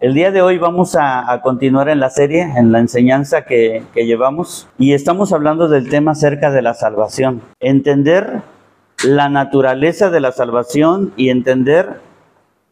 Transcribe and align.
El 0.00 0.14
día 0.14 0.30
de 0.30 0.40
hoy 0.40 0.56
vamos 0.56 0.96
a, 0.98 1.38
continuar 1.42 1.90
en 1.90 2.00
la 2.00 2.08
serie, 2.08 2.40
en 2.56 2.72
la 2.72 2.78
enseñanza 2.78 3.44
que, 3.44 3.82
que 3.92 4.06
llevamos, 4.06 4.66
y 4.78 4.94
estamos 4.94 5.30
hablando 5.30 5.68
del 5.68 5.90
tema 5.90 6.12
acerca 6.12 6.50
de 6.50 6.62
la 6.62 6.72
salvación. 6.72 7.42
Entender 7.60 8.40
la 9.04 9.28
naturaleza 9.28 10.08
de 10.08 10.20
la 10.20 10.32
salvación 10.32 11.12
y 11.18 11.28
entender 11.28 12.00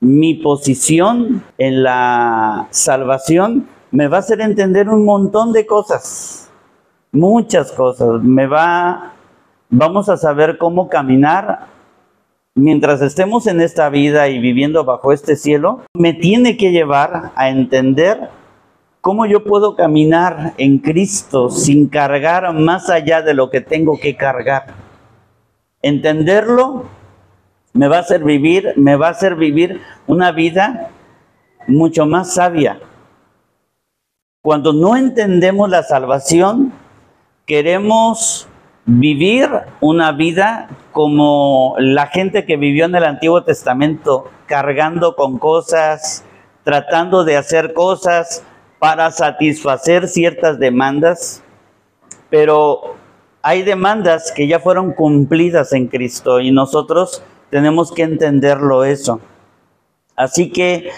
mi 0.01 0.37
posición 0.37 1.45
en 1.59 1.83
la 1.83 2.67
salvación 2.71 3.69
me 3.91 4.09
va 4.09 4.17
a 4.17 4.21
hacer 4.21 4.41
entender 4.41 4.89
un 4.89 5.05
montón 5.05 5.53
de 5.53 5.67
cosas, 5.67 6.49
muchas 7.13 7.73
cosas. 7.73 8.23
Me 8.23 8.47
va, 8.47 9.13
vamos 9.69 10.09
a 10.09 10.17
saber 10.17 10.57
cómo 10.57 10.89
caminar 10.89 11.67
mientras 12.59 13.01
estemos 13.01 13.47
en 13.47 13.61
esta 13.61 13.89
vida 13.89 14.29
y 14.29 14.39
viviendo 14.39 14.85
bajo 14.85 15.13
este 15.13 15.37
cielo, 15.37 15.83
me 15.95 16.13
tiene 16.13 16.57
que 16.57 16.73
llevar 16.73 17.33
a 17.37 17.49
entender 17.49 18.29
cómo 19.01 19.27
yo 19.27 19.45
puedo 19.45 19.77
caminar 19.77 20.55
en 20.59 20.79
Cristo 20.79 21.51
sin 21.51 21.89
cargar 21.89 22.53
más 22.53 22.91
allá 22.91 23.23
de 23.23 23.35
lo 23.35 23.49
que 23.51 23.61
tengo 23.61 23.99
que 23.99 24.17
cargar. 24.17 24.75
Entenderlo 25.83 26.85
me 27.73 27.87
va 27.87 27.99
a 27.99 28.01
hacer 28.01 28.25
vivir, 28.25 28.73
me 28.77 28.97
va 28.97 29.09
a 29.09 29.11
hacer 29.11 29.37
vivir 29.37 29.81
una 30.07 30.33
vida 30.33 30.91
mucho 31.69 32.07
más 32.07 32.35
sabia. 32.35 32.81
Cuando 34.43 34.73
no 34.73 34.97
entendemos 34.97 35.71
la 35.71 35.85
salvación, 35.85 36.73
queremos 37.47 38.49
vivir 38.89 39.51
una 39.83 40.13
vida 40.13 40.71
como 40.93 41.77
la 41.79 42.07
gente 42.07 42.47
que 42.47 42.57
vivió 42.57 42.87
en 42.87 42.95
el 42.95 43.05
Antiguo 43.05 43.45
Testamento, 43.45 44.31
cargando 44.47 45.15
con 45.15 45.39
cosas, 45.39 46.25
tratando 46.65 47.25
de 47.25 47.37
hacer 47.37 47.75
cosas 47.75 48.43
para 48.79 49.11
satisfacer 49.11 50.09
ciertas 50.09 50.59
demandas, 50.59 51.43
pero 52.31 52.97
hay 53.43 53.63
demandas 53.63 54.33
que 54.33 54.49
ya 54.49 54.59
fueron 54.59 54.93
cumplidas 54.95 55.75
en 55.75 55.89
Cristo 55.89 56.41
y 56.41 56.51
nosotros 56.51 57.23
tenemos 57.51 57.93
que 57.93 58.05
entenderlo 58.05 58.85
eso. 58.85 59.21
Así 60.17 60.51
que 60.51 60.89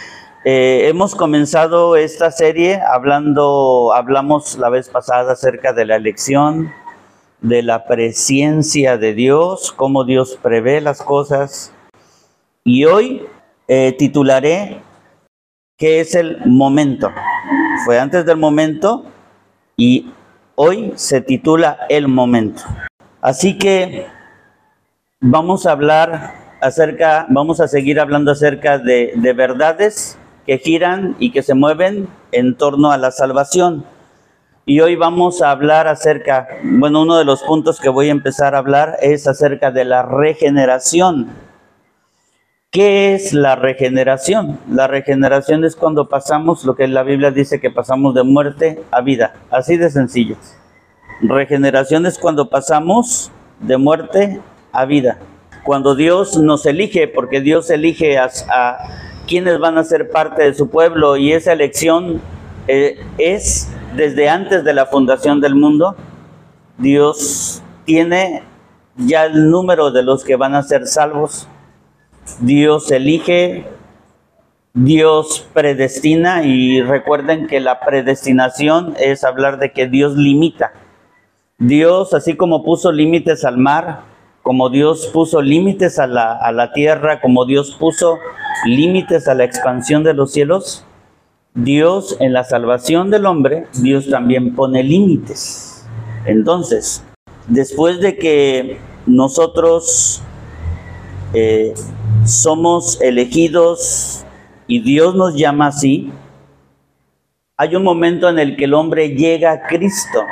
eh, 0.44 0.86
hemos 0.88 1.16
comenzado 1.16 1.96
esta 1.96 2.30
serie 2.30 2.80
hablando, 2.80 3.92
hablamos 3.92 4.58
la 4.58 4.68
vez 4.68 4.88
pasada 4.88 5.32
acerca 5.32 5.72
de 5.72 5.86
la 5.86 5.96
elección, 5.96 6.72
de 7.42 7.62
la 7.62 7.86
presencia 7.86 8.98
de 8.98 9.14
Dios, 9.14 9.72
cómo 9.72 10.04
Dios 10.04 10.38
prevé 10.42 10.80
las 10.80 11.02
cosas. 11.02 11.72
Y 12.64 12.84
hoy 12.84 13.22
eh, 13.68 13.92
titularé 13.98 14.82
¿Qué 15.80 16.00
es 16.00 16.14
el 16.14 16.44
momento? 16.44 17.10
Fue 17.86 17.98
antes 17.98 18.26
del 18.26 18.36
momento 18.36 19.06
y 19.78 20.10
hoy 20.54 20.92
se 20.96 21.22
titula 21.22 21.78
El 21.88 22.06
momento. 22.06 22.60
Así 23.22 23.56
que 23.56 24.06
vamos 25.22 25.64
a 25.64 25.72
hablar 25.72 26.34
acerca, 26.60 27.24
vamos 27.30 27.60
a 27.62 27.66
seguir 27.66 27.98
hablando 27.98 28.30
acerca 28.30 28.76
de, 28.76 29.14
de 29.16 29.32
verdades 29.32 30.18
que 30.44 30.58
giran 30.58 31.16
y 31.18 31.32
que 31.32 31.42
se 31.42 31.54
mueven 31.54 32.08
en 32.30 32.58
torno 32.58 32.92
a 32.92 32.98
la 32.98 33.10
salvación. 33.10 33.86
Y 34.66 34.80
hoy 34.80 34.94
vamos 34.94 35.42
a 35.42 35.50
hablar 35.50 35.88
acerca, 35.88 36.46
bueno, 36.62 37.02
uno 37.02 37.16
de 37.16 37.24
los 37.24 37.42
puntos 37.42 37.80
que 37.80 37.88
voy 37.88 38.08
a 38.08 38.12
empezar 38.12 38.54
a 38.54 38.58
hablar 38.58 38.98
es 39.00 39.26
acerca 39.26 39.70
de 39.70 39.84
la 39.84 40.02
regeneración. 40.02 41.30
¿Qué 42.70 43.14
es 43.14 43.32
la 43.32 43.56
regeneración? 43.56 44.60
La 44.70 44.86
regeneración 44.86 45.64
es 45.64 45.74
cuando 45.74 46.08
pasamos 46.08 46.64
lo 46.64 46.76
que 46.76 46.86
la 46.86 47.02
Biblia 47.02 47.32
dice 47.32 47.58
que 47.58 47.70
pasamos 47.70 48.14
de 48.14 48.22
muerte 48.22 48.80
a 48.92 49.00
vida, 49.00 49.34
así 49.50 49.76
de 49.76 49.90
sencillo. 49.90 50.36
Regeneración 51.20 52.06
es 52.06 52.18
cuando 52.18 52.48
pasamos 52.48 53.32
de 53.60 53.76
muerte 53.76 54.40
a 54.72 54.84
vida. 54.84 55.18
Cuando 55.64 55.96
Dios 55.96 56.36
nos 56.36 56.64
elige, 56.64 57.08
porque 57.08 57.40
Dios 57.40 57.70
elige 57.70 58.18
a, 58.18 58.30
quienes 59.26 59.58
van 59.58 59.78
a 59.78 59.84
ser 59.84 60.10
parte 60.10 60.44
de 60.44 60.54
su 60.54 60.70
pueblo 60.70 61.16
y 61.16 61.32
esa 61.32 61.52
elección 61.52 62.20
eh, 62.68 62.98
es 63.18 63.68
desde 63.96 64.28
antes 64.28 64.64
de 64.64 64.74
la 64.74 64.86
fundación 64.86 65.40
del 65.40 65.54
mundo, 65.54 65.96
Dios 66.78 67.62
tiene 67.84 68.42
ya 68.96 69.24
el 69.24 69.50
número 69.50 69.90
de 69.90 70.02
los 70.02 70.24
que 70.24 70.36
van 70.36 70.54
a 70.54 70.62
ser 70.62 70.86
salvos. 70.86 71.48
Dios 72.40 72.90
elige, 72.90 73.66
Dios 74.74 75.46
predestina 75.52 76.44
y 76.44 76.82
recuerden 76.82 77.46
que 77.46 77.60
la 77.60 77.80
predestinación 77.80 78.94
es 78.98 79.24
hablar 79.24 79.58
de 79.58 79.72
que 79.72 79.86
Dios 79.86 80.14
limita. 80.16 80.72
Dios, 81.58 82.14
así 82.14 82.36
como 82.36 82.64
puso 82.64 82.92
límites 82.92 83.44
al 83.44 83.58
mar, 83.58 84.02
como 84.42 84.70
Dios 84.70 85.08
puso 85.12 85.42
límites 85.42 85.98
a 85.98 86.06
la, 86.06 86.32
a 86.32 86.52
la 86.52 86.72
tierra, 86.72 87.20
como 87.20 87.44
Dios 87.44 87.76
puso 87.78 88.18
límites 88.64 89.28
a 89.28 89.34
la 89.34 89.44
expansión 89.44 90.02
de 90.02 90.14
los 90.14 90.32
cielos, 90.32 90.86
Dios 91.54 92.16
en 92.20 92.32
la 92.32 92.44
salvación 92.44 93.10
del 93.10 93.26
hombre, 93.26 93.66
Dios 93.82 94.08
también 94.08 94.54
pone 94.54 94.82
límites. 94.84 95.86
Entonces, 96.24 97.02
después 97.48 98.00
de 98.00 98.16
que 98.16 98.78
nosotros 99.06 100.22
eh, 101.32 101.74
somos 102.24 103.00
elegidos 103.00 104.24
y 104.66 104.80
Dios 104.80 105.14
nos 105.14 105.34
llama 105.36 105.68
así, 105.68 106.12
hay 107.56 107.74
un 107.74 107.82
momento 107.82 108.28
en 108.28 108.38
el 108.38 108.56
que 108.56 108.64
el 108.64 108.74
hombre 108.74 109.08
llega 109.10 109.52
a 109.52 109.66
Cristo. 109.66 110.22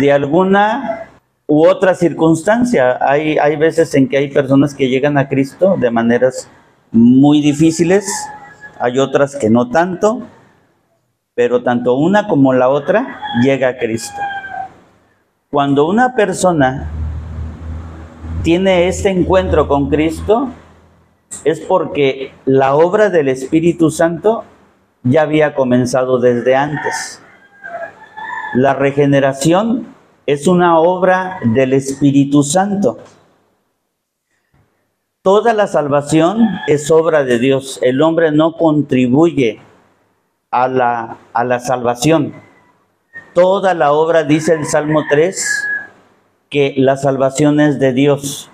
De 0.00 0.10
alguna 0.10 1.10
u 1.46 1.66
otra 1.66 1.94
circunstancia, 1.94 2.98
hay, 3.00 3.36
hay 3.38 3.56
veces 3.56 3.94
en 3.94 4.08
que 4.08 4.16
hay 4.16 4.30
personas 4.30 4.74
que 4.74 4.88
llegan 4.88 5.18
a 5.18 5.28
Cristo 5.28 5.76
de 5.78 5.90
maneras 5.90 6.48
muy 6.90 7.42
difíciles, 7.42 8.06
hay 8.78 8.98
otras 8.98 9.36
que 9.36 9.50
no 9.50 9.70
tanto, 9.70 10.22
pero 11.34 11.62
tanto 11.62 11.94
una 11.94 12.28
como 12.28 12.52
la 12.52 12.68
otra 12.68 13.20
llega 13.42 13.68
a 13.68 13.78
Cristo. 13.78 14.20
Cuando 15.50 15.86
una 15.86 16.14
persona 16.14 16.90
tiene 18.42 18.88
este 18.88 19.10
encuentro 19.10 19.68
con 19.68 19.88
Cristo, 19.88 20.48
es 21.44 21.60
porque 21.60 22.32
la 22.44 22.74
obra 22.74 23.10
del 23.10 23.28
Espíritu 23.28 23.90
Santo 23.90 24.44
ya 25.02 25.22
había 25.22 25.54
comenzado 25.54 26.18
desde 26.18 26.54
antes. 26.56 27.22
La 28.54 28.74
regeneración 28.74 29.94
es 30.26 30.46
una 30.46 30.78
obra 30.78 31.38
del 31.44 31.72
Espíritu 31.72 32.42
Santo. 32.42 32.98
Toda 35.24 35.54
la 35.54 35.66
salvación 35.66 36.50
es 36.66 36.90
obra 36.90 37.24
de 37.24 37.38
Dios. 37.38 37.78
El 37.80 38.02
hombre 38.02 38.30
no 38.30 38.58
contribuye 38.58 39.58
a 40.50 40.68
la, 40.68 41.16
a 41.32 41.44
la 41.44 41.60
salvación. 41.60 42.34
Toda 43.32 43.72
la 43.72 43.94
obra, 43.94 44.24
dice 44.24 44.52
el 44.52 44.66
Salmo 44.66 45.04
3, 45.08 45.66
que 46.50 46.74
la 46.76 46.98
salvación 46.98 47.58
es 47.58 47.78
de 47.78 47.94
Dios. 47.94 48.50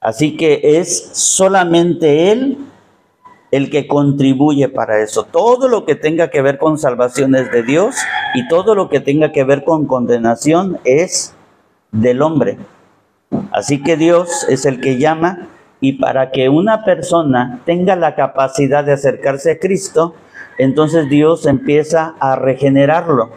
Así 0.00 0.36
que 0.36 0.60
es 0.78 1.10
solamente 1.14 2.30
Él 2.30 2.58
el 3.50 3.68
que 3.68 3.88
contribuye 3.88 4.68
para 4.68 5.02
eso. 5.02 5.24
Todo 5.24 5.66
lo 5.66 5.84
que 5.84 5.96
tenga 5.96 6.30
que 6.30 6.42
ver 6.42 6.58
con 6.58 6.78
salvación 6.78 7.34
es 7.34 7.50
de 7.50 7.64
Dios 7.64 7.96
y 8.36 8.46
todo 8.46 8.76
lo 8.76 8.88
que 8.88 9.00
tenga 9.00 9.32
que 9.32 9.42
ver 9.42 9.64
con 9.64 9.86
condenación 9.86 10.78
es 10.84 11.34
del 11.90 12.22
hombre. 12.22 12.56
Así 13.50 13.82
que 13.82 13.96
Dios 13.96 14.46
es 14.48 14.64
el 14.64 14.80
que 14.80 14.98
llama 14.98 15.48
y 15.80 15.94
para 15.94 16.30
que 16.30 16.48
una 16.48 16.84
persona 16.84 17.60
tenga 17.64 17.96
la 17.96 18.14
capacidad 18.14 18.84
de 18.84 18.92
acercarse 18.92 19.52
a 19.52 19.58
Cristo, 19.58 20.14
entonces 20.58 21.08
Dios 21.08 21.46
empieza 21.46 22.14
a 22.18 22.36
regenerarlo. 22.36 23.30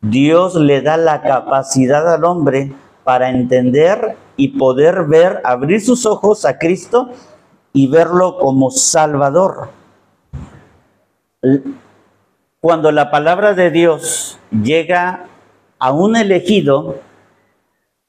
Dios 0.00 0.54
le 0.54 0.80
da 0.80 0.96
la 0.96 1.22
capacidad 1.22 2.12
al 2.12 2.24
hombre 2.24 2.72
para 3.02 3.30
entender 3.30 4.16
y 4.36 4.56
poder 4.56 5.04
ver, 5.06 5.40
abrir 5.44 5.80
sus 5.80 6.06
ojos 6.06 6.44
a 6.44 6.58
Cristo 6.58 7.10
y 7.72 7.88
verlo 7.88 8.38
como 8.38 8.70
Salvador. 8.70 9.70
Cuando 12.60 12.92
la 12.92 13.10
palabra 13.10 13.54
de 13.54 13.70
Dios 13.70 14.38
llega 14.50 15.26
a 15.80 15.92
un 15.92 16.14
elegido, 16.14 16.96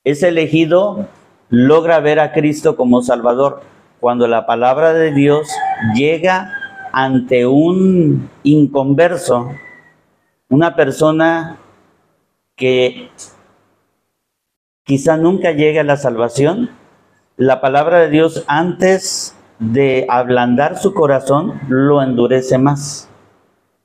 ese 0.04 0.28
elegido 0.28 1.08
logra 1.50 2.00
ver 2.00 2.20
a 2.20 2.32
Cristo 2.32 2.76
como 2.76 3.02
Salvador. 3.02 3.62
Cuando 4.00 4.28
la 4.28 4.46
palabra 4.46 4.94
de 4.94 5.12
Dios 5.12 5.50
llega 5.94 6.54
ante 6.94 7.46
un 7.46 8.30
inconverso, 8.44 9.52
una 10.48 10.76
persona 10.76 11.58
que 12.56 13.10
quizá 14.84 15.18
nunca 15.18 15.52
llegue 15.52 15.80
a 15.80 15.84
la 15.84 15.98
salvación, 15.98 16.70
la 17.38 17.62
palabra 17.62 18.00
de 18.00 18.10
Dios 18.10 18.44
antes 18.48 19.36
de 19.60 20.06
ablandar 20.10 20.78
su 20.78 20.94
corazón, 20.94 21.60
lo 21.68 22.02
endurece 22.02 22.58
más. 22.58 23.10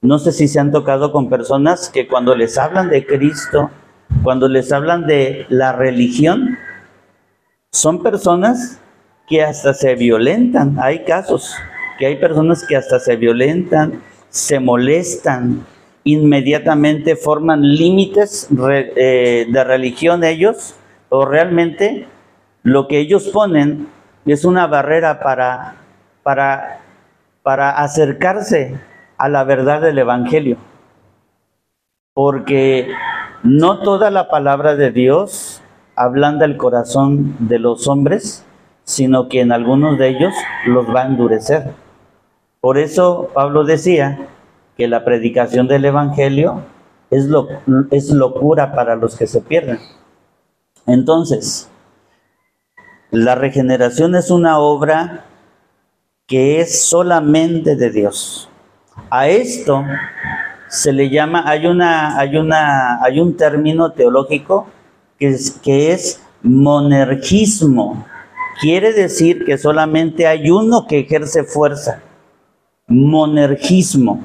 No 0.01 0.19
sé 0.19 0.33
si 0.33 0.49
se 0.49 0.61
han 0.61 0.71
tocado 0.71 1.13
con 1.13 1.29
personas 1.29 1.89
que 1.89 2.07
cuando 2.07 2.35
les 2.35 2.59
hablan 2.59 2.91
de 2.91 3.07
Cristo, 3.07 3.71
cuando 4.23 4.49
les 4.49 4.73
hablan 4.73 5.07
de 5.07 5.47
la 5.49 5.73
religión, 5.73 6.59
son 7.75 8.05
personas 8.05 8.79
que 9.27 9.43
hasta 9.43 9.75
se 9.75 9.97
violentan. 9.97 10.77
Hay 10.81 11.05
casos 11.05 11.57
que 11.99 12.07
hay 12.07 12.17
personas 12.17 12.65
que 12.67 12.77
hasta 12.77 13.01
se 13.01 13.17
violentan, 13.17 14.01
se 14.29 14.61
molestan, 14.61 15.67
inmediatamente 16.05 17.17
forman 17.17 17.63
límites 17.63 18.49
eh, 18.71 19.47
de 19.51 19.65
religión 19.65 20.23
ellos, 20.23 20.77
o 21.09 21.25
realmente 21.25 22.07
lo 22.63 22.87
que 22.87 22.99
ellos 22.99 23.29
ponen 23.29 23.89
es 24.25 24.45
una 24.45 24.69
barrera 24.69 25.19
para, 25.19 25.75
para, 26.23 26.81
para 27.43 27.71
acercarse 27.71 28.79
a 29.19 29.29
la 29.29 29.43
verdad 29.43 29.81
del 29.81 29.99
Evangelio. 29.99 30.59
Porque 32.13 32.89
no 33.43 33.81
toda 33.81 34.13
la 34.13 34.29
palabra 34.29 34.77
de 34.77 34.93
Dios 34.93 35.54
ablanda 35.97 36.45
el 36.45 36.57
corazón 36.57 37.37
de 37.39 37.59
los 37.59 37.89
hombres, 37.89 38.45
sino 38.85 39.29
que 39.29 39.41
en 39.41 39.53
algunos 39.53 39.99
de 39.99 40.09
ellos 40.09 40.35
los 40.67 40.87
va 40.95 41.03
a 41.03 41.07
endurecer. 41.07 41.73
Por 42.61 42.79
eso 42.79 43.31
Pablo 43.35 43.65
decía 43.65 44.29
que 44.77 44.89
la 44.89 45.05
predicación 45.05 45.69
del 45.69 45.85
Evangelio 45.85 46.63
es, 47.11 47.27
lo, 47.27 47.49
es 47.91 48.11
locura 48.11 48.73
para 48.75 48.97
los 48.97 49.17
que 49.17 49.27
se 49.27 49.41
pierden. 49.41 49.79
Entonces, 50.87 51.71
la 53.11 53.35
regeneración 53.35 54.15
es 54.17 54.31
una 54.31 54.59
obra 54.59 55.25
que 56.27 56.61
es 56.61 56.83
solamente 56.85 57.77
de 57.77 57.91
Dios. 57.91 58.49
A 59.11 59.29
esto 59.29 59.85
se 60.69 60.93
le 60.93 61.11
llama, 61.11 61.45
hay, 61.47 61.67
una, 61.67 62.19
hay, 62.19 62.37
una, 62.37 63.03
hay 63.03 63.21
un 63.21 63.37
término 63.37 63.93
teológico 63.93 64.67
que 65.19 65.93
es, 65.93 66.21
monergismo. 66.43 68.05
Quiere 68.61 68.93
decir 68.93 69.45
que 69.45 69.59
solamente 69.59 70.27
hay 70.27 70.51
uno 70.51 70.87
que 70.87 71.01
ejerce 71.01 71.45
fuerza. 71.45 72.01
Monergismo. 72.87 74.25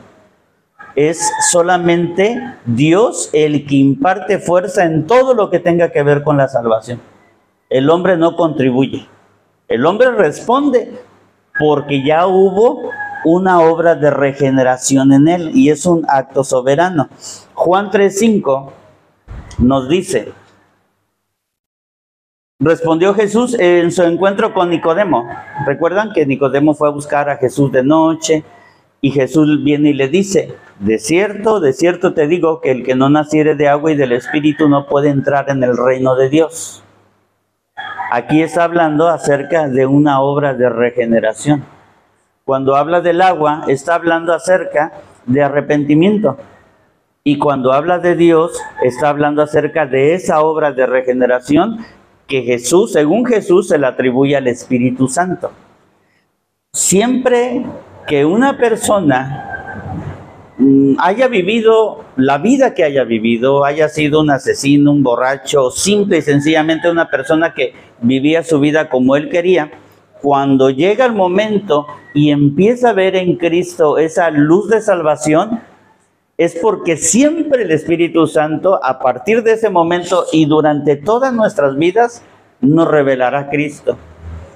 Es 0.95 1.31
solamente 1.51 2.55
Dios 2.65 3.29
el 3.31 3.65
que 3.65 3.75
imparte 3.75 4.39
fuerza 4.39 4.83
en 4.83 5.07
todo 5.07 5.33
lo 5.33 5.49
que 5.49 5.59
tenga 5.59 5.91
que 5.91 6.03
ver 6.03 6.23
con 6.23 6.37
la 6.37 6.47
salvación. 6.47 6.99
El 7.69 7.89
hombre 7.89 8.17
no 8.17 8.35
contribuye. 8.35 9.07
El 9.67 9.85
hombre 9.85 10.11
responde 10.11 10.91
porque 11.59 12.03
ya 12.03 12.25
hubo 12.27 12.89
una 13.23 13.61
obra 13.61 13.95
de 13.95 14.09
regeneración 14.09 15.11
en 15.13 15.27
él 15.27 15.51
y 15.53 15.69
es 15.69 15.85
un 15.85 16.05
acto 16.07 16.43
soberano. 16.43 17.09
Juan 17.53 17.91
3:5 17.91 18.71
nos 19.59 19.89
dice, 19.89 20.33
respondió 22.61 23.13
Jesús 23.13 23.55
en 23.57 23.89
su 23.89 24.03
encuentro 24.03 24.53
con 24.53 24.69
Nicodemo. 24.69 25.29
Recuerdan 25.65 26.11
que 26.11 26.25
Nicodemo 26.25 26.73
fue 26.73 26.89
a 26.89 26.91
buscar 26.91 27.29
a 27.29 27.37
Jesús 27.37 27.71
de 27.71 27.83
noche 27.83 28.43
y 28.99 29.11
Jesús 29.11 29.63
viene 29.63 29.91
y 29.91 29.93
le 29.93 30.09
dice, 30.09 30.55
de 30.79 30.99
cierto, 30.99 31.61
de 31.61 31.71
cierto 31.71 32.13
te 32.13 32.27
digo 32.27 32.59
que 32.59 32.71
el 32.71 32.83
que 32.83 32.95
no 32.95 33.09
naciere 33.09 33.55
de 33.55 33.69
agua 33.69 33.93
y 33.93 33.95
del 33.95 34.11
Espíritu 34.11 34.67
no 34.67 34.87
puede 34.87 35.09
entrar 35.09 35.49
en 35.49 35.63
el 35.63 35.77
reino 35.77 36.15
de 36.15 36.27
Dios. 36.27 36.83
Aquí 38.11 38.41
está 38.41 38.65
hablando 38.65 39.07
acerca 39.07 39.69
de 39.69 39.85
una 39.85 40.19
obra 40.19 40.53
de 40.53 40.67
regeneración. 40.67 41.63
Cuando 42.43 42.75
habla 42.75 42.99
del 42.99 43.21
agua, 43.21 43.63
está 43.67 43.95
hablando 43.95 44.33
acerca 44.33 44.91
de 45.25 45.43
arrepentimiento. 45.43 46.37
Y 47.23 47.37
cuando 47.37 47.71
habla 47.71 47.99
de 47.99 48.15
Dios, 48.15 48.59
está 48.81 49.09
hablando 49.09 49.43
acerca 49.43 49.85
de 49.85 50.15
esa 50.15 50.41
obra 50.41 50.73
de 50.73 50.85
regeneración 50.85 51.85
que 52.29 52.43
Jesús, 52.43 52.93
según 52.93 53.25
Jesús, 53.25 53.67
se 53.67 53.77
le 53.77 53.87
atribuye 53.87 54.37
al 54.37 54.47
Espíritu 54.47 55.07
Santo. 55.07 55.51
Siempre 56.71 57.65
que 58.07 58.23
una 58.23 58.57
persona 58.57 59.49
Mm, 60.61 60.95
haya 60.99 61.29
vivido 61.29 62.03
la 62.17 62.37
vida 62.37 62.73
que 62.73 62.83
haya 62.83 63.05
vivido, 63.05 63.63
haya 63.63 63.87
sido 63.87 64.19
un 64.19 64.29
asesino, 64.29 64.91
un 64.91 65.03
borracho, 65.03 65.71
simple 65.71 66.17
y 66.17 66.21
sencillamente 66.21 66.91
una 66.91 67.09
persona 67.09 67.53
que 67.53 67.73
vivía 68.01 68.43
su 68.43 68.59
vida 68.59 68.89
como 68.89 69.15
él 69.15 69.29
quería, 69.29 69.71
cuando 70.21 70.69
llega 70.69 71.05
el 71.05 71.13
momento 71.13 71.87
y 72.13 72.31
empieza 72.31 72.89
a 72.89 72.93
ver 72.93 73.15
en 73.15 73.37
Cristo 73.37 73.97
esa 73.97 74.31
luz 74.31 74.67
de 74.67 74.81
salvación, 74.81 75.61
es 76.39 76.55
porque 76.55 76.95
siempre 76.95 77.63
el 77.63 77.71
Espíritu 77.71 78.25
Santo, 78.25 78.79
a 78.81 78.99
partir 78.99 79.43
de 79.43 79.51
ese 79.51 79.69
momento 79.69 80.25
y 80.31 80.45
durante 80.45 80.95
todas 80.95 81.33
nuestras 81.33 81.75
vidas, 81.75 82.23
nos 82.61 82.87
revelará 82.87 83.39
a 83.39 83.49
Cristo. 83.49 83.97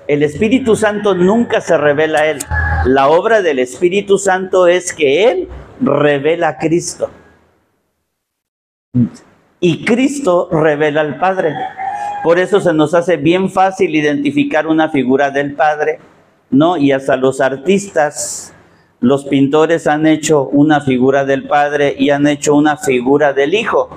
El 0.08 0.24
Espíritu 0.24 0.78
Santo 0.78 1.14
nunca 1.14 1.60
se 1.60 1.78
revela 1.78 2.20
a 2.20 2.28
Él. 2.28 2.40
La 2.86 3.10
obra 3.10 3.42
del 3.42 3.60
Espíritu 3.60 4.18
Santo 4.18 4.66
es 4.68 4.94
que 4.94 5.30
Él 5.30 5.50
revela 5.82 6.48
a 6.48 6.58
Cristo. 6.58 7.10
Y 9.60 9.84
Cristo 9.84 10.48
revela 10.54 11.02
al 11.02 11.20
Padre. 11.20 11.54
Por 12.24 12.40
eso 12.40 12.62
se 12.62 12.74
nos 12.74 12.94
hace 12.94 13.18
bien 13.18 13.50
fácil 13.50 13.94
identificar 13.94 14.68
una 14.68 14.88
figura 14.88 15.32
del 15.32 15.54
Padre, 15.54 16.00
¿no? 16.50 16.78
Y 16.78 16.94
hasta 16.94 17.18
los 17.18 17.42
artistas, 17.42 18.53
los 19.04 19.26
pintores 19.26 19.86
han 19.86 20.08
hecho 20.08 20.46
una 20.46 20.80
figura 20.80 21.26
del 21.26 21.44
Padre 21.44 21.94
y 22.00 22.10
han 22.10 22.26
hecho 22.26 22.56
una 22.56 22.78
figura 22.78 23.34
del 23.34 23.54
Hijo. 23.54 23.90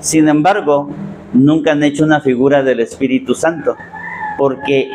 Sin 0.00 0.26
embargo, 0.26 0.88
nunca 1.34 1.72
han 1.72 1.82
hecho 1.82 2.02
una 2.02 2.22
figura 2.22 2.62
del 2.62 2.80
Espíritu 2.80 3.34
Santo, 3.34 3.76
porque 4.38 4.88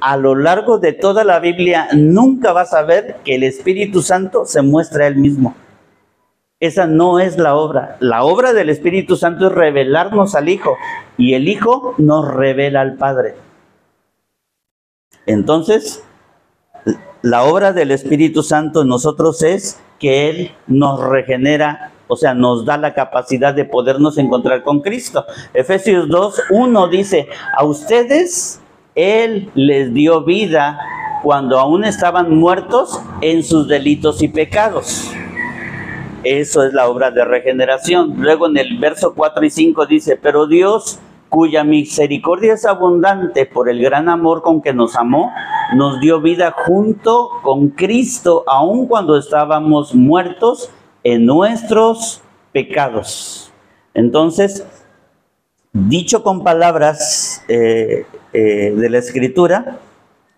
a 0.00 0.16
lo 0.16 0.36
largo 0.36 0.78
de 0.78 0.92
toda 0.92 1.24
la 1.24 1.40
Biblia 1.40 1.88
nunca 1.92 2.52
vas 2.52 2.72
a 2.72 2.82
ver 2.82 3.16
que 3.24 3.34
el 3.34 3.42
Espíritu 3.42 4.00
Santo 4.00 4.44
se 4.46 4.62
muestra 4.62 5.08
él 5.08 5.16
mismo. 5.16 5.56
Esa 6.60 6.86
no 6.86 7.18
es 7.18 7.36
la 7.36 7.56
obra. 7.56 7.96
La 7.98 8.22
obra 8.22 8.52
del 8.52 8.70
Espíritu 8.70 9.16
Santo 9.16 9.48
es 9.48 9.52
revelarnos 9.52 10.36
al 10.36 10.48
Hijo 10.48 10.76
y 11.16 11.34
el 11.34 11.48
Hijo 11.48 11.96
nos 11.98 12.32
revela 12.32 12.80
al 12.80 12.94
Padre. 12.94 13.34
Entonces, 15.26 16.04
la 17.22 17.44
obra 17.44 17.72
del 17.72 17.90
Espíritu 17.90 18.42
Santo 18.42 18.82
en 18.82 18.88
nosotros 18.88 19.42
es 19.42 19.80
que 19.98 20.30
Él 20.30 20.52
nos 20.66 21.00
regenera, 21.00 21.92
o 22.08 22.16
sea, 22.16 22.34
nos 22.34 22.64
da 22.64 22.76
la 22.78 22.94
capacidad 22.94 23.54
de 23.54 23.64
podernos 23.64 24.18
encontrar 24.18 24.62
con 24.62 24.80
Cristo. 24.80 25.24
Efesios 25.52 26.08
2, 26.08 26.42
1 26.50 26.88
dice, 26.88 27.28
a 27.56 27.64
ustedes 27.64 28.60
Él 28.94 29.50
les 29.54 29.92
dio 29.92 30.24
vida 30.24 30.78
cuando 31.22 31.58
aún 31.58 31.84
estaban 31.84 32.34
muertos 32.34 33.00
en 33.20 33.44
sus 33.44 33.68
delitos 33.68 34.22
y 34.22 34.28
pecados. 34.28 35.10
Eso 36.22 36.64
es 36.64 36.72
la 36.72 36.88
obra 36.88 37.10
de 37.10 37.24
regeneración. 37.24 38.14
Luego 38.18 38.46
en 38.46 38.56
el 38.58 38.78
verso 38.78 39.14
4 39.14 39.44
y 39.44 39.50
5 39.50 39.86
dice, 39.86 40.18
pero 40.20 40.46
Dios, 40.46 40.98
cuya 41.30 41.64
misericordia 41.64 42.54
es 42.54 42.66
abundante 42.66 43.46
por 43.46 43.70
el 43.70 43.80
gran 43.80 44.10
amor 44.10 44.42
con 44.42 44.60
que 44.60 44.74
nos 44.74 44.96
amó, 44.96 45.32
nos 45.74 46.00
dio 46.00 46.20
vida 46.20 46.54
junto 46.54 47.30
con 47.42 47.68
Cristo, 47.70 48.44
aun 48.46 48.86
cuando 48.86 49.16
estábamos 49.16 49.94
muertos 49.94 50.70
en 51.04 51.24
nuestros 51.24 52.20
pecados. 52.52 53.50
Entonces, 53.94 54.66
dicho 55.72 56.22
con 56.22 56.44
palabras 56.44 57.42
eh, 57.48 58.04
eh, 58.32 58.74
de 58.76 58.90
la 58.90 58.98
escritura, 58.98 59.78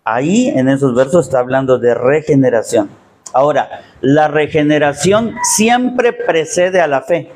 ahí 0.03 0.47
en 0.49 0.69
esos 0.69 0.95
versos 0.95 1.25
está 1.25 1.39
hablando 1.39 1.79
de 1.79 1.95
regeneración. 1.95 2.89
Ahora, 3.33 3.81
la 4.01 4.27
regeneración 4.27 5.35
siempre 5.41 6.13
precede 6.13 6.81
a 6.81 6.87
la 6.87 7.01
fe. 7.01 7.31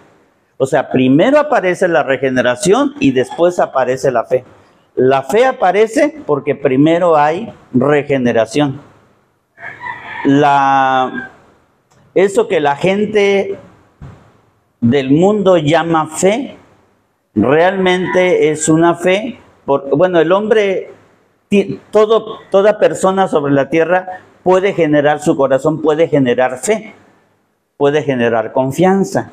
O 0.57 0.65
sea, 0.65 0.89
primero 0.89 1.39
aparece 1.39 1.87
la 1.87 2.03
regeneración 2.03 2.95
y 2.99 3.11
después 3.11 3.59
aparece 3.59 4.11
la 4.11 4.25
fe. 4.25 4.43
La 4.95 5.21
fe 5.21 5.45
aparece 5.45 6.21
porque 6.25 6.55
primero 6.55 7.15
hay 7.15 7.53
regeneración. 7.73 8.81
La, 10.25 11.31
eso 12.15 12.47
que 12.47 12.59
la 12.59 12.75
gente 12.75 13.59
del 14.81 15.11
mundo 15.11 15.57
llama 15.57 16.07
fe, 16.07 16.57
realmente 17.35 18.49
es 18.49 18.67
una 18.67 18.95
fe. 18.95 19.39
Por, 19.65 19.95
bueno, 19.95 20.19
el 20.19 20.31
hombre, 20.31 20.91
todo, 21.91 22.39
toda 22.49 22.79
persona 22.79 23.27
sobre 23.27 23.53
la 23.53 23.69
tierra 23.69 24.21
puede 24.41 24.73
generar 24.73 25.19
su 25.19 25.37
corazón, 25.37 25.83
puede 25.83 26.07
generar 26.07 26.57
fe, 26.57 26.95
puede 27.77 28.01
generar 28.01 28.53
confianza. 28.53 29.31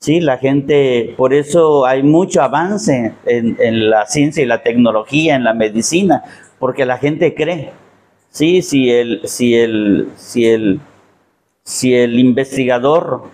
Sí, 0.00 0.20
la 0.20 0.38
gente, 0.38 1.14
por 1.16 1.34
eso 1.34 1.84
hay 1.84 2.04
mucho 2.04 2.40
avance 2.40 3.14
en, 3.26 3.90
la 3.90 4.06
ciencia 4.06 4.42
y 4.42 4.46
la 4.46 4.62
tecnología, 4.62 5.34
en 5.34 5.42
la 5.42 5.54
medicina, 5.54 6.22
porque 6.60 6.86
la 6.86 6.98
gente 6.98 7.34
cree. 7.34 7.72
Sí, 8.30 8.62
si 8.62 8.90
el, 8.90 9.22
si 9.24 9.56
el, 9.56 10.08
si 10.16 10.46
el, 10.46 10.80
si 11.64 11.94
el 11.94 12.18
investigador 12.20 13.24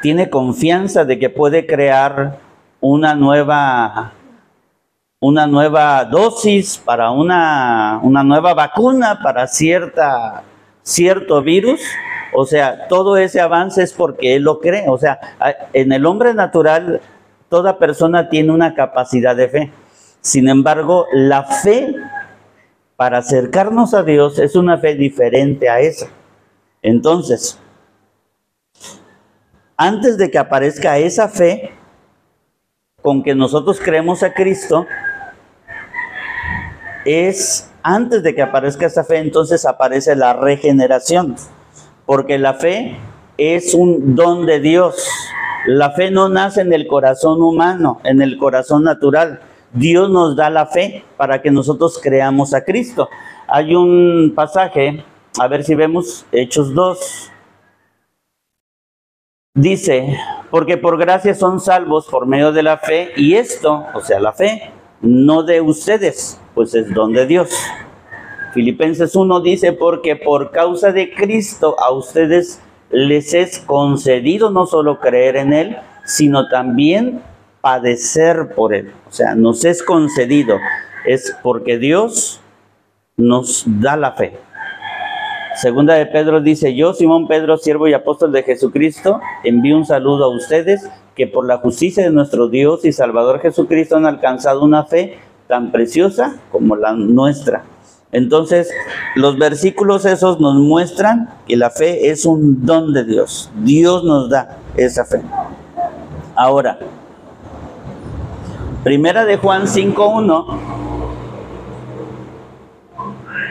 tiene 0.00 0.30
confianza 0.30 1.04
de 1.04 1.18
que 1.18 1.28
puede 1.28 1.66
crear 1.66 2.38
una 2.80 3.16
nueva, 3.16 4.12
una 5.18 5.46
nueva 5.48 6.04
dosis 6.04 6.78
para 6.78 7.10
una, 7.10 7.98
una 8.02 8.22
nueva 8.22 8.54
vacuna 8.54 9.18
para 9.22 9.48
cierta, 9.48 10.44
cierto 10.82 11.42
virus, 11.42 11.80
o 12.34 12.44
sea, 12.46 12.88
todo 12.88 13.16
ese 13.16 13.40
avance 13.40 13.82
es 13.82 13.92
porque 13.92 14.34
él 14.34 14.42
lo 14.42 14.60
cree. 14.60 14.84
O 14.88 14.98
sea, 14.98 15.20
en 15.72 15.92
el 15.92 16.04
hombre 16.04 16.34
natural, 16.34 17.00
toda 17.48 17.78
persona 17.78 18.28
tiene 18.28 18.52
una 18.52 18.74
capacidad 18.74 19.36
de 19.36 19.48
fe. 19.48 19.72
Sin 20.20 20.48
embargo, 20.48 21.06
la 21.12 21.44
fe 21.44 21.94
para 22.96 23.18
acercarnos 23.18 23.94
a 23.94 24.02
Dios 24.02 24.38
es 24.38 24.56
una 24.56 24.78
fe 24.78 24.94
diferente 24.94 25.68
a 25.68 25.80
esa. 25.80 26.06
Entonces, 26.82 27.58
antes 29.76 30.18
de 30.18 30.30
que 30.30 30.38
aparezca 30.38 30.98
esa 30.98 31.28
fe 31.28 31.72
con 33.02 33.22
que 33.22 33.34
nosotros 33.34 33.80
creemos 33.80 34.22
a 34.22 34.32
Cristo, 34.32 34.86
es 37.04 37.70
antes 37.82 38.22
de 38.22 38.34
que 38.34 38.42
aparezca 38.42 38.86
esa 38.86 39.04
fe, 39.04 39.18
entonces 39.18 39.66
aparece 39.66 40.16
la 40.16 40.32
regeneración, 40.32 41.36
porque 42.06 42.38
la 42.38 42.54
fe 42.54 42.96
es 43.38 43.74
un 43.74 44.14
don 44.14 44.46
de 44.46 44.60
Dios. 44.60 45.08
La 45.66 45.92
fe 45.92 46.10
no 46.10 46.28
nace 46.28 46.60
en 46.60 46.72
el 46.72 46.86
corazón 46.86 47.42
humano, 47.42 48.00
en 48.04 48.20
el 48.20 48.36
corazón 48.36 48.84
natural. 48.84 49.40
Dios 49.72 50.10
nos 50.10 50.36
da 50.36 50.50
la 50.50 50.66
fe 50.66 51.04
para 51.16 51.42
que 51.42 51.50
nosotros 51.50 51.98
creamos 52.02 52.54
a 52.54 52.64
Cristo. 52.64 53.08
Hay 53.48 53.74
un 53.74 54.32
pasaje, 54.34 55.04
a 55.38 55.48
ver 55.48 55.64
si 55.64 55.74
vemos 55.74 56.26
Hechos 56.32 56.74
2. 56.74 57.30
Dice, 59.56 60.18
porque 60.50 60.76
por 60.76 60.98
gracia 60.98 61.34
son 61.34 61.60
salvos 61.60 62.06
por 62.06 62.26
medio 62.26 62.52
de 62.52 62.62
la 62.62 62.76
fe, 62.76 63.12
y 63.16 63.34
esto, 63.34 63.86
o 63.94 64.00
sea, 64.00 64.18
la 64.18 64.32
fe, 64.32 64.72
no 65.00 65.44
de 65.44 65.60
ustedes, 65.60 66.40
pues 66.54 66.74
es 66.74 66.92
don 66.92 67.12
de 67.12 67.26
Dios. 67.26 67.50
Filipenses 68.54 69.16
1 69.16 69.40
dice, 69.40 69.72
porque 69.72 70.14
por 70.14 70.52
causa 70.52 70.92
de 70.92 71.12
Cristo 71.12 71.74
a 71.80 71.90
ustedes 71.90 72.60
les 72.90 73.34
es 73.34 73.58
concedido 73.58 74.50
no 74.50 74.66
solo 74.66 75.00
creer 75.00 75.36
en 75.36 75.52
Él, 75.52 75.76
sino 76.04 76.48
también 76.48 77.20
padecer 77.60 78.54
por 78.54 78.72
Él. 78.72 78.92
O 79.08 79.12
sea, 79.12 79.34
nos 79.34 79.64
es 79.64 79.82
concedido. 79.82 80.58
Es 81.04 81.36
porque 81.42 81.78
Dios 81.78 82.40
nos 83.16 83.64
da 83.66 83.96
la 83.96 84.12
fe. 84.12 84.38
Segunda 85.56 85.94
de 85.94 86.06
Pedro 86.06 86.40
dice, 86.40 86.76
yo, 86.76 86.94
Simón 86.94 87.26
Pedro, 87.26 87.58
siervo 87.58 87.88
y 87.88 87.94
apóstol 87.94 88.30
de 88.30 88.44
Jesucristo, 88.44 89.20
envío 89.42 89.76
un 89.76 89.84
saludo 89.84 90.26
a 90.26 90.36
ustedes 90.36 90.88
que 91.16 91.26
por 91.26 91.44
la 91.44 91.58
justicia 91.58 92.04
de 92.04 92.10
nuestro 92.10 92.48
Dios 92.48 92.84
y 92.84 92.92
Salvador 92.92 93.40
Jesucristo 93.40 93.96
han 93.96 94.06
alcanzado 94.06 94.62
una 94.62 94.84
fe 94.84 95.18
tan 95.48 95.72
preciosa 95.72 96.36
como 96.52 96.76
la 96.76 96.92
nuestra. 96.92 97.64
Entonces, 98.14 98.70
los 99.16 99.38
versículos 99.38 100.06
esos 100.06 100.40
nos 100.40 100.54
muestran 100.54 101.28
que 101.46 101.56
la 101.56 101.68
fe 101.68 102.10
es 102.10 102.24
un 102.24 102.64
don 102.64 102.94
de 102.94 103.04
Dios. 103.04 103.50
Dios 103.62 104.04
nos 104.04 104.30
da 104.30 104.56
esa 104.76 105.04
fe. 105.04 105.20
Ahora, 106.34 106.78
Primera 108.84 109.24
de 109.24 109.38
Juan 109.38 109.62
5.1. 109.62 110.46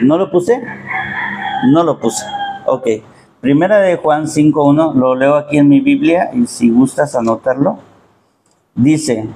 ¿No 0.02 0.16
lo 0.16 0.30
puse? 0.30 0.62
No 1.72 1.82
lo 1.82 1.98
puse. 1.98 2.24
Ok. 2.66 2.86
Primera 3.40 3.80
de 3.80 3.96
Juan 3.96 4.26
5.1, 4.26 4.94
lo 4.94 5.16
leo 5.16 5.34
aquí 5.34 5.58
en 5.58 5.68
mi 5.68 5.80
Biblia 5.80 6.30
y 6.32 6.46
si 6.46 6.70
gustas 6.70 7.16
anotarlo. 7.16 7.80
Dice, 8.76 9.28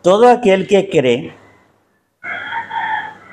todo 0.00 0.28
aquel 0.28 0.68
que 0.68 0.88
cree, 0.88 1.34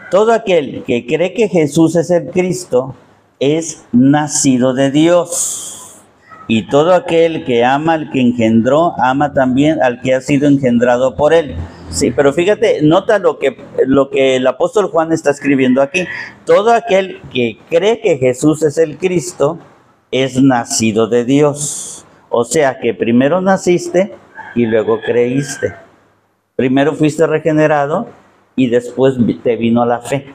todo 0.10 0.32
aquel 0.34 0.84
que 0.86 1.06
cree 1.06 1.34
que 1.34 1.48
Jesús 1.48 1.96
es 1.96 2.12
el 2.12 2.30
Cristo, 2.30 2.96
es 3.40 3.86
nacido 3.92 4.74
de 4.74 4.92
Dios. 4.92 5.74
Y 6.50 6.70
todo 6.70 6.94
aquel 6.94 7.44
que 7.44 7.66
ama 7.66 7.94
al 7.94 8.10
que 8.12 8.22
engendró, 8.22 8.94
ama 9.00 9.34
también 9.34 9.82
al 9.84 10.00
que 10.02 10.16
ha 10.16 10.22
sido 10.22 10.48
engendrado 10.48 11.16
por 11.16 11.34
él. 11.34 11.56
Sí, 11.90 12.12
pero 12.12 12.32
fíjate, 12.32 12.82
nota 12.84 13.20
lo 13.20 13.38
que, 13.38 13.58
lo 13.86 14.10
que 14.10 14.38
el 14.38 14.48
apóstol 14.48 14.88
Juan 14.88 15.12
está 15.12 15.32
escribiendo 15.32 15.82
aquí. 15.82 16.06
Todo 16.46 16.74
aquel 16.74 17.20
que 17.34 17.58
cree 17.70 18.00
que 18.00 18.18
Jesús 18.18 18.64
es 18.64 18.78
el 18.78 18.98
Cristo 18.98 19.60
es 20.12 20.42
nacido 20.42 21.08
de 21.08 21.26
Dios. 21.26 22.06
O 22.30 22.46
sea 22.46 22.80
que 22.80 22.94
primero 22.94 23.42
naciste 23.42 24.16
y 24.56 24.66
luego 24.66 25.02
creíste. 25.02 25.74
Primero 26.56 26.94
fuiste 26.96 27.28
regenerado 27.28 28.08
y 28.58 28.68
después 28.70 29.16
te 29.44 29.56
vino 29.56 29.86
la 29.86 30.02
fe. 30.02 30.34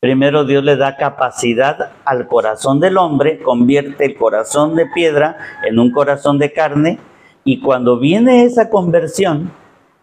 Primero 0.00 0.44
Dios 0.44 0.64
le 0.64 0.76
da 0.76 0.96
capacidad 0.96 1.92
al 2.06 2.26
corazón 2.26 2.80
del 2.80 2.96
hombre, 2.96 3.42
convierte 3.42 4.06
el 4.06 4.16
corazón 4.16 4.76
de 4.76 4.86
piedra 4.86 5.36
en 5.68 5.78
un 5.78 5.90
corazón 5.90 6.38
de 6.38 6.52
carne 6.54 6.98
y 7.44 7.60
cuando 7.60 7.98
viene 7.98 8.44
esa 8.44 8.70
conversión, 8.70 9.50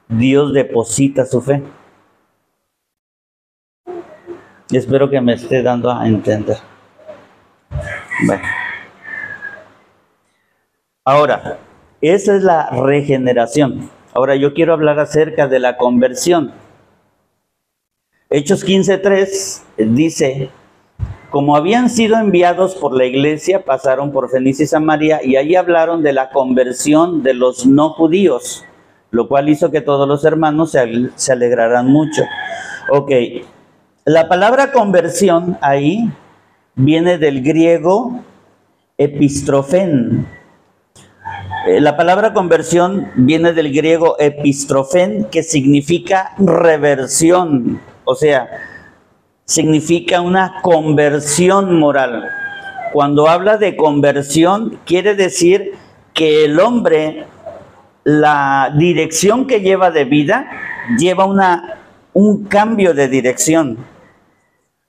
Dios 0.10 0.54
deposita 0.54 1.26
su 1.26 1.42
fe. 1.42 1.64
Espero 4.72 5.10
que 5.10 5.22
me 5.22 5.34
esté 5.34 5.64
dando 5.64 5.90
a 5.90 6.08
entender. 6.08 6.58
Bueno. 8.28 8.44
Entonces, 11.06 11.58
esa 12.02 12.36
es 12.36 12.44
la 12.44 12.70
regeneración. 12.70 13.90
Ahora 14.14 14.36
yo 14.36 14.54
quiero 14.54 14.74
hablar 14.74 15.00
acerca 15.00 15.48
de 15.48 15.60
la 15.60 15.78
conversión. 15.78 16.52
Hechos 18.29 18.65
15.3 18.65 19.62
dice, 19.93 20.50
como 21.29 21.55
habían 21.55 21.89
sido 21.89 22.17
enviados 22.17 22.75
por 22.75 22.93
la 22.93 23.05
iglesia, 23.05 23.63
pasaron 23.63 24.12
por 24.12 24.29
Fenicia 24.29 24.63
y 24.63 24.67
Samaria 24.67 25.22
y 25.24 25.38
allí 25.38 25.55
hablaron 25.55 26.03
de 26.03 26.12
la 26.12 26.29
conversión 26.31 27.24
de 27.24 27.34
los 27.34 27.65
no 27.65 27.91
judíos, 27.91 28.65
lo 29.12 29.29
cual 29.29 29.48
hizo 29.48 29.72
que 29.72 29.79
todos 29.79 30.05
los 30.10 30.25
hermanos 30.25 30.72
se, 30.72 31.10
se 31.15 31.31
alegraran 31.31 31.88
mucho. 31.88 32.24
Ok, 32.91 33.12
la 34.03 34.27
palabra 34.27 34.74
conversión 34.74 35.57
ahí 35.62 36.12
viene 36.75 37.17
del 37.17 37.41
griego 37.41 38.25
epistrofen. 38.98 40.27
Eh, 41.65 41.79
la 41.79 41.96
palabra 41.96 42.34
conversión 42.34 43.07
viene 43.15 43.53
del 43.53 43.74
griego 43.74 44.17
epistrofen, 44.19 45.27
que 45.31 45.43
significa 45.43 46.34
reversión 46.38 47.79
o 48.08 48.16
sea, 48.16 48.50
significa 49.44 50.22
una 50.22 50.62
conversión 50.62 51.78
moral. 51.78 52.24
Cuando 52.94 53.28
habla 53.28 53.58
de 53.58 53.76
conversión, 53.76 54.80
quiere 54.86 55.14
decir 55.14 55.74
que 56.14 56.46
el 56.46 56.60
hombre, 56.60 57.26
la 58.06 58.74
dirección 58.78 59.46
que 59.46 59.60
lleva 59.60 59.92
de 59.92 60.06
vida, 60.06 60.50
lleva 60.98 61.26
una, 61.26 61.80
un 62.14 62.46
cambio 62.46 62.94
de 62.94 63.10
dirección. 63.10 63.78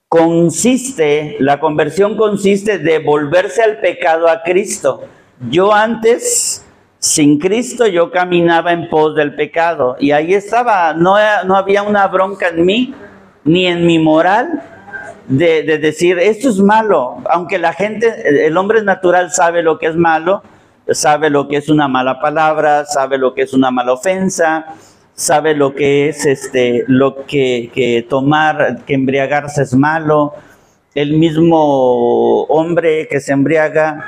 Consiste, 0.08 1.36
la 1.40 1.58
conversión 1.58 2.16
consiste 2.16 2.78
de 2.78 3.00
volverse 3.00 3.62
al 3.62 3.80
pecado 3.80 4.28
a 4.28 4.42
Cristo. 4.44 5.02
Yo 5.50 5.74
antes 5.74 6.64
sin 6.98 7.38
Cristo 7.38 7.86
yo 7.86 8.10
caminaba 8.10 8.72
en 8.72 8.88
pos 8.88 9.14
del 9.14 9.34
pecado 9.34 9.96
y 10.00 10.10
ahí 10.10 10.34
estaba, 10.34 10.94
no, 10.94 11.16
no 11.44 11.56
había 11.56 11.82
una 11.82 12.06
bronca 12.08 12.48
en 12.48 12.64
mí, 12.64 12.94
ni 13.48 13.66
en 13.66 13.86
mi 13.86 13.98
moral 13.98 14.62
de, 15.26 15.62
decir, 15.78 16.18
esto 16.18 16.50
es 16.50 16.58
malo, 16.58 17.16
aunque 17.30 17.58
la 17.58 17.72
gente, 17.72 18.46
el 18.46 18.56
hombre 18.56 18.82
natural 18.82 19.30
sabe 19.30 19.62
lo 19.62 19.78
que 19.78 19.86
es 19.86 19.96
malo, 19.96 20.42
sabe 20.88 21.30
lo 21.30 21.48
que 21.48 21.56
es 21.56 21.68
una 21.68 21.88
mala 21.88 22.20
palabra, 22.20 22.84
sabe 22.84 23.16
lo 23.16 23.34
que 23.34 23.42
es 23.42 23.54
una 23.54 23.70
mala 23.70 23.94
ofensa, 23.94 24.66
sabe 25.14 25.54
lo 25.54 25.74
que 25.74 26.08
es 26.08 26.26
este, 26.26 26.84
lo 26.88 27.26
que, 27.26 27.70
que 27.74 28.06
tomar, 28.08 28.84
que 28.86 28.94
embriagarse 28.94 29.62
es 29.62 29.74
malo. 29.74 30.34
El 30.94 31.14
mismo 31.14 32.44
hombre 32.44 33.08
que 33.08 33.20
se 33.20 33.32
embriaga 33.32 34.04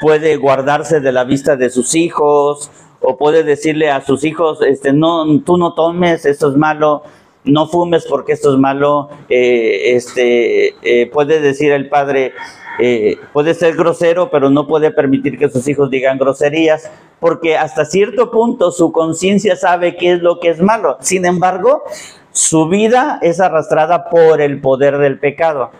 puede 0.00 0.36
guardarse 0.36 1.00
de 1.00 1.12
la 1.12 1.24
vista 1.24 1.56
de 1.56 1.70
sus 1.70 1.94
hijos 1.94 2.70
o 3.00 3.16
puede 3.16 3.42
decirle 3.42 3.90
a 3.90 4.02
sus 4.02 4.24
hijos, 4.24 4.60
este, 4.62 4.92
no, 4.92 5.40
tú 5.40 5.56
no 5.56 5.74
tomes, 5.74 6.24
esto 6.24 6.50
es 6.50 6.56
malo 6.56 7.02
no 7.44 7.66
fumes 7.66 8.06
porque 8.08 8.32
esto 8.32 8.52
es 8.52 8.58
malo, 8.58 9.08
eh, 9.28 9.94
este, 9.94 10.74
eh, 10.82 11.06
puede 11.06 11.40
decir 11.40 11.72
el 11.72 11.88
padre, 11.88 12.32
eh, 12.78 13.16
puede 13.32 13.54
ser 13.54 13.76
grosero, 13.76 14.30
pero 14.30 14.48
no 14.50 14.66
puede 14.66 14.90
permitir 14.90 15.38
que 15.38 15.50
sus 15.50 15.66
hijos 15.68 15.90
digan 15.90 16.18
groserías, 16.18 16.90
porque 17.20 17.56
hasta 17.56 17.84
cierto 17.84 18.30
punto 18.30 18.70
su 18.70 18.92
conciencia 18.92 19.56
sabe 19.56 19.96
qué 19.96 20.12
es 20.12 20.22
lo 20.22 20.40
que 20.40 20.50
es 20.50 20.60
malo. 20.60 20.96
Sin 21.00 21.24
embargo, 21.24 21.82
su 22.30 22.68
vida 22.68 23.18
es 23.22 23.40
arrastrada 23.40 24.08
por 24.08 24.40
el 24.40 24.60
poder 24.60 24.98
del 24.98 25.18
pecado. 25.18 25.70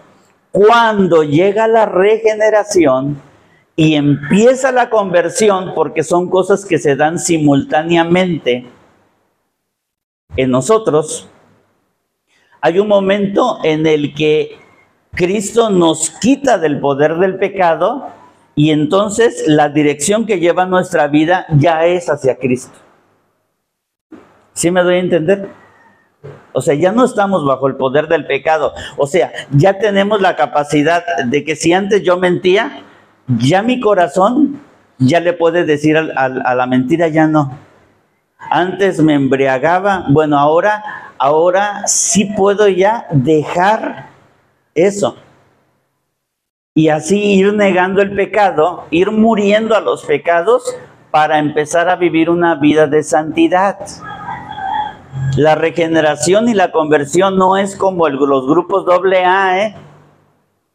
Cuando 0.51 1.23
llega 1.23 1.67
la 1.67 1.87
regeneración 1.87 3.21
y 3.75 3.95
empieza 3.95 4.71
la 4.71 4.91
conversión, 4.91 5.73
porque 5.75 6.03
son 6.03 6.29
cosas 6.29 6.67
que 6.67 6.79
se 6.79 6.95
dan 6.95 7.19
simultáneamente 7.19 8.67
en 10.37 10.51
nosotros, 10.51 11.29
hay 12.63 12.79
un 12.79 12.89
momento 12.89 13.59
en 13.65 13.87
el 13.87 14.15
que 14.15 14.57
Cristo 15.15 15.69
nos 15.69 16.11
quita 16.11 16.59
del 16.59 16.81
poder 16.81 17.17
del 17.17 17.37
pecado 17.37 18.07
y 18.55 18.71
entonces 18.71 19.45
la 19.47 19.69
dirección 19.69 20.25
que 20.27 20.39
lleva 20.39 20.65
nuestra 20.65 21.09
vida 21.09 21.45
ya 21.59 21.85
es 21.85 22.09
hacia 22.09 22.39
Cristo. 22.39 22.79
¿Sí 24.55 24.71
me 24.71 24.83
doy 24.83 24.95
a 24.95 25.01
entender? 25.01 25.49
O 26.53 26.61
sea, 26.61 26.75
ya 26.75 26.93
no 26.93 27.05
estamos 27.05 27.45
bajo 27.45 27.67
el 27.67 27.75
poder 27.75 28.07
del 28.07 28.27
pecado. 28.27 28.73
O 28.97 29.07
sea, 29.07 29.33
ya 29.51 29.79
tenemos 29.79 30.21
la 30.21 30.37
capacidad 30.37 31.05
de 31.27 31.45
que 31.45 31.57
si 31.57 31.73
antes 31.73 32.03
yo 32.03 32.17
mentía, 32.17 32.83
ya 33.27 33.63
mi 33.63 33.81
corazón 33.81 34.61
ya 34.99 35.19
le 35.19 35.33
puede 35.33 35.65
decir 35.65 35.97
a, 35.97 36.29
la 36.29 36.67
mentira, 36.67 37.09
ya 37.09 37.27
no. 37.27 37.59
Antes 38.39 39.01
me 39.01 39.15
embriagaba, 39.15 40.05
bueno, 40.11 40.39
ahora, 40.39 41.12
ahora 41.23 41.87
sí 41.87 42.25
puedo 42.25 42.67
ya 42.67 43.07
dejar 43.13 44.09
eso. 44.75 45.17
Y 46.75 46.89
así 46.89 47.35
ir 47.35 47.55
negando 47.55 48.03
el 48.03 48.13
pecado, 48.13 48.87
ir 48.91 49.13
muriendo 49.13 49.77
a 49.77 49.81
los 49.81 50.05
pecados 50.05 50.65
para 51.13 51.39
empezar 51.39 51.89
a 51.89 51.95
vivir 51.95 52.29
una 52.29 52.57
vida 52.57 52.89
de 52.89 53.05
santidad. 53.05 53.79
La 55.37 55.55
regeneración 55.55 56.49
y 56.49 56.55
la 56.55 56.73
conversión 56.73 57.37
no 57.37 57.57
es 57.57 57.77
como 57.77 58.09
los 58.09 58.49
grupos 58.49 58.85
AA, 58.89 59.61
¿eh? 59.61 59.77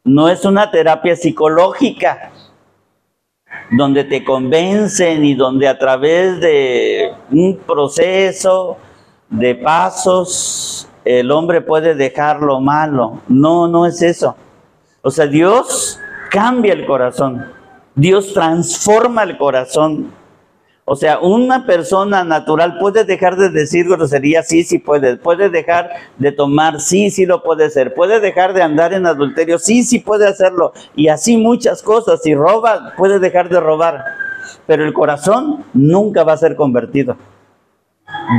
no 0.04 0.30
es 0.30 0.46
una 0.46 0.70
terapia 0.70 1.14
psicológica 1.14 2.30
donde 3.70 4.04
te 4.04 4.24
convencen 4.24 5.26
y 5.26 5.34
donde 5.34 5.68
a 5.68 5.78
través 5.78 6.40
de 6.40 7.12
un 7.30 7.58
proceso 7.66 8.78
de 9.30 9.54
pasos 9.54 10.88
el 11.04 11.30
hombre 11.30 11.62
puede 11.62 11.94
dejar 11.94 12.42
lo 12.42 12.60
malo. 12.60 13.20
No, 13.28 13.66
no 13.66 13.86
es 13.86 14.02
eso. 14.02 14.36
O 15.00 15.10
sea, 15.10 15.26
Dios 15.26 15.98
cambia 16.30 16.74
el 16.74 16.84
corazón. 16.84 17.46
Dios 17.94 18.34
transforma 18.34 19.22
el 19.22 19.38
corazón. 19.38 20.12
O 20.84 20.96
sea, 20.96 21.18
una 21.20 21.64
persona 21.64 22.24
natural 22.24 22.76
puede 22.78 23.04
dejar 23.04 23.36
de 23.36 23.48
decir 23.48 23.88
grosería, 23.88 24.42
sí, 24.42 24.64
sí 24.64 24.78
puede. 24.78 25.16
Puede 25.16 25.48
dejar 25.48 25.90
de 26.18 26.30
tomar, 26.30 26.78
sí, 26.78 27.10
sí 27.10 27.24
lo 27.24 27.42
puede 27.42 27.64
hacer. 27.64 27.94
Puede 27.94 28.20
dejar 28.20 28.52
de 28.52 28.62
andar 28.62 28.92
en 28.92 29.06
adulterio, 29.06 29.58
sí, 29.58 29.84
sí 29.84 30.00
puede 30.00 30.28
hacerlo. 30.28 30.74
Y 30.94 31.08
así 31.08 31.38
muchas 31.38 31.82
cosas. 31.82 32.20
Si 32.22 32.34
roba, 32.34 32.92
puede 32.98 33.18
dejar 33.18 33.48
de 33.48 33.60
robar. 33.60 34.04
Pero 34.66 34.84
el 34.84 34.92
corazón 34.92 35.64
nunca 35.72 36.22
va 36.22 36.34
a 36.34 36.38
ser 36.38 36.54
convertido. 36.54 37.16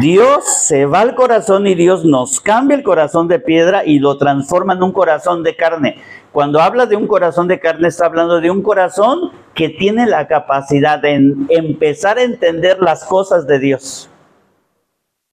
Dios 0.01 0.45
se 0.45 0.85
va 0.85 1.01
al 1.01 1.15
corazón 1.15 1.67
y 1.67 1.75
Dios 1.75 2.05
nos 2.05 2.39
cambia 2.39 2.77
el 2.77 2.83
corazón 2.83 3.27
de 3.27 3.39
piedra 3.39 3.85
y 3.85 3.99
lo 3.99 4.17
transforma 4.17 4.73
en 4.73 4.83
un 4.83 4.91
corazón 4.91 5.43
de 5.43 5.55
carne. 5.55 5.97
Cuando 6.31 6.59
habla 6.59 6.85
de 6.85 6.95
un 6.95 7.07
corazón 7.07 7.47
de 7.47 7.59
carne, 7.59 7.87
está 7.87 8.05
hablando 8.05 8.39
de 8.39 8.51
un 8.51 8.61
corazón 8.61 9.31
que 9.55 9.69
tiene 9.69 10.05
la 10.05 10.27
capacidad 10.27 10.99
de 10.99 11.35
empezar 11.49 12.17
a 12.17 12.23
entender 12.23 12.79
las 12.79 13.03
cosas 13.03 13.47
de 13.47 13.59
Dios. 13.59 14.09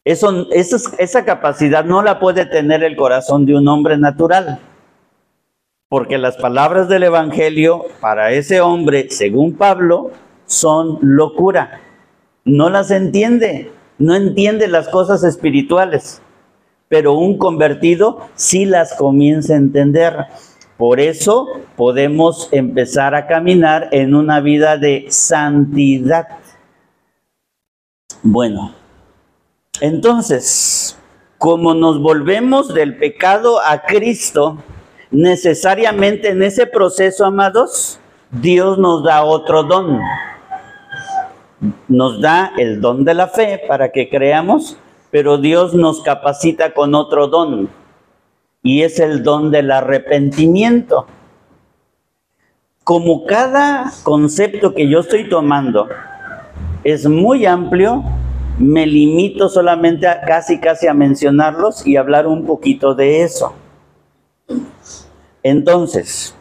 Esa 0.04 1.24
capacidad 1.24 1.84
no 1.84 2.02
la 2.02 2.18
puede 2.18 2.46
tener 2.46 2.82
el 2.82 2.96
corazón 2.96 3.44
de 3.44 3.56
un 3.56 3.68
hombre 3.68 3.98
natural. 3.98 4.58
Porque 5.88 6.18
las 6.18 6.36
palabras 6.36 6.88
del 6.88 7.04
Evangelio 7.04 7.84
para 8.00 8.32
ese 8.32 8.60
hombre, 8.60 9.08
según 9.10 9.56
Pablo, 9.56 10.10
son 10.46 10.98
locura. 11.02 11.80
No 12.44 12.70
las 12.70 12.90
entiende 12.90 13.70
no 13.98 14.14
entiende 14.14 14.68
las 14.68 14.88
cosas 14.88 15.24
espirituales, 15.24 16.20
pero 16.88 17.14
un 17.14 17.38
convertido 17.38 18.28
sí 18.34 18.64
las 18.64 18.94
comienza 18.94 19.54
a 19.54 19.58
entender. 19.58 20.26
Por 20.76 21.00
eso 21.00 21.46
podemos 21.76 22.48
empezar 22.52 23.14
a 23.14 23.26
caminar 23.26 23.88
en 23.92 24.14
una 24.14 24.40
vida 24.40 24.76
de 24.76 25.06
santidad. 25.08 26.26
Bueno, 28.22 28.74
entonces, 29.80 30.98
como 31.38 31.74
nos 31.74 32.00
volvemos 32.00 32.74
del 32.74 32.98
pecado 32.98 33.60
a 33.60 33.82
Cristo, 33.82 34.58
necesariamente 35.10 36.30
en 36.30 36.42
ese 36.42 36.66
proceso, 36.66 37.24
amados, 37.24 37.98
Dios 38.30 38.78
nos 38.78 39.04
da 39.04 39.24
otro 39.24 39.62
don 39.62 40.00
nos 41.88 42.20
da 42.20 42.52
el 42.58 42.80
don 42.80 43.04
de 43.04 43.14
la 43.14 43.28
fe 43.28 43.62
para 43.66 43.90
que 43.90 44.08
creamos, 44.08 44.76
pero 45.10 45.38
Dios 45.38 45.74
nos 45.74 46.02
capacita 46.02 46.74
con 46.74 46.94
otro 46.94 47.28
don, 47.28 47.68
y 48.62 48.82
es 48.82 48.98
el 48.98 49.22
don 49.22 49.50
del 49.50 49.70
arrepentimiento. 49.70 51.06
Como 52.84 53.26
cada 53.26 53.92
concepto 54.02 54.74
que 54.74 54.88
yo 54.88 55.00
estoy 55.00 55.28
tomando 55.28 55.88
es 56.84 57.08
muy 57.08 57.46
amplio, 57.46 58.04
me 58.58 58.86
limito 58.86 59.48
solamente 59.48 60.06
a 60.06 60.20
casi 60.22 60.60
casi 60.60 60.86
a 60.86 60.94
mencionarlos 60.94 61.86
y 61.86 61.96
hablar 61.96 62.26
un 62.26 62.46
poquito 62.46 62.94
de 62.94 63.22
eso. 63.22 63.54
Entonces, 65.42 66.34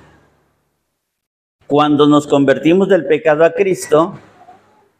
cuando 1.67 2.07
nos 2.07 2.27
convertimos 2.27 2.89
del 2.89 3.05
pecado 3.05 3.43
a 3.43 3.53
Cristo, 3.53 4.13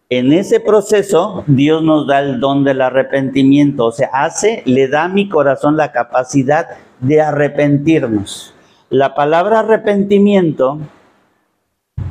en 0.10 0.34
ese 0.34 0.60
proceso, 0.60 1.44
Dios 1.48 1.82
nos 1.82 2.06
da 2.08 2.20
el 2.20 2.40
don 2.40 2.64
del 2.64 2.82
arrepentimiento, 2.82 3.86
o 3.86 3.92
sea, 3.92 4.10
hace, 4.14 4.62
le 4.66 4.88
da 4.88 5.06
a 5.06 5.10
mi 5.10 5.28
corazón 5.30 5.78
la 5.78 5.92
capacidad 5.92 6.68
de 7.00 7.22
arrepentirnos. 7.22 8.54
La 8.90 9.16
palabra 9.16 9.60
arrepentimiento 9.60 10.80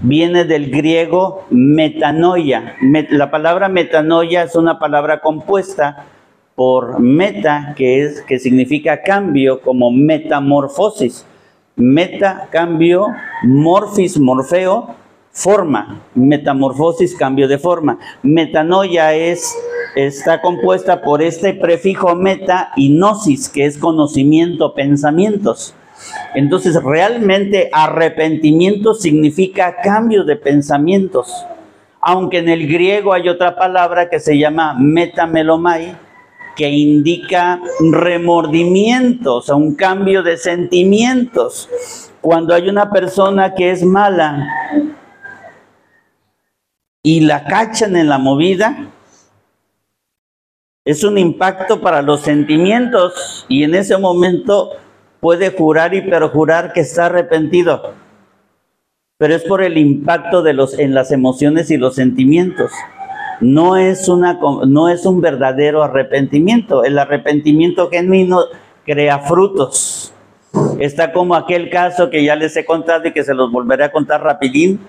viene 0.03 0.45
del 0.45 0.71
griego 0.71 1.45
metanoia. 1.51 2.75
La 3.11 3.31
palabra 3.31 3.69
metanoia 3.69 4.43
es 4.43 4.57
una 4.57 4.79
palabra 4.81 5.21
compuesta 5.21 6.05
por 6.57 6.99
meta, 6.99 7.75
que, 7.77 8.03
es, 8.03 8.23
que 8.23 8.39
significa 8.41 9.03
cambio, 9.03 9.61
como 9.61 9.91
metamorfosis. 9.93 11.27
Meta, 11.77 12.49
cambio, 12.51 13.09
morfis, 13.43 14.19
morfeo, 14.19 14.95
forma, 15.35 16.01
metamorfosis, 16.15 17.15
cambio 17.17 17.49
de 17.49 17.59
forma. 17.59 17.99
Metanoia 18.23 19.15
es, 19.15 19.55
está 19.97 20.41
compuesta 20.41 21.03
por 21.03 21.21
este 21.21 21.53
prefijo 21.53 22.15
meta 22.15 22.71
y 22.77 22.97
gnosis, 22.97 23.49
que 23.49 23.67
es 23.67 23.77
conocimiento, 23.77 24.75
pensamientos. 24.75 25.75
Entonces, 26.35 26.81
realmente 26.83 27.69
arrepentimiento 27.73 28.95
significa 28.95 29.77
cambio 29.83 30.25
de 30.25 30.37
pensamientos. 30.37 31.33
Aunque 32.01 32.39
en 32.39 32.49
el 32.49 32.69
griego 32.69 33.13
hay 33.13 33.29
otra 33.29 33.57
palabra 33.57 34.09
que 34.09 34.21
se 34.21 34.39
llama 34.39 34.75
metamelomai, 34.79 35.97
que 36.55 36.69
indica 36.69 37.61
remordimiento, 37.91 39.37
o 39.37 39.43
sea, 39.43 39.57
un 39.57 39.75
cambio 39.75 40.23
de 40.23 40.37
sentimientos. 40.37 41.69
Cuando 42.21 42.55
hay 42.55 42.69
una 42.69 42.91
persona 42.91 43.55
que 43.55 43.71
es 43.71 43.83
mala, 43.83 44.47
y 47.07 47.21
la 47.21 47.45
cachan 47.45 47.97
en 47.97 48.09
la 48.09 48.17
movida, 48.17 48.89
es 50.87 51.05
un 51.05 51.19
impacto 51.19 51.81
para 51.83 52.01
los 52.01 52.23
sentimientos 52.23 53.45
y 53.49 53.63
en 53.63 53.75
ese 53.75 53.99
momento 53.99 54.71
puede 55.21 55.51
jurar 55.51 55.95
y 55.95 56.01
perjurar 56.01 56.73
que 56.73 56.81
está 56.81 57.07
arrepentido. 57.07 57.93
Pero 59.19 59.35
es 59.35 59.43
por 59.43 59.63
el 59.63 59.77
impacto 59.77 60.43
de 60.43 60.55
los, 60.55 60.79
en 60.79 60.95
las 60.95 61.13
emociones 61.13 61.71
y 61.71 61.77
los 61.77 61.95
sentimientos. 61.95 62.73
No 63.41 63.77
es, 63.77 64.09
una, 64.09 64.39
no 64.67 64.89
es 64.89 65.05
un 65.05 65.21
verdadero 65.21 65.83
arrepentimiento. 65.83 66.85
El 66.85 66.99
arrepentimiento 66.99 67.91
genuino 67.91 68.45
crea 68.87 69.19
frutos. 69.19 70.13
Está 70.79 71.13
como 71.13 71.35
aquel 71.35 71.69
caso 71.69 72.09
que 72.09 72.25
ya 72.25 72.35
les 72.35 72.57
he 72.57 72.65
contado 72.65 73.09
y 73.09 73.13
que 73.13 73.25
se 73.25 73.35
los 73.35 73.53
volveré 73.53 73.85
a 73.85 73.93
contar 73.93 74.23
rapidín, 74.23 74.81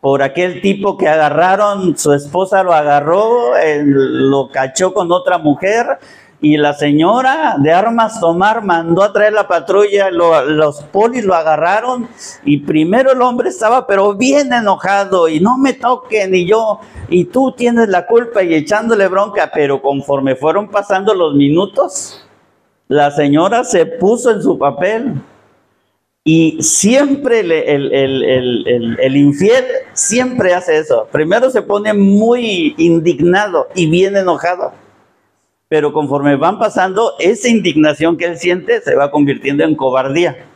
por 0.00 0.22
aquel 0.22 0.60
tipo 0.62 0.96
que 0.96 1.08
agarraron, 1.08 1.96
su 1.96 2.12
esposa 2.12 2.62
lo 2.62 2.72
agarró, 2.72 3.52
lo 3.84 4.48
cachó 4.50 4.94
con 4.94 5.12
otra 5.12 5.38
mujer 5.38 5.98
y 6.42 6.56
la 6.56 6.72
señora 6.72 7.56
de 7.58 7.70
armas 7.70 8.18
tomar 8.18 8.64
mandó 8.64 9.02
a 9.02 9.12
traer 9.12 9.34
la 9.34 9.46
patrulla, 9.46 10.10
los 10.10 10.82
polis 10.84 11.24
lo 11.24 11.34
agarraron 11.34 12.08
y 12.44 12.58
primero 12.58 13.12
el 13.12 13.20
hombre 13.20 13.50
estaba 13.50 13.86
pero 13.86 14.14
bien 14.14 14.52
enojado 14.52 15.28
y 15.28 15.38
no 15.38 15.58
me 15.58 15.74
toquen 15.74 16.34
y 16.34 16.46
yo 16.46 16.80
y 17.10 17.26
tú 17.26 17.52
tienes 17.52 17.88
la 17.88 18.06
culpa 18.06 18.42
y 18.42 18.54
echándole 18.54 19.06
bronca, 19.08 19.50
pero 19.52 19.82
conforme 19.82 20.34
fueron 20.34 20.68
pasando 20.68 21.14
los 21.14 21.34
minutos, 21.34 22.26
La 22.88 23.12
señora 23.12 23.62
se 23.62 23.86
puso 23.86 24.32
en 24.32 24.42
su 24.42 24.58
papel 24.58 25.22
y 26.24 26.62
siempre 26.62 27.40
el, 27.40 27.50
el, 27.50 27.92
el, 27.92 28.98
el, 29.00 29.16
infiel 29.16 29.64
siempre 29.94 30.52
hace 30.52 30.76
eso. 30.76 31.08
Primero 31.10 31.50
se 31.50 31.62
pone 31.62 31.94
muy 31.94 32.74
indignado 32.76 33.68
y 33.74 33.88
bien 33.88 34.16
enojado. 34.16 34.72
Pero 35.68 35.92
conforme 35.92 36.36
van 36.36 36.58
pasando, 36.58 37.14
esa 37.20 37.48
indignación 37.48 38.18
que 38.18 38.26
él 38.26 38.36
siente 38.36 38.80
se 38.82 38.94
va 38.96 39.10
convirtiendo 39.10 39.64
en 39.64 39.76
cobardía. 39.76 40.46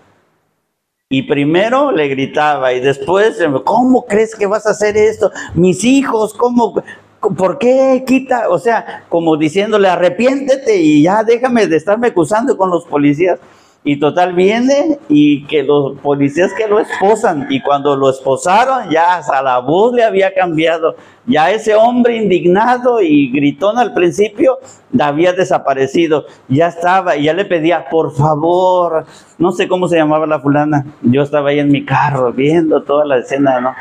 Y 1.09 1.23
primero 1.23 1.93
le 1.93 2.09
gritaba 2.09 2.73
y 2.73 2.81
después, 2.81 3.39
¿cómo 3.65 4.05
crees 4.05 4.35
que 4.35 4.47
vas 4.47 4.67
a 4.67 4.71
hacer 4.71 4.97
esto? 4.97 5.31
Mis 5.55 5.85
hijos, 5.85 6.35
¿cómo? 6.35 6.75
¿Por 7.21 7.59
qué 7.59 8.05
quita? 8.07 8.49
O 8.51 8.59
sea, 8.59 9.05
como 9.09 9.37
diciéndole, 9.37 9.89
arrepiéntete 9.89 10.77
y 10.77 11.03
ya 11.05 11.23
déjame 11.23 11.69
de 11.69 11.77
estarme 11.77 12.09
acusando 12.09 12.57
con 12.57 12.69
los 12.71 12.85
policías. 12.85 13.39
Y 13.87 14.01
total 14.01 14.33
viene 14.33 14.99
y 15.11 15.45
que 15.45 15.63
los 15.63 15.99
policías 16.01 16.55
que 16.55 16.67
lo 16.67 16.81
esposan 16.81 17.47
y 17.51 17.61
cuando 17.61 17.95
lo 17.95 18.09
esposaron 18.09 18.89
ya 18.91 19.17
hasta 19.17 19.43
la 19.43 19.59
voz 19.59 19.93
le 19.93 20.03
había 20.03 20.33
cambiado. 20.33 20.97
Ya 21.27 21.51
ese 21.51 21.75
hombre 21.75 22.17
indignado 22.17 23.03
y 23.03 23.31
gritón 23.31 23.79
al 23.79 23.93
principio 23.93 24.59
había 24.99 25.35
desaparecido. 25.35 26.25
Ya 26.49 26.69
estaba 26.69 27.17
y 27.17 27.25
ya 27.25 27.35
le 27.35 27.45
pedía, 27.45 27.87
por 27.91 28.15
favor, 28.15 29.05
no 29.37 29.53
sé 29.53 29.69
cómo 29.69 29.87
se 29.87 29.97
llamaba 29.97 30.27
la 30.27 30.41
fulana. 30.41 30.87
Yo 31.03 31.23
estaba 31.23 31.51
ahí 31.51 31.59
en 31.59 31.71
mi 31.71 31.85
carro 31.85 32.33
viendo 32.33 32.83
toda 32.83 33.05
la 33.05 33.19
escena, 33.19 33.61
¿no? 33.61 33.75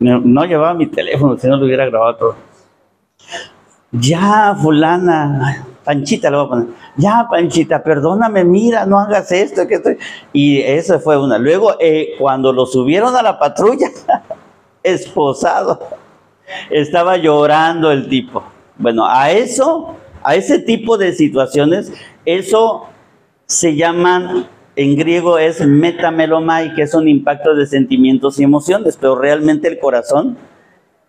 No, 0.00 0.44
llevaba 0.44 0.74
mi 0.74 0.86
teléfono, 0.86 1.36
si 1.36 1.48
no 1.48 1.56
lo 1.56 1.66
hubiera 1.66 1.86
grabado 1.86 2.16
todo. 2.16 2.36
Ya, 3.90 4.54
fulana, 4.60 5.64
Panchita 5.82 6.30
le 6.30 6.36
voy 6.36 6.46
a 6.46 6.48
poner. 6.48 6.66
Ya, 6.98 7.28
Panchita, 7.30 7.82
perdóname, 7.84 8.44
mira, 8.44 8.84
no 8.84 8.98
hagas 8.98 9.30
esto. 9.30 9.68
Que. 9.68 9.98
Y 10.32 10.60
eso 10.60 10.98
fue 10.98 11.16
una. 11.16 11.38
Luego, 11.38 11.76
eh, 11.78 12.16
cuando 12.18 12.52
lo 12.52 12.66
subieron 12.66 13.14
a 13.14 13.22
la 13.22 13.38
patrulla, 13.38 13.88
esposado, 14.82 15.78
estaba 16.70 17.16
llorando 17.16 17.92
el 17.92 18.08
tipo. 18.08 18.42
Bueno, 18.76 19.06
a 19.06 19.30
eso, 19.30 19.94
a 20.24 20.34
ese 20.34 20.58
tipo 20.58 20.98
de 20.98 21.12
situaciones, 21.12 21.92
eso 22.24 22.88
se 23.46 23.76
llaman, 23.76 24.48
en 24.74 24.96
griego 24.96 25.38
es 25.38 25.64
metamelomai, 25.64 26.74
que 26.74 26.82
es 26.82 26.94
un 26.94 27.08
impacto 27.08 27.54
de 27.54 27.66
sentimientos 27.66 28.40
y 28.40 28.42
emociones, 28.42 28.96
pero 28.96 29.14
realmente 29.14 29.68
el 29.68 29.78
corazón 29.78 30.36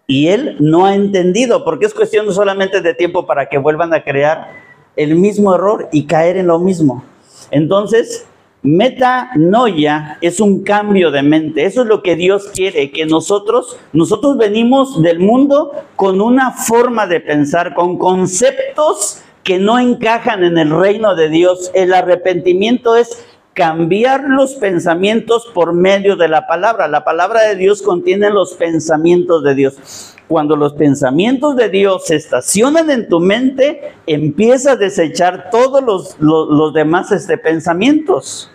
y 0.06 0.28
él 0.30 0.56
no 0.60 0.86
ha 0.86 0.96
entendido, 0.96 1.64
porque 1.64 1.86
es 1.86 1.94
cuestión 1.94 2.32
solamente 2.34 2.82
de 2.82 2.96
tiempo 2.96 3.28
para 3.28 3.48
que 3.48 3.60
vuelvan 3.60 3.94
a 3.94 4.04
crear 4.04 4.69
el 5.00 5.16
mismo 5.16 5.56
error 5.56 5.88
y 5.94 6.06
caer 6.06 6.36
en 6.36 6.48
lo 6.48 6.60
mismo. 6.60 7.06
Entonces, 7.52 8.28
metanoia 8.62 10.18
es 10.22 10.42
un 10.42 10.64
cambio 10.64 11.10
de 11.10 11.24
mente. 11.24 11.64
Eso 11.64 11.84
es 11.84 11.88
lo 11.88 12.04
que 12.04 12.18
Dios 12.18 12.50
quiere, 12.54 12.92
que 12.92 13.06
nosotros, 13.06 13.78
nosotros 13.94 14.38
venimos 14.38 15.02
del 15.02 15.20
mundo 15.20 15.72
con 15.96 16.20
una 16.20 16.52
forma 16.52 17.08
de 17.08 17.22
pensar, 17.22 17.74
con 17.74 17.98
conceptos 17.98 19.22
que 19.44 19.58
no 19.58 19.80
encajan 19.80 20.44
en 20.44 20.58
el 20.58 20.70
reino 20.70 21.16
de 21.16 21.30
Dios. 21.30 21.72
El 21.74 21.94
arrepentimiento 21.94 22.98
es 22.98 23.26
cambiar 23.54 24.26
los 24.28 24.56
pensamientos 24.56 25.50
por 25.54 25.72
medio 25.74 26.18
de 26.18 26.28
la 26.28 26.46
palabra. 26.46 26.90
La 26.90 27.06
palabra 27.06 27.44
de 27.44 27.56
Dios 27.56 27.82
contiene 27.82 28.30
los 28.30 28.56
pensamientos 28.56 29.44
de 29.44 29.56
Dios. 29.56 30.18
Cuando 30.30 30.56
los 30.56 30.74
pensamientos 30.74 31.56
de 31.56 31.70
Dios 31.70 32.06
se 32.06 32.16
estacionan 32.16 32.92
en 32.92 33.10
tu 33.10 33.20
mente, 33.20 33.94
empieza 34.06 34.74
a 34.74 34.76
desechar 34.76 35.50
todos 35.50 36.16
los, 36.20 36.74
demás 36.74 37.12
este, 37.12 37.40
pensamientos. 37.40 38.52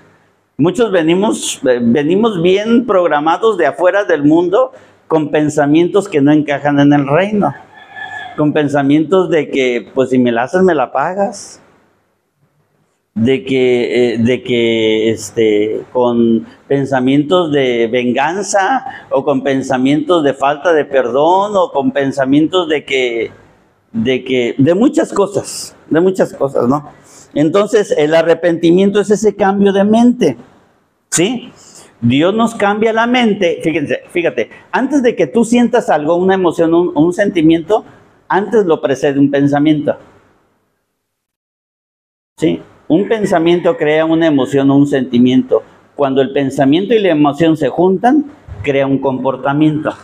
Muchos 0.57 0.93
venimos, 0.93 1.61
eh, 1.69 1.81
venimos 1.83 2.41
bien 2.41 2.87
programados 2.87 3.59
de 3.59 3.67
afuera 3.67 4.05
del 4.05 4.23
mundo 4.23 4.71
con 5.09 5.33
pensamientos 5.33 6.09
que 6.09 6.21
no 6.21 6.31
encajan 6.31 6.79
en 6.79 6.93
el 6.93 7.09
reino. 7.09 7.53
Con 8.37 8.53
pensamientos 8.53 9.29
de 9.29 9.51
que, 9.51 9.91
pues 9.95 10.11
si 10.11 10.19
me 10.21 10.31
la 10.31 10.45
haces, 10.45 10.63
me 10.63 10.77
la 10.77 10.93
pagas 10.93 11.61
de 13.15 13.45
que, 13.45 14.15
eh, 14.15 14.19
de 14.19 14.43
que 14.43 15.11
este, 15.11 15.83
con 15.93 16.47
pensamientos 16.67 17.53
de 17.53 17.87
venganza 17.87 18.85
o 19.11 19.25
con 19.25 19.43
pensamientos 19.43 20.25
de 20.25 20.35
falta 20.35 20.73
de 20.73 20.85
perdón 20.85 21.53
o 21.57 21.71
con 21.71 21.93
pensamientos 21.93 22.69
de 22.69 22.85
que, 22.85 23.31
de 23.93 24.25
que, 24.25 24.55
de 24.59 24.75
muchas 24.75 25.13
cosas, 25.13 25.77
de 25.89 26.01
muchas 26.01 26.35
cosas, 26.35 26.69
¿no? 26.69 26.91
Entonces, 27.35 27.95
el 27.97 28.15
arrepentimiento 28.15 29.01
es 29.01 29.11
ese 29.11 29.37
cambio 29.37 29.73
de 29.73 29.85
mente, 29.85 30.37
¿sí? 31.11 31.53
Dios 32.01 32.35
nos 32.35 32.55
cambia 32.55 32.93
la 32.93 33.07
mente, 33.07 33.61
fíjense, 33.63 34.03
fíjate, 34.11 34.51
antes 34.73 35.03
de 35.03 35.15
que 35.15 35.27
tú 35.27 35.45
sientas 35.45 35.89
algo, 35.89 36.17
una 36.17 36.35
emoción, 36.35 36.75
un, 36.75 36.93
un 36.95 37.13
sentimiento, 37.13 37.85
antes 38.29 38.67
lo 38.67 38.81
precede 38.81 39.21
un 39.21 39.31
pensamiento. 39.31 39.97
¿Sí? 42.37 42.61
Un 42.89 43.09
pensamiento 43.09 43.77
crea 43.77 44.05
una 44.05 44.27
emoción 44.27 44.71
o 44.71 44.77
un 44.77 44.87
sentimiento. 44.87 45.63
Cuando 45.95 46.21
el 46.21 46.33
pensamiento 46.33 46.95
y 46.95 46.99
la 46.99 47.11
emoción 47.11 47.57
se 47.57 47.69
juntan, 47.69 48.31
crea 48.63 48.87
un 48.87 48.99
comportamiento. 48.99 49.95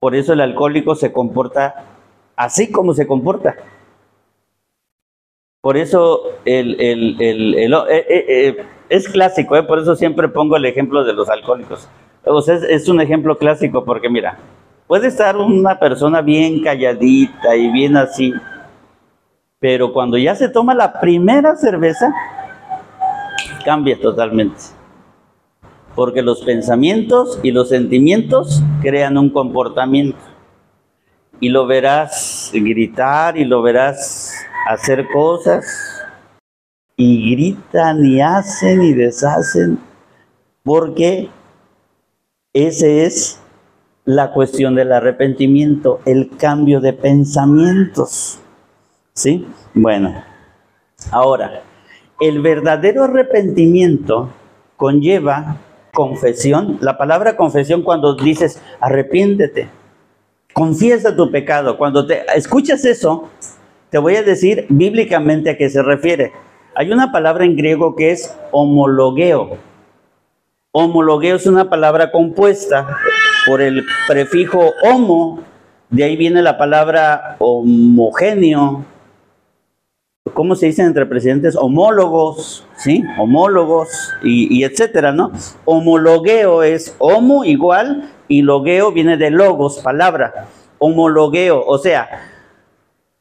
Por 0.00 0.14
eso 0.14 0.32
el 0.32 0.40
alcohólico 0.40 0.94
se 0.94 1.12
comporta 1.12 1.92
así 2.36 2.70
como 2.70 2.94
se 2.94 3.06
comporta. 3.06 3.56
Por 5.60 5.76
eso 5.76 6.22
el, 6.44 6.76
eh, 6.80 7.16
eh, 7.20 8.04
eh, 8.08 8.66
es 8.88 9.08
clásico, 9.08 9.64
por 9.66 9.78
eso 9.78 9.94
siempre 9.94 10.28
pongo 10.28 10.56
el 10.56 10.64
ejemplo 10.64 11.04
de 11.04 11.12
los 11.12 11.28
alcohólicos. 11.28 11.88
O 12.24 12.42
sea, 12.42 12.56
es 12.56 12.88
un 12.88 13.00
ejemplo 13.00 13.38
clásico 13.38 13.84
porque 13.84 14.08
mira, 14.10 14.38
puede 14.88 15.06
estar 15.06 15.36
una 15.36 15.78
persona 15.78 16.20
bien 16.20 16.62
calladita 16.62 17.54
y 17.54 17.70
bien 17.70 17.96
así, 17.96 18.34
pero 19.62 19.92
cuando 19.92 20.18
ya 20.18 20.34
se 20.34 20.48
toma 20.48 20.74
la 20.74 20.98
primera 20.98 21.54
cerveza, 21.54 22.12
cambia 23.64 23.96
totalmente. 24.00 24.60
Porque 25.94 26.20
los 26.20 26.42
pensamientos 26.42 27.38
y 27.44 27.52
los 27.52 27.68
sentimientos 27.68 28.60
crean 28.80 29.16
un 29.16 29.30
comportamiento. 29.30 30.18
Y 31.38 31.50
lo 31.50 31.68
verás 31.68 32.50
gritar 32.52 33.38
y 33.38 33.44
lo 33.44 33.62
verás 33.62 34.34
hacer 34.66 35.06
cosas. 35.12 35.64
Y 36.96 37.30
gritan 37.30 38.04
y 38.04 38.20
hacen 38.20 38.82
y 38.82 38.94
deshacen. 38.94 39.78
Porque 40.64 41.30
ese 42.52 43.04
es 43.04 43.40
la 44.04 44.32
cuestión 44.32 44.74
del 44.74 44.90
arrepentimiento, 44.90 46.00
el 46.04 46.36
cambio 46.36 46.80
de 46.80 46.94
pensamientos. 46.94 48.41
¿Sí? 49.14 49.46
Bueno, 49.74 50.24
ahora, 51.10 51.62
el 52.18 52.40
verdadero 52.40 53.04
arrepentimiento 53.04 54.30
conlleva 54.76 55.58
confesión. 55.92 56.78
La 56.80 56.96
palabra 56.96 57.36
confesión 57.36 57.82
cuando 57.82 58.14
dices 58.14 58.62
arrepiéntete, 58.80 59.68
confiesa 60.54 61.14
tu 61.14 61.30
pecado. 61.30 61.76
Cuando 61.76 62.06
te 62.06 62.22
escuchas 62.34 62.84
eso, 62.86 63.28
te 63.90 63.98
voy 63.98 64.16
a 64.16 64.22
decir 64.22 64.66
bíblicamente 64.70 65.50
a 65.50 65.58
qué 65.58 65.68
se 65.68 65.82
refiere. 65.82 66.32
Hay 66.74 66.90
una 66.90 67.12
palabra 67.12 67.44
en 67.44 67.54
griego 67.54 67.94
que 67.94 68.12
es 68.12 68.34
homologueo. 68.50 69.58
Homologueo 70.70 71.36
es 71.36 71.46
una 71.46 71.68
palabra 71.68 72.10
compuesta 72.10 72.96
por 73.46 73.60
el 73.60 73.84
prefijo 74.08 74.72
homo, 74.82 75.40
de 75.90 76.04
ahí 76.04 76.16
viene 76.16 76.40
la 76.40 76.56
palabra 76.56 77.36
homogéneo, 77.38 78.86
¿cómo 80.34 80.54
se 80.54 80.66
dicen 80.66 80.86
entre 80.86 81.06
presidentes? 81.06 81.56
Homólogos, 81.56 82.66
¿sí? 82.76 83.04
Homólogos 83.18 83.88
y, 84.22 84.64
etcétera, 84.64 85.12
¿no? 85.12 85.32
Homologueo 85.64 86.62
es 86.62 86.94
homo 86.98 87.44
igual 87.44 88.10
y 88.28 88.42
logueo 88.42 88.92
viene 88.92 89.16
de 89.16 89.30
logos, 89.30 89.80
palabra. 89.80 90.46
Homologueo, 90.78 91.64
o 91.64 91.78
sea, 91.78 92.08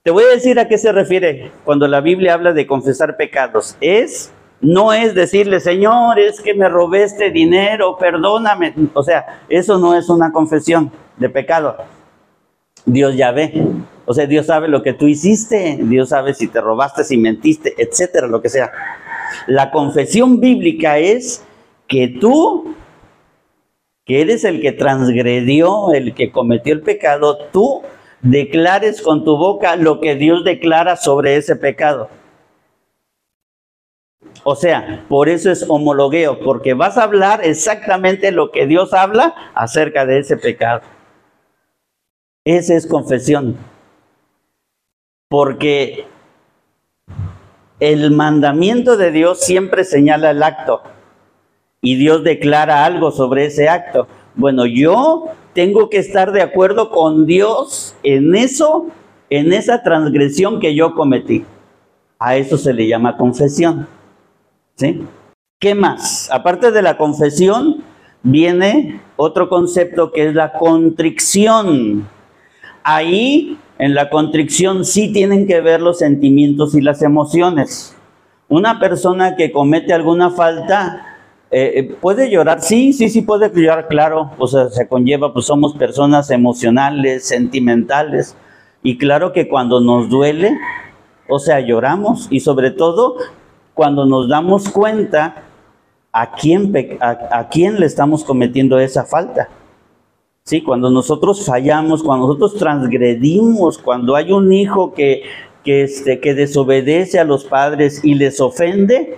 te 0.04 0.12
voy 0.12 0.24
a 0.24 0.30
decir 0.30 0.60
a 0.60 0.68
qué 0.68 0.78
se 0.78 0.92
refiere 0.92 1.52
cuando 1.64 1.88
la 1.88 2.02
Biblia 2.02 2.34
habla 2.34 2.54
de 2.54 2.66
confesar 2.66 3.18
pecados. 3.18 3.78
Es, 3.82 4.32
no 4.60 4.94
es 4.94 5.14
decirle, 5.14 5.60
Señor, 5.60 6.20
es 6.20 6.42
que 6.42 6.54
me 6.54 6.70
robé 6.70 7.04
este 7.04 7.30
dinero, 7.30 7.98
perdóname. 8.00 8.74
O 8.94 9.04
sea, 9.04 9.42
eso 9.48 9.78
no 9.78 9.96
es 9.96 10.10
una 10.10 10.32
confesión 10.32 10.92
de 11.18 11.30
pecado. 11.30 11.78
Dios 12.86 13.16
ya 13.16 13.32
ve. 13.32 13.64
O 14.12 14.14
sea, 14.14 14.28
Dios 14.28 14.48
sabe 14.48 14.68
lo 14.68 14.84
que 14.84 14.92
tú 14.92 15.08
hiciste, 15.08 15.80
Dios 15.84 16.10
sabe 16.10 16.34
si 16.34 16.50
te 16.50 16.60
robaste, 16.60 17.06
si 17.06 17.16
mentiste, 17.16 17.76
etcétera, 17.78 18.28
lo 18.28 18.42
que 18.42 18.50
sea. 18.50 18.70
La 19.48 19.72
confesión 19.72 20.42
bíblica 20.42 20.98
es 20.98 21.46
que 21.88 22.10
tú, 22.10 22.76
que 24.04 24.20
eres 24.20 24.44
el 24.44 24.60
que 24.60 24.74
transgredió, 24.74 25.94
el 25.94 26.14
que 26.14 26.30
cometió 26.30 26.74
el 26.74 26.82
pecado, 26.82 27.38
tú 27.54 27.84
declares 28.22 29.02
con 29.02 29.24
tu 29.24 29.38
boca 29.38 29.78
lo 29.78 30.02
que 30.02 30.16
Dios 30.16 30.44
declara 30.44 30.98
sobre 30.98 31.38
ese 31.38 31.56
pecado. 31.56 32.10
O 34.44 34.58
sea, 34.58 35.06
por 35.08 35.30
eso 35.30 35.50
es 35.50 35.66
homologueo, 35.70 36.42
porque 36.42 36.74
vas 36.74 36.98
a 36.98 37.04
hablar 37.04 37.46
exactamente 37.46 38.34
lo 38.34 38.52
que 38.52 38.68
Dios 38.68 38.92
habla 38.94 39.34
acerca 39.54 40.06
de 40.06 40.20
ese 40.20 40.36
pecado. 40.36 40.82
Esa 42.44 42.76
es 42.76 42.86
confesión. 42.86 43.56
Porque 45.32 46.08
el 47.80 48.12
mandamiento 48.12 48.98
de 48.98 49.12
Dios 49.12 49.40
siempre 49.40 49.86
señala 49.86 50.32
el 50.32 50.44
acto 50.44 50.82
y 51.82 51.96
Dios 51.96 52.26
declara 52.26 52.84
algo 52.84 53.12
sobre 53.12 53.46
ese 53.46 53.70
acto. 53.70 54.10
Bueno, 54.36 54.66
yo 54.66 55.30
tengo 55.54 55.90
que 55.90 56.00
estar 56.00 56.34
de 56.34 56.42
acuerdo 56.42 56.90
con 56.90 57.26
Dios 57.26 57.96
en 58.04 58.36
eso, 58.36 58.88
en 59.30 59.54
esa 59.54 59.84
transgresión 59.84 60.60
que 60.60 60.76
yo 60.76 60.96
cometí. 60.96 61.46
A 62.20 62.36
eso 62.36 62.58
se 62.58 62.74
le 62.74 62.90
llama 62.90 63.16
confesión. 63.16 63.88
¿Sí? 64.76 65.02
¿Qué 65.62 65.76
más? 65.76 66.30
Aparte 66.30 66.72
de 66.72 66.82
la 66.82 66.98
confesión, 66.98 67.86
viene 68.22 69.00
otro 69.16 69.48
concepto 69.48 70.12
que 70.12 70.28
es 70.28 70.36
la 70.36 70.52
contrición. 70.52 72.06
Ahí, 72.84 73.58
en 73.82 73.94
la 73.94 74.10
contrición, 74.10 74.86
sí 74.86 75.12
tienen 75.12 75.46
que 75.46 75.60
ver 75.60 75.82
los 75.82 75.98
sentimientos 76.00 76.74
y 76.74 76.82
las 76.82 77.02
emociones. 77.02 77.98
Una 78.48 78.80
persona 78.80 79.36
que 79.36 79.52
comete 79.52 79.92
alguna 79.92 80.30
falta 80.30 81.12
eh, 81.54 81.80
eh, 81.80 81.96
¿Puede 82.00 82.32
llorar? 82.32 82.62
Sí, 82.62 82.94
sí, 82.94 83.10
sí 83.10 83.22
puede 83.24 83.52
llorar, 83.54 83.90
claro. 83.90 84.32
O 84.38 84.48
sea, 84.48 84.70
se 84.70 84.88
conlleva, 84.88 85.34
pues 85.34 85.46
somos 85.46 85.76
personas 85.76 86.32
emocionales, 86.32 87.28
sentimentales. 87.28 88.38
Y 88.84 88.98
claro 88.98 89.34
que 89.34 89.50
cuando 89.50 89.82
nos 89.82 90.10
duele, 90.10 90.58
o 91.28 91.40
sea, 91.40 91.60
lloramos. 91.60 92.28
Y 92.32 92.40
sobre 92.40 92.72
todo, 92.72 93.18
cuando 93.74 94.06
nos 94.06 94.30
damos 94.30 94.70
cuenta 94.70 95.44
a 96.14 96.32
quién, 96.32 96.74
a, 97.02 97.50
quién 97.50 97.82
le 97.82 97.86
estamos 97.86 98.24
cometiendo 98.24 98.80
esa 98.80 99.04
falta. 99.04 99.50
Sí, 100.52 100.62
cuando 100.62 100.92
nosotros 100.92 101.46
fallamos, 101.46 102.04
cuando 102.04 102.28
nosotros 102.28 102.58
transgredimos, 102.58 103.78
cuando 103.78 104.18
hay 104.18 104.34
un 104.34 104.52
hijo 104.52 104.94
que, 104.94 105.24
este, 105.64 106.20
que 106.20 106.34
desobedece 106.34 107.20
a 107.20 107.24
los 107.24 107.46
padres 107.46 108.04
y 108.04 108.16
les 108.16 108.42
ofende, 108.42 109.18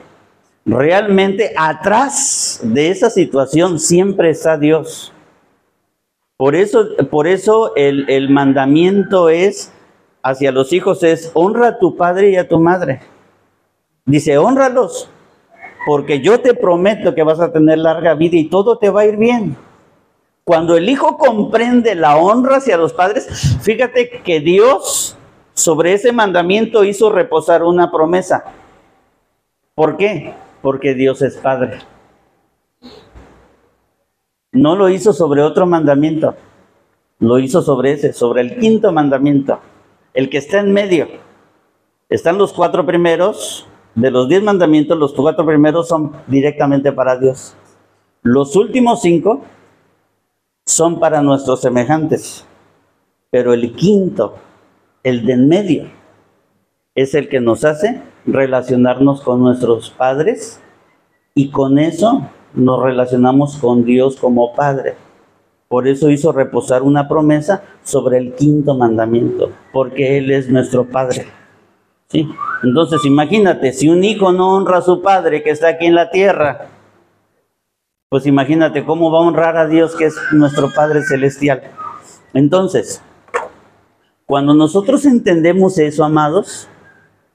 Realmente 0.63 1.54
atrás 1.58 2.62
de 2.63 2.91
esa 2.91 3.10
situación 3.10 3.80
siempre 3.80 4.30
está 4.30 4.60
Dios. 4.60 5.12
Por 6.38 6.56
eso, 6.56 6.86
por 7.10 7.26
eso 7.26 7.76
el, 7.76 8.08
el 8.12 8.30
mandamiento 8.30 9.30
es 9.30 9.74
hacia 10.22 10.52
los 10.52 10.72
hijos 10.72 11.02
es 11.02 11.32
honra 11.34 11.69
a 11.69 11.80
tu 11.80 11.98
padre 11.98 12.30
y 12.30 12.36
a 12.36 12.48
tu 12.48 12.60
madre. 12.60 13.02
Dice, 14.06 14.38
honralos, 14.38 15.10
porque 15.88 16.22
yo 16.22 16.41
te 16.41 16.54
prometo 16.54 17.15
que 17.15 17.24
vas 17.24 17.39
a 17.39 17.52
tener 17.52 17.80
larga 17.80 18.13
vida 18.13 18.38
y 18.38 18.50
todo 18.50 18.78
te 18.78 18.91
va 18.91 19.02
a 19.02 19.06
ir 19.08 19.17
bien. 19.17 19.58
Cuando 20.43 20.75
el 20.75 20.89
hijo 20.89 21.17
comprende 21.17 21.95
la 21.95 22.17
honra 22.17 22.58
hacia 22.58 22.77
los 22.77 22.93
padres, 22.93 23.58
fíjate 23.62 24.10
que 24.23 24.39
Dios 24.39 25.17
sobre 25.53 25.93
ese 25.93 26.12
mandamiento 26.12 26.84
hizo 26.84 27.10
reposar 27.10 27.63
una 27.63 27.91
promesa. 27.91 28.43
¿Por 29.75 29.97
qué? 29.97 30.34
porque 30.63 30.95
Dios 30.95 31.21
es 31.21 31.36
Padre. 31.36 31.79
No 34.53 34.75
lo 34.75 34.89
hizo 34.89 35.13
sobre 35.13 35.43
otro 35.43 35.67
mandamiento, 35.67 36.36
lo 37.19 37.38
hizo 37.38 37.62
sobre 37.62 37.91
ese, 37.91 38.13
sobre 38.13 38.41
el 38.41 38.58
quinto 38.58 38.91
mandamiento, 38.93 39.60
el 40.13 40.29
que 40.29 40.38
está 40.38 40.60
en 40.60 40.71
medio. 40.71 41.08
Están 42.10 42.38
los 42.38 42.53
cuatro 42.53 42.86
primeros, 42.86 43.67
de 43.93 44.10
los 44.10 44.29
diez 44.29 44.41
mandamientos, 44.41 44.97
los 44.97 45.13
cuatro 45.13 45.45
primeros 45.45 45.89
son 45.89 46.13
directamente 46.27 46.93
para 46.93 47.17
Dios. 47.17 47.56
Los 48.21 48.56
últimos 48.56 49.01
cinco 49.01 49.41
son 50.65 50.99
para 50.99 51.21
nuestros 51.21 51.62
semejantes, 51.62 52.45
pero 53.30 53.54
el 53.54 53.73
quinto, 53.76 54.36
el 55.04 55.26
de 55.26 55.34
en 55.34 55.47
medio, 55.47 55.84
es 56.95 57.15
el 57.15 57.28
que 57.28 57.39
nos 57.39 57.65
hace 57.65 58.02
relacionarnos 58.26 59.21
con 59.21 59.41
nuestros 59.41 59.89
padres 59.89 60.62
y 61.36 61.49
con 61.49 61.80
eso 61.80 62.30
nos 62.54 62.84
relacionamos 62.84 63.58
con 63.58 63.84
Dios 63.84 64.17
como 64.17 64.54
Padre. 64.54 64.95
Por 65.67 65.88
eso 65.88 66.12
hizo 66.12 66.32
reposar 66.32 66.84
una 66.84 67.08
promesa 67.08 67.63
sobre 67.84 68.19
el 68.19 68.36
quinto 68.36 68.76
mandamiento, 68.76 69.52
porque 69.71 70.19
Él 70.19 70.32
es 70.32 70.49
nuestro 70.49 70.86
Padre. 70.86 71.26
¿Sí? 72.10 72.30
Entonces 72.62 73.04
imagínate, 73.06 73.73
si 73.73 73.89
un 73.89 74.04
hijo 74.04 74.32
no 74.32 74.56
honra 74.56 74.78
a 74.78 74.82
su 74.82 75.02
Padre 75.02 75.41
que 75.41 75.49
está 75.49 75.69
aquí 75.69 75.88
en 75.88 75.95
la 75.95 76.12
tierra, 76.12 76.67
pues 78.13 78.28
imagínate 78.28 78.86
cómo 78.86 79.10
va 79.10 79.17
a 79.17 79.21
honrar 79.23 79.58
a 79.58 79.65
Dios 79.65 79.95
que 79.95 80.06
es 80.06 80.15
nuestro 80.34 80.71
Padre 80.71 81.02
Celestial. 81.02 81.63
Entonces, 82.36 83.02
cuando 84.28 84.54
nosotros 84.54 85.06
entendemos 85.06 85.80
eso, 85.80 86.04
amados, 86.04 86.67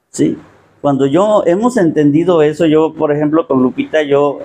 ¿sí? 0.09 0.37
Cuando 0.79 1.05
yo 1.05 1.43
hemos 1.45 1.75
entendido 1.75 2.41
eso, 2.43 2.65
yo, 2.65 2.93
por 2.93 3.11
ejemplo, 3.11 3.45
con 3.45 3.61
Lupita, 3.61 4.03
yo 4.03 4.39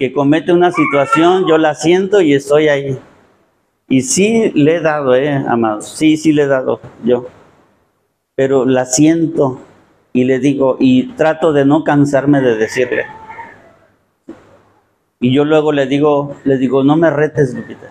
que 0.00 0.12
comete 0.12 0.52
una 0.52 0.72
situación, 0.72 1.46
yo 1.46 1.58
la 1.58 1.76
siento 1.76 2.20
y 2.20 2.34
estoy 2.34 2.66
ahí. 2.66 2.98
Y 3.88 4.02
sí 4.02 4.50
le 4.56 4.78
he 4.78 4.80
dado, 4.80 5.14
eh, 5.14 5.44
amados, 5.46 5.86
sí, 5.90 6.16
sí 6.16 6.32
le 6.32 6.42
he 6.42 6.48
dado 6.48 6.80
yo. 7.04 7.28
Pero 8.34 8.64
la 8.64 8.84
siento 8.84 9.60
y 10.12 10.24
le 10.24 10.40
digo, 10.40 10.76
y 10.80 11.12
trato 11.12 11.52
de 11.52 11.64
no 11.64 11.84
cansarme 11.84 12.40
de 12.40 12.56
decirle. 12.56 13.21
Y 15.22 15.32
yo 15.32 15.44
luego 15.44 15.70
le 15.70 15.86
digo, 15.86 16.36
le 16.42 16.58
digo, 16.58 16.82
no 16.82 16.96
me 16.96 17.08
retes, 17.08 17.54
Lupita. 17.54 17.90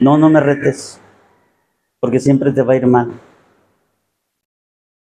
No, 0.00 0.18
no 0.18 0.28
me 0.28 0.40
retes, 0.40 1.00
porque 2.00 2.18
siempre 2.18 2.50
te 2.50 2.62
va 2.62 2.72
a 2.72 2.76
ir 2.76 2.86
mal. 2.88 3.12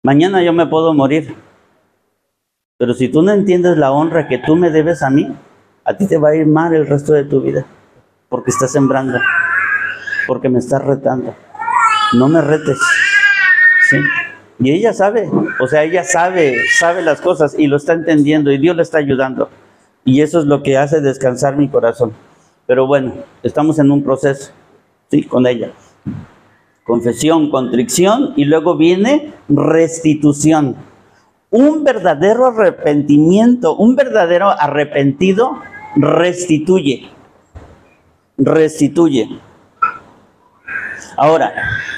Mañana 0.04 0.40
yo 0.40 0.52
me 0.52 0.68
puedo 0.68 0.94
morir. 0.94 1.34
Pero 2.78 2.94
si 2.94 3.08
tú 3.08 3.22
no 3.22 3.32
entiendes 3.32 3.76
la 3.76 3.90
honra 3.90 4.28
que 4.28 4.38
tú 4.38 4.54
me 4.54 4.70
debes 4.70 5.02
a 5.02 5.10
mí, 5.10 5.34
a 5.84 5.96
ti 5.96 6.06
te 6.06 6.16
va 6.16 6.28
a 6.28 6.36
ir 6.36 6.46
mal 6.46 6.72
el 6.72 6.86
resto 6.86 7.12
de 7.12 7.24
tu 7.24 7.40
vida. 7.40 7.66
Porque 8.28 8.50
estás 8.52 8.70
sembrando. 8.70 9.18
Porque 10.28 10.48
me 10.48 10.60
estás 10.60 10.84
retando. 10.84 11.34
No 12.16 12.28
me 12.28 12.40
retes. 12.40 12.78
¿Sí? 13.90 13.96
Y 14.60 14.70
ella 14.70 14.92
sabe, 14.92 15.28
o 15.60 15.66
sea, 15.66 15.82
ella 15.82 16.04
sabe, 16.04 16.56
sabe 16.78 17.02
las 17.02 17.20
cosas 17.20 17.56
y 17.58 17.66
lo 17.66 17.78
está 17.78 17.94
entendiendo 17.94 18.52
y 18.52 18.58
Dios 18.58 18.76
le 18.76 18.82
está 18.82 18.98
ayudando. 18.98 19.50
Y 20.08 20.22
eso 20.22 20.38
es 20.40 20.46
lo 20.46 20.62
que 20.62 20.78
hace 20.78 21.00
descansar 21.00 21.56
mi 21.56 21.68
corazón. 21.68 22.12
Pero 22.66 22.86
bueno, 22.86 23.12
estamos 23.42 23.78
en 23.78 23.90
un 23.90 24.02
proceso, 24.02 24.52
sí, 25.10 25.22
con 25.24 25.46
ella 25.46 25.72
confesión, 26.88 27.50
contrición 27.50 28.32
y 28.34 28.46
luego 28.46 28.74
viene 28.74 29.34
restitución. 29.50 30.74
Un 31.50 31.84
verdadero 31.84 32.46
arrepentimiento, 32.46 33.76
un 33.76 33.94
verdadero 33.94 34.48
arrepentido 34.58 35.58
restituye. 35.96 37.10
Restituye. 38.38 39.28
Ahora, 41.18 41.52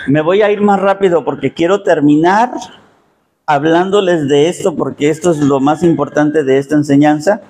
me 0.09 0.23
voy 0.23 0.43
a 0.43 0.51
ir 0.51 0.61
más 0.61 0.81
rápido 0.81 1.25
porque 1.25 1.55
quiero 1.55 1.85
terminar 1.85 2.51
hablándoles 3.47 4.27
de 4.27 4.49
esto 4.49 4.75
porque 4.75 5.09
esto 5.09 5.31
es 5.31 5.39
lo 5.39 5.61
más 5.61 5.85
importante 5.85 6.43
de 6.43 6.59
esta 6.59 6.75
enseñanza. 6.75 7.43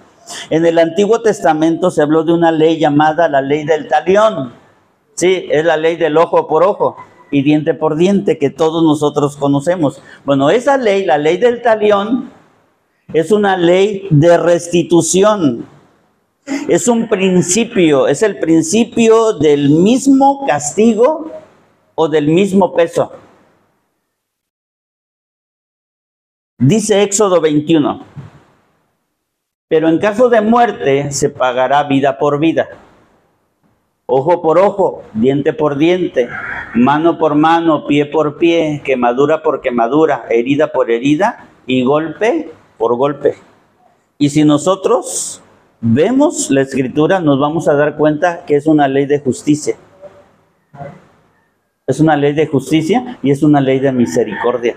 En 0.51 0.65
el 0.67 0.79
Antiguo 0.79 1.23
Testamento 1.23 1.91
se 1.91 2.03
habló 2.03 2.25
de 2.25 2.33
una 2.33 2.53
ley 2.53 2.79
llamada 2.79 3.29
la 3.29 3.43
ley 3.43 3.65
del 3.65 3.89
talión. 3.89 4.53
Sí, 5.15 5.49
es 5.51 5.65
la 5.65 5.77
ley 5.77 5.97
del 5.97 6.17
ojo 6.17 6.47
por 6.47 6.63
ojo 6.63 6.97
y 7.31 7.43
diente 7.43 7.75
por 7.75 7.97
diente 7.97 8.39
que 8.39 8.51
todos 8.51 8.83
nosotros 8.83 9.37
conocemos. 9.37 10.03
Bueno, 10.25 10.51
esa 10.51 10.77
ley, 10.77 11.05
la 11.05 11.19
ley 11.19 11.37
del 11.37 11.63
talión, 11.63 12.31
es 13.13 13.33
una 13.33 13.57
ley 13.57 14.07
de 14.11 14.37
restitución. 14.37 15.67
Es 16.69 16.89
un 16.89 17.09
principio, 17.09 18.09
es 18.09 18.23
el 18.23 18.39
principio 18.39 19.35
del 19.35 19.71
mismo 19.71 20.47
castigo 20.47 21.31
o 21.95 22.09
del 22.09 22.29
mismo 22.29 22.75
peso. 22.75 23.13
Dice 26.59 27.03
Éxodo 27.03 27.41
21, 27.41 28.05
pero 29.71 29.89
en 29.89 29.99
caso 29.99 30.29
de 30.29 30.43
muerte 30.43 31.11
se 31.13 31.31
pagará 31.31 31.85
vida 31.85 32.19
por 32.19 32.39
vida 32.39 32.69
ojo 34.11 34.43
por 34.43 34.59
ojo, 34.59 35.03
diente 35.15 35.53
por 35.53 35.79
diente, 35.79 36.29
mano 36.75 37.17
por 37.19 37.35
mano, 37.37 37.87
pie 37.87 38.07
por 38.07 38.39
pie, 38.39 38.83
quemadura 38.85 39.43
por 39.43 39.61
quemadura, 39.61 40.27
herida 40.29 40.73
por 40.73 40.91
herida 40.91 41.47
y 41.67 41.85
golpe 41.85 42.51
por 42.77 42.97
golpe. 42.97 43.37
Y 44.19 44.31
si 44.31 44.45
nosotros 44.45 45.41
vemos 45.81 46.51
la 46.51 46.63
escritura, 46.63 47.21
nos 47.21 47.39
vamos 47.39 47.69
a 47.69 47.75
dar 47.75 47.97
cuenta 47.97 48.45
que 48.45 48.57
es 48.57 48.67
una 48.67 48.89
ley 48.89 49.07
de 49.07 49.21
justicia. 49.21 49.77
es 51.87 51.99
una 51.99 52.17
ley 52.17 52.33
de 52.35 52.47
justicia 52.47 53.19
y 53.23 53.31
es 53.31 53.43
una 53.43 53.61
ley 53.61 53.81
de 53.81 53.93
misericordia. 53.93 54.77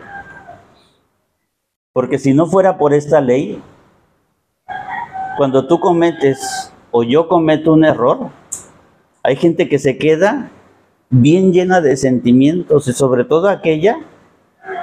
Porque 1.91 2.17
si 2.17 2.33
no 2.33 2.47
fuera 2.47 2.77
por 2.77 2.93
esta 2.93 3.21
ley, 3.21 3.61
cuando 5.37 5.67
tú 5.67 5.79
cometes 5.79 6.71
o 6.91 7.03
yo 7.03 7.27
cometo 7.27 7.73
un 7.73 7.85
error, 7.85 8.29
hay 9.23 9.35
gente 9.35 9.67
que 9.67 9.79
se 9.79 9.97
queda 9.97 10.51
bien 11.09 11.53
llena 11.53 11.81
de 11.81 11.95
sentimientos 11.95 12.87
y 12.87 12.93
sobre 12.93 13.23
todo 13.23 13.49
aquella 13.49 13.97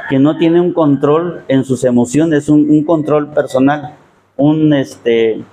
que 0.09 0.19
no 0.19 0.37
tiene 0.39 0.61
un 0.61 0.73
control 0.73 1.45
en 1.49 1.65
sus 1.65 1.85
emociones, 1.85 2.49
un, 2.49 2.85
control 2.85 3.33
personal, 3.33 3.97
un, 4.37 4.73
este, 4.73 5.45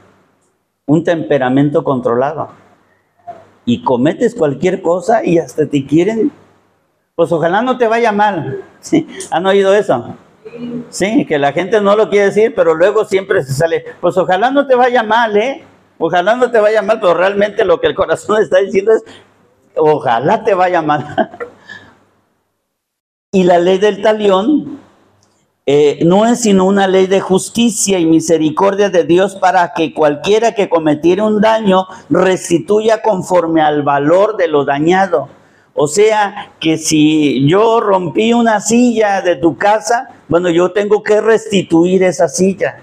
un 0.86 1.04
temperamento 1.04 1.84
controlado. 1.84 2.50
Y 3.66 3.84
cometes 3.84 4.34
cualquier 4.34 4.82
cosa 4.82 5.26
y 5.26 5.38
hasta 5.38 5.68
te 5.68 5.86
quieren, 5.86 6.32
pues 7.16 7.32
ojalá 7.32 7.62
no 7.62 7.78
te 7.78 7.88
vaya 7.88 8.12
mal. 8.12 8.64
¿Han 9.32 9.46
oído 9.46 9.74
eso? 9.76 10.16
Sí, 10.90 11.26
que 11.26 11.38
la 11.38 11.52
gente 11.52 11.82
no 11.82 11.96
lo 11.96 12.10
quiere 12.10 12.26
decir, 12.26 12.54
pero 12.56 12.74
luego 12.74 13.06
siempre 13.06 13.44
se 13.44 13.54
sale, 13.54 13.86
pues 14.00 14.18
ojalá 14.18 14.52
no 14.52 14.68
te 14.68 14.76
vaya 14.76 15.04
mal, 15.04 15.36
¿eh? 15.38 15.64
Ojalá 15.98 16.36
no 16.36 16.52
te 16.52 16.60
vaya 16.60 16.82
mal, 16.82 17.00
pero 17.00 17.14
realmente 17.14 17.66
lo 17.66 17.80
que 17.80 17.88
el 17.88 17.96
corazón 17.96 18.42
está 18.42 18.60
diciendo 18.60 18.92
es, 18.92 19.04
ojalá 19.76 20.44
te 20.44 20.54
vaya 20.54 20.82
mal. 20.82 21.16
y 23.32 23.44
la 23.44 23.60
ley 23.60 23.78
del 23.78 24.02
talión 24.02 24.80
eh, 25.70 26.00
no 26.06 26.26
es 26.26 26.40
sino 26.40 26.64
una 26.64 26.88
ley 26.88 27.08
de 27.08 27.20
justicia 27.20 28.00
y 28.00 28.06
misericordia 28.06 28.90
de 28.90 29.04
Dios 29.04 29.36
para 29.36 29.74
que 29.74 29.94
cualquiera 29.94 30.54
que 30.54 30.70
cometiera 30.70 31.26
un 31.26 31.42
daño 31.42 31.88
restituya 32.10 33.02
conforme 33.02 33.62
al 33.62 33.84
valor 33.84 34.38
de 34.38 34.48
lo 34.48 34.64
dañado. 34.64 35.28
O 35.80 35.88
sea, 35.88 36.54
que 36.60 36.80
si 36.80 37.48
yo 37.48 37.80
rompí 37.80 38.34
una 38.34 38.60
silla 38.62 39.22
de 39.22 39.36
tu 39.36 39.58
casa, 39.58 40.10
bueno, 40.28 40.50
yo 40.50 40.72
tengo 40.72 41.04
que 41.04 41.22
restituir 41.22 42.02
esa 42.02 42.28
silla. 42.28 42.82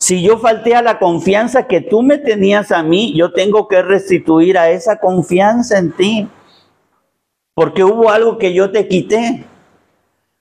Si 0.00 0.24
yo 0.24 0.38
falté 0.38 0.74
a 0.74 0.82
la 0.82 0.98
confianza 0.98 1.68
que 1.68 1.80
tú 1.80 2.02
me 2.02 2.18
tenías 2.18 2.72
a 2.72 2.82
mí, 2.82 3.14
yo 3.14 3.32
tengo 3.32 3.68
que 3.68 3.80
restituir 3.80 4.58
a 4.58 4.70
esa 4.70 4.98
confianza 4.98 5.78
en 5.78 5.92
ti. 5.92 6.28
Porque 7.54 7.84
hubo 7.84 8.10
algo 8.10 8.38
que 8.38 8.52
yo 8.52 8.72
te 8.72 8.88
quité. 8.88 9.44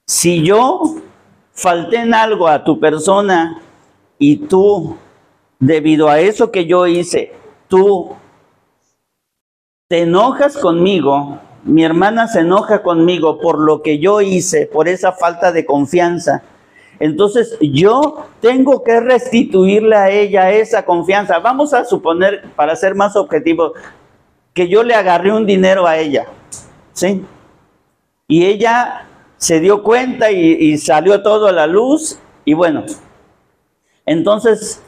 Si 0.08 0.42
yo 0.42 0.96
falté 1.54 1.98
en 1.98 2.16
algo 2.16 2.48
a 2.48 2.64
tu 2.64 2.80
persona 2.80 3.62
y 4.18 4.38
tú, 4.38 4.98
debido 5.60 6.10
a 6.10 6.20
eso 6.20 6.50
que 6.50 6.66
yo 6.66 6.88
hice, 6.88 7.32
tú 7.68 8.16
te 9.92 10.04
enojas 10.04 10.56
conmigo, 10.56 11.42
mi 11.66 11.84
hermana 11.84 12.30
se 12.30 12.40
enoja 12.40 12.82
conmigo 12.82 13.42
por 13.42 13.60
lo 13.60 13.82
que 13.82 14.00
yo 14.00 14.22
hice, 14.22 14.66
por 14.66 14.88
esa 14.88 15.12
falta 15.12 15.52
de 15.52 15.66
confianza, 15.66 16.44
entonces 17.02 17.58
yo 17.60 18.26
tengo 18.40 18.86
que 18.86 19.02
restituirle 19.02 19.98
a 19.98 20.10
ella 20.10 20.50
esa 20.50 20.86
confianza. 20.86 21.40
Vamos 21.40 21.74
a 21.74 21.84
suponer, 21.84 22.46
para 22.56 22.74
ser 22.78 22.96
más 22.96 23.18
objetivo, 23.18 23.74
que 24.54 24.70
yo 24.70 24.82
le 24.84 24.96
agarré 24.96 25.34
un 25.34 25.46
dinero 25.46 25.86
a 25.86 25.98
ella, 25.98 26.26
¿sí? 26.94 27.26
Y 28.30 28.46
ella 28.46 29.10
se 29.36 29.60
dio 29.60 29.84
cuenta 29.84 30.32
y, 30.32 30.54
y 30.54 30.78
salió 30.78 31.22
todo 31.22 31.48
a 31.48 31.52
la 31.52 31.68
luz 31.68 32.18
y 32.46 32.54
bueno, 32.54 32.86
entonces 34.06 34.82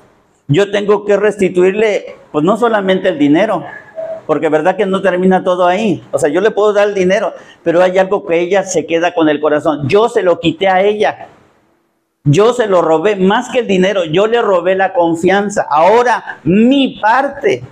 yo 0.47 0.71
tengo 0.71 1.03
que 1.03 1.17
restituirle, 1.17 2.15
pues 2.31 2.45
no 2.45 2.55
solamente 2.55 3.09
el 3.09 3.19
dinero, 3.19 3.65
porque 4.25 4.49
verdad 4.49 4.75
que 4.75 4.85
no 4.85 5.01
termina 5.01 5.43
todo 5.43 5.65
ahí. 5.65 6.03
O 6.11 6.17
sea, 6.17 6.29
yo 6.29 6.41
le 6.41 6.51
puedo 6.51 6.73
dar 6.73 6.89
el 6.89 6.93
dinero, 6.93 7.33
pero 7.63 7.81
hay 7.81 7.97
algo 7.97 8.25
que 8.25 8.39
ella 8.39 8.63
se 8.63 8.85
queda 8.85 9.13
con 9.13 9.29
el 9.29 9.39
corazón. 9.39 9.87
Yo 9.87 10.09
se 10.09 10.23
lo 10.23 10.39
quité 10.39 10.67
a 10.67 10.81
ella. 10.81 11.27
Yo 12.25 12.53
se 12.53 12.67
lo 12.67 12.81
robé 12.81 13.17
más 13.17 13.49
que 13.49 13.59
el 13.59 13.67
dinero, 13.67 14.05
yo 14.05 14.27
le 14.27 14.41
robé 14.41 14.75
la 14.75 14.93
confianza. 14.93 15.67
Ahora 15.69 16.39
mi 16.45 16.99
parte, 17.01 17.63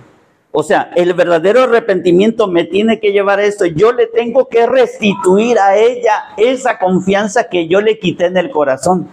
o 0.50 0.62
sea, 0.62 0.90
el 0.94 1.14
verdadero 1.14 1.62
arrepentimiento 1.62 2.48
me 2.48 2.64
tiene 2.64 3.00
que 3.00 3.12
llevar 3.12 3.38
a 3.38 3.44
esto. 3.44 3.64
Yo 3.64 3.92
le 3.92 4.08
tengo 4.08 4.48
que 4.48 4.66
restituir 4.66 5.58
a 5.58 5.78
ella 5.78 6.24
esa 6.36 6.78
confianza 6.78 7.48
que 7.48 7.66
yo 7.66 7.80
le 7.80 7.98
quité 7.98 8.26
en 8.26 8.36
el 8.36 8.50
corazón. 8.50 9.08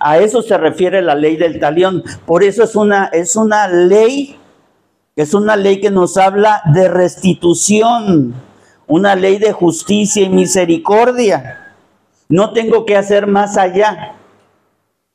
A 0.00 0.18
eso 0.18 0.42
se 0.42 0.58
refiere 0.58 1.00
la 1.00 1.14
ley 1.14 1.36
del 1.36 1.60
talión. 1.60 2.02
Por 2.24 2.42
eso 2.42 2.64
es 2.64 2.74
una, 2.74 3.06
es 3.12 3.36
una 3.36 3.68
ley, 3.68 4.36
es 5.16 5.34
una 5.34 5.56
ley 5.56 5.80
que 5.80 5.90
nos 5.90 6.16
habla 6.16 6.62
de 6.72 6.88
restitución, 6.88 8.34
una 8.86 9.16
ley 9.16 9.38
de 9.38 9.52
justicia 9.52 10.22
y 10.22 10.28
misericordia. 10.28 11.74
No 12.28 12.52
tengo 12.52 12.84
que 12.84 12.96
hacer 12.96 13.26
más 13.26 13.56
allá 13.56 14.16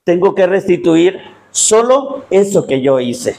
tengo 0.04 0.34
que 0.34 0.48
restituir 0.48 1.20
solo 1.52 2.26
eso 2.30 2.66
que 2.66 2.82
yo 2.82 3.00
hice. 3.00 3.36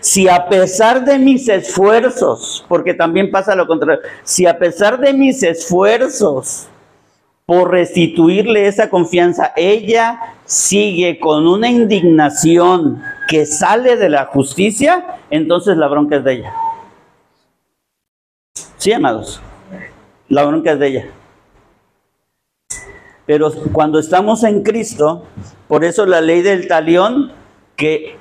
Si 0.00 0.28
a 0.28 0.48
pesar 0.48 1.04
de 1.04 1.18
mis 1.18 1.48
esfuerzos, 1.48 2.64
porque 2.68 2.92
también 2.92 3.30
pasa 3.30 3.54
lo 3.54 3.66
contrario, 3.66 4.02
si 4.24 4.46
a 4.46 4.58
pesar 4.58 4.98
de 4.98 5.12
mis 5.14 5.42
esfuerzos 5.42 6.68
por 7.46 7.70
restituirle 7.70 8.66
esa 8.66 8.90
confianza, 8.90 9.52
ella 9.54 10.20
sigue 10.44 11.20
con 11.20 11.46
una 11.46 11.70
indignación 11.70 13.00
que 13.28 13.46
sale 13.46 13.96
de 13.96 14.08
la 14.08 14.26
justicia, 14.26 15.18
entonces 15.30 15.76
la 15.76 15.86
bronca 15.86 16.16
es 16.16 16.24
de 16.24 16.32
ella. 16.32 16.52
Sí, 18.78 18.92
amados, 18.92 19.40
la 20.28 20.44
bronca 20.44 20.72
es 20.72 20.78
de 20.80 20.86
ella. 20.88 21.06
Pero 23.26 23.52
cuando 23.72 24.00
estamos 24.00 24.42
en 24.42 24.62
Cristo, 24.62 25.24
por 25.68 25.84
eso 25.84 26.04
la 26.04 26.20
ley 26.20 26.42
del 26.42 26.66
talión, 26.66 27.32
que 27.76 28.18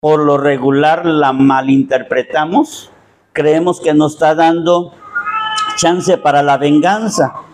por 0.00 0.20
lo 0.20 0.38
regular 0.38 1.06
la 1.06 1.32
malinterpretamos, 1.32 2.90
creemos 3.32 3.80
que 3.80 3.94
nos 3.94 4.14
está 4.14 4.34
dando 4.34 4.92
chance 5.76 6.16
para 6.18 6.42
la 6.42 6.58
venganza. 6.58 7.45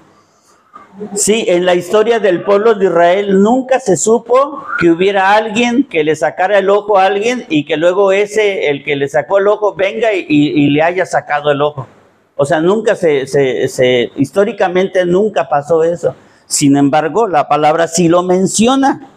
Sí, 1.14 1.46
en 1.48 1.64
la 1.64 1.74
historia 1.74 2.20
del 2.20 2.42
pueblo 2.42 2.74
de 2.74 2.86
Israel 2.86 3.42
nunca 3.42 3.80
se 3.80 3.96
supo 3.96 4.62
que 4.78 4.90
hubiera 4.90 5.34
alguien 5.34 5.84
que 5.84 6.04
le 6.04 6.14
sacara 6.14 6.58
el 6.58 6.68
ojo 6.68 6.98
a 6.98 7.06
alguien 7.06 7.46
y 7.48 7.64
que 7.64 7.78
luego 7.78 8.12
ese, 8.12 8.68
el 8.68 8.84
que 8.84 8.96
le 8.96 9.08
sacó 9.08 9.38
el 9.38 9.48
ojo, 9.48 9.74
venga 9.74 10.12
y, 10.12 10.68
le 10.68 10.82
haya 10.82 11.06
sacado 11.06 11.50
el 11.50 11.62
ojo. 11.62 11.86
O 12.36 12.44
sea, 12.44 12.60
nunca 12.60 12.94
se, 12.94 13.26
se, 13.26 14.10
históricamente 14.16 15.06
nunca 15.06 15.48
pasó 15.48 15.82
eso. 15.82 16.14
Sin 16.46 16.76
embargo, 16.76 17.26
la 17.26 17.48
palabra 17.48 17.88
sí 17.88 18.08
lo 18.08 18.22
menciona, 18.22 19.08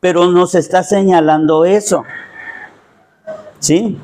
pero 0.00 0.30
nos 0.30 0.54
está 0.54 0.82
señalando 0.82 1.64
eso. 1.64 2.04
¿Sí? 3.58 3.98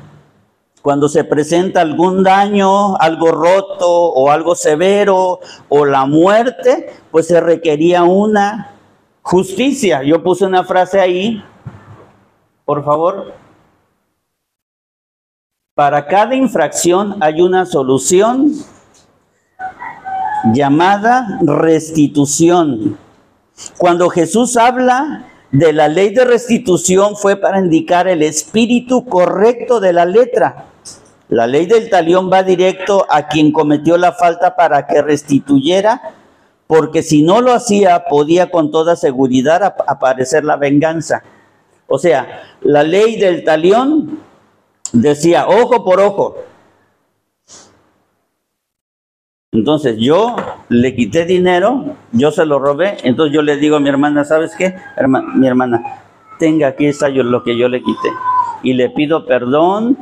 Cuando 0.83 1.07
se 1.07 1.23
presenta 1.23 1.79
algún 1.79 2.23
daño, 2.23 2.97
algo 2.97 3.31
roto 3.31 3.89
o 3.89 4.29
algo 4.29 4.53
severo 4.53 5.39
o 5.69 5.85
la 5.85 6.05
muerte, 6.05 6.93
pues 7.09 7.27
se 7.27 7.39
requería 7.39 8.03
una 8.03 8.75
justicia. 9.21 10.03
Yo 10.03 10.21
puse 10.21 10.45
una 10.45 10.65
frase 10.65 10.99
ahí, 10.99 11.41
por 12.65 12.83
favor. 12.83 13.33
Para 15.73 16.05
cada 16.05 16.35
infracción 16.35 17.15
hay 17.21 17.39
una 17.39 17.65
solución 17.65 18.51
llamada 20.51 21.39
restitución. 21.43 22.97
Cuando 23.77 24.09
Jesús 24.09 24.57
habla 24.57 25.27
de 25.49 25.71
la 25.71 25.87
ley 25.87 26.13
de 26.13 26.25
restitución 26.25 27.15
fue 27.15 27.37
para 27.37 27.59
indicar 27.59 28.09
el 28.09 28.21
espíritu 28.21 29.05
correcto 29.05 29.79
de 29.79 29.93
la 29.93 30.03
letra. 30.03 30.72
La 31.29 31.47
ley 31.47 31.65
del 31.65 31.89
talión 31.89 32.29
va 32.31 32.43
directo 32.43 33.05
a 33.09 33.27
quien 33.27 33.51
cometió 33.51 33.97
la 33.97 34.11
falta 34.11 34.55
para 34.55 34.85
que 34.85 35.01
restituyera, 35.01 36.01
porque 36.67 37.01
si 37.01 37.23
no 37.23 37.41
lo 37.41 37.53
hacía 37.53 38.05
podía 38.05 38.51
con 38.51 38.71
toda 38.71 38.95
seguridad 38.95 39.75
aparecer 39.87 40.43
la 40.43 40.57
venganza. 40.57 41.23
O 41.87 41.97
sea, 41.97 42.43
la 42.61 42.83
ley 42.83 43.19
del 43.19 43.43
talión 43.43 44.19
decía 44.91 45.47
ojo 45.47 45.83
por 45.83 45.99
ojo. 45.99 46.37
Entonces 49.51 49.97
yo 49.99 50.35
le 50.69 50.95
quité 50.95 51.25
dinero, 51.25 51.95
yo 52.11 52.31
se 52.31 52.45
lo 52.45 52.57
robé, 52.57 52.97
entonces 53.03 53.35
yo 53.35 53.43
le 53.43 53.57
digo 53.57 53.75
a 53.75 53.79
mi 53.79 53.89
hermana, 53.89 54.25
¿sabes 54.25 54.55
qué? 54.57 54.75
mi 55.35 55.45
hermana, 55.45 56.01
tenga 56.39 56.69
aquí 56.69 56.89
lo 57.13 57.43
que 57.43 57.55
yo 57.55 57.69
le 57.69 57.83
quité. 57.83 58.09
Y 58.63 58.73
le 58.73 58.89
pido 58.89 59.27
perdón 59.27 59.97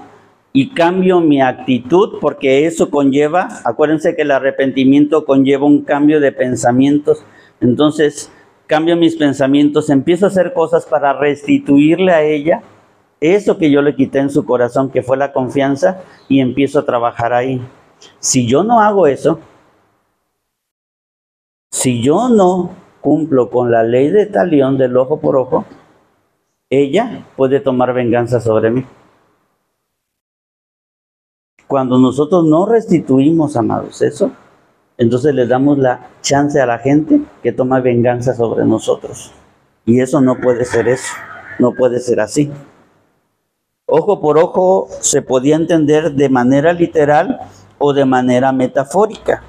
y 0.53 0.73
cambio 0.73 1.21
mi 1.21 1.41
actitud 1.41 2.19
porque 2.19 2.65
eso 2.65 2.89
conlleva, 2.89 3.47
acuérdense 3.63 4.15
que 4.15 4.23
el 4.23 4.31
arrepentimiento 4.31 5.25
conlleva 5.25 5.65
un 5.65 5.83
cambio 5.83 6.19
de 6.19 6.31
pensamientos. 6.31 7.23
Entonces 7.61 8.31
cambio 8.67 8.95
mis 8.95 9.15
pensamientos, 9.15 9.89
empiezo 9.89 10.25
a 10.25 10.29
hacer 10.29 10.53
cosas 10.53 10.85
para 10.85 11.13
restituirle 11.13 12.11
a 12.13 12.23
ella 12.23 12.63
eso 13.19 13.57
que 13.57 13.69
yo 13.69 13.81
le 13.81 13.95
quité 13.95 14.19
en 14.19 14.29
su 14.29 14.45
corazón, 14.45 14.89
que 14.89 15.03
fue 15.03 15.15
la 15.15 15.31
confianza, 15.31 16.01
y 16.27 16.39
empiezo 16.39 16.79
a 16.79 16.85
trabajar 16.85 17.33
ahí. 17.33 17.61
Si 18.19 18.47
yo 18.47 18.63
no 18.63 18.81
hago 18.81 19.05
eso, 19.07 19.39
si 21.69 22.01
yo 22.01 22.29
no 22.29 22.71
cumplo 22.99 23.49
con 23.49 23.71
la 23.71 23.83
ley 23.83 24.09
de 24.09 24.25
talión 24.25 24.77
del 24.77 24.97
ojo 24.97 25.19
por 25.19 25.35
ojo, 25.35 25.65
ella 26.69 27.25
puede 27.35 27.59
tomar 27.59 27.93
venganza 27.93 28.39
sobre 28.39 28.71
mí. 28.71 28.85
Cuando 31.71 31.97
nosotros 31.97 32.43
no 32.43 32.65
restituimos, 32.65 33.55
amados, 33.55 34.01
eso, 34.01 34.29
entonces 34.97 35.33
le 35.33 35.47
damos 35.47 35.77
la 35.77 36.09
chance 36.21 36.59
a 36.59 36.65
la 36.65 36.79
gente 36.79 37.21
que 37.41 37.53
toma 37.53 37.79
venganza 37.79 38.33
sobre 38.33 38.65
nosotros. 38.65 39.31
Y 39.85 40.01
eso 40.01 40.19
no 40.19 40.35
puede 40.41 40.65
ser 40.65 40.89
eso, 40.89 41.13
no 41.59 41.73
puede 41.73 42.01
ser 42.01 42.19
así. 42.19 42.51
Ojo 43.85 44.19
por 44.19 44.37
ojo 44.37 44.89
se 44.99 45.21
podía 45.21 45.55
entender 45.55 46.11
de 46.11 46.27
manera 46.27 46.73
literal 46.73 47.39
o 47.77 47.93
de 47.93 48.03
manera 48.03 48.51
metafórica. 48.51 49.41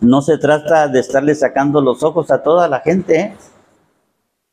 No 0.00 0.22
se 0.22 0.38
trata 0.38 0.86
de 0.86 1.00
estarle 1.00 1.34
sacando 1.34 1.80
los 1.80 2.04
ojos 2.04 2.30
a 2.30 2.44
toda 2.44 2.68
la 2.68 2.78
gente. 2.78 3.18
¿eh? 3.18 3.36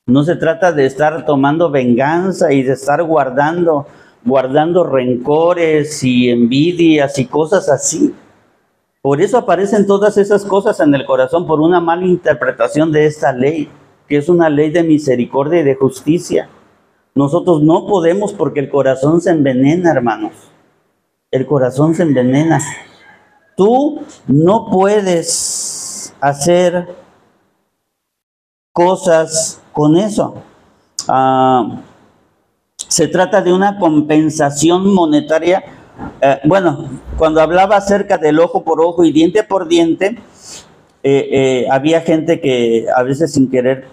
No 0.08 0.24
se 0.24 0.36
trata 0.36 0.72
de 0.72 0.88
estar 0.88 1.28
tomando 1.28 1.70
venganza 1.70 2.52
y 2.52 2.64
de 2.64 2.74
estar 2.74 3.04
guardando, 3.04 3.86
guardando 4.24 4.84
rencores 4.84 6.04
y 6.04 6.30
envidias 6.30 7.18
y 7.20 7.26
cosas 7.26 7.70
así. 7.70 8.14
Por 9.02 9.22
eso 9.22 9.38
aparecen 9.38 9.88
todas 9.88 10.18
esas 10.18 10.46
cosas 10.46 10.80
en 10.80 10.94
el 10.94 11.06
corazón 11.06 11.48
por 11.48 11.60
una 11.60 11.80
mala 11.80 12.06
interpretación 12.06 12.92
de 12.92 13.08
esta 13.08 13.34
ley, 13.34 13.70
que 14.08 14.18
es 14.18 14.30
una 14.30 14.50
ley 14.50 14.70
de 14.70 14.84
misericordia 14.84 15.62
y 15.62 15.64
de 15.64 15.76
justicia. 15.76 16.50
Nosotros 17.16 17.62
no 17.64 17.88
podemos 17.88 18.32
porque 18.34 18.60
el 18.60 18.70
corazón 18.70 19.20
se 19.20 19.32
envenena, 19.32 19.92
hermanos. 19.92 20.34
El 21.32 21.46
corazón 21.46 21.96
se 21.96 22.04
envenena. 22.04 22.60
Tú 23.58 24.02
no 24.28 24.70
puedes 24.70 26.14
hacer 26.22 26.96
cosas 28.72 29.62
con 29.74 29.98
eso. 29.98 30.36
Ah, 31.08 31.82
se 32.92 33.08
trata 33.08 33.42
de 33.42 33.54
una 33.54 33.80
compensación 33.80 34.94
monetaria. 34.94 35.64
Eh, 36.20 36.40
bueno, 36.44 36.90
cuando 37.18 37.40
hablaba 37.40 37.78
acerca 37.78 38.18
del 38.18 38.38
ojo 38.38 38.66
por 38.66 38.82
ojo 38.82 39.06
y 39.06 39.14
diente 39.14 39.44
por 39.44 39.70
diente, 39.70 40.18
eh, 41.02 41.30
eh, 41.32 41.68
había 41.72 42.02
gente 42.02 42.42
que 42.42 42.88
a 42.94 43.02
veces 43.04 43.32
sin 43.32 43.50
querer 43.50 43.88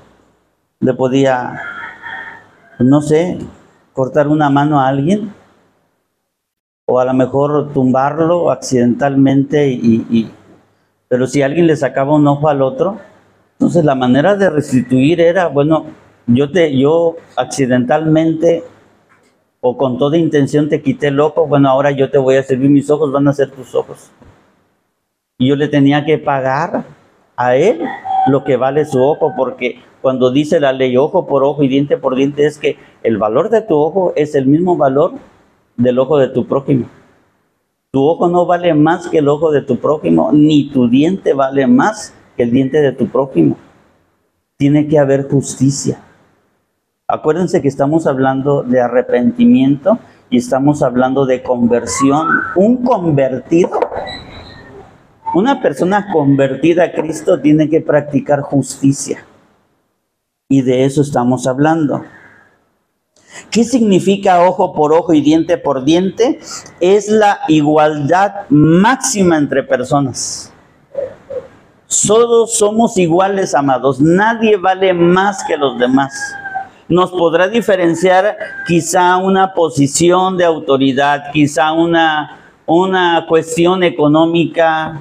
le 0.81 0.95
podía, 0.95 1.63
no 2.81 3.01
sé, 3.01 3.39
cortar 3.93 4.27
una 4.27 4.51
mano 4.51 4.81
a 4.81 4.89
alguien 4.89 5.33
o 6.85 6.99
a 6.99 7.05
lo 7.05 7.15
mejor 7.15 7.73
tumbarlo 7.73 8.51
accidentalmente 8.51 9.69
y, 9.71 10.29
pero 11.07 11.29
si 11.29 11.43
alguien 11.43 11.69
le 11.69 11.77
sacaba 11.77 12.17
un 12.17 12.27
ojo 12.27 12.49
al 12.49 12.63
otro, 12.63 12.99
entonces 13.53 13.85
la 13.85 13.95
manera 13.95 14.35
de 14.35 14.51
restituir 14.51 15.21
era, 15.21 15.47
bueno, 15.47 15.87
yo 16.27 16.51
te 16.51 16.77
yo 16.77 17.15
accidentalmente 17.37 18.65
o 19.61 19.77
con 19.77 19.99
toda 19.99 20.17
intención 20.17 20.69
te 20.69 20.83
quité 20.83 21.09
el 21.09 21.21
ojo, 21.21 21.47
bueno, 21.47 21.69
ahora 21.69 21.91
yo 21.91 22.11
te 22.11 22.19
voy 22.19 22.37
a 22.37 22.43
servir 22.43 22.71
mis 22.71 22.91
ojos, 22.91 23.13
van 23.13 23.29
a 23.29 23.33
ser 23.33 23.51
tus 23.51 23.75
ojos. 23.75 24.11
Y 25.39 25.49
yo 25.49 25.57
le 25.57 25.69
tenía 25.69 26.05
que 26.05 26.19
pagar 26.19 26.85
a 27.37 27.57
él 27.57 27.81
lo 28.29 28.45
que 28.45 28.57
vale 28.57 28.85
su 28.85 29.03
ojo, 29.03 29.33
porque 29.37 29.81
cuando 30.01 30.31
dice 30.31 30.61
la 30.61 30.73
ley 30.73 30.97
ojo 30.97 31.27
por 31.27 31.43
ojo 31.43 31.63
y 31.63 31.69
diente 31.69 31.97
por 31.97 32.15
diente 32.15 32.47
es 32.47 32.59
que 32.59 32.77
el 33.03 33.19
valor 33.19 33.51
de 33.51 33.63
tu 33.63 33.77
ojo 33.77 34.13
es 34.17 34.35
el 34.35 34.47
mismo 34.47 34.77
valor 34.77 35.13
del 35.77 35.99
ojo 35.99 36.19
de 36.19 36.29
tu 36.29 36.47
prójimo. 36.47 36.87
Tu 37.91 38.05
ojo 38.05 38.29
no 38.29 38.47
vale 38.47 38.75
más 38.75 39.09
que 39.09 39.19
el 39.19 39.29
ojo 39.29 39.51
de 39.51 39.63
tu 39.63 39.79
prójimo, 39.79 40.31
ni 40.33 40.71
tu 40.71 40.89
diente 40.89 41.33
vale 41.33 41.67
más 41.67 42.15
que 42.37 42.43
el 42.45 42.51
diente 42.51 42.81
de 42.81 42.93
tu 42.93 43.09
prójimo. 43.09 43.57
Tiene 44.57 44.87
que 44.89 44.99
haber 44.99 45.29
justicia. 45.29 46.01
Acuérdense 47.11 47.63
que 47.63 47.69
estamos 47.69 48.07
hablando 48.07 48.63
de 48.63 48.83
arrepentimiento 48.83 49.99
y 50.29 50.37
estamos 50.37 50.83
hablando 50.83 51.25
de 51.25 51.43
conversión. 51.43 52.29
Un 52.55 52.85
convertido, 52.85 53.81
una 55.35 55.63
persona 55.63 56.13
convertida 56.13 56.85
a 56.85 56.93
Cristo 56.93 57.41
tiene 57.41 57.71
que 57.71 57.81
practicar 57.81 58.43
justicia. 58.43 59.25
Y 60.51 60.61
de 60.61 60.85
eso 60.85 61.01
estamos 61.01 61.47
hablando. 61.47 62.05
¿Qué 63.51 63.65
significa 63.65 64.43
ojo 64.43 64.75
por 64.75 64.93
ojo 64.93 65.15
y 65.15 65.23
diente 65.23 65.57
por 65.57 65.87
diente? 65.87 66.41
Es 66.79 67.09
la 67.09 67.39
igualdad 67.49 68.47
máxima 68.51 69.39
entre 69.39 69.63
personas. 69.63 70.53
Todos 72.07 72.59
somos 72.59 72.99
iguales, 72.99 73.55
amados. 73.55 73.99
Nadie 73.99 74.59
vale 74.59 74.93
más 74.93 75.43
que 75.45 75.57
los 75.57 75.79
demás. 75.79 76.13
Nos 76.89 77.11
podrá 77.11 77.49
diferenciar 77.49 78.37
quizá 78.67 79.19
una 79.19 79.53
posición 79.53 80.37
de 80.37 80.45
autoridad, 80.45 81.31
quizá 81.33 81.73
una, 81.73 82.39
una 82.67 83.27
cuestión 83.29 83.83
económica, 83.83 85.01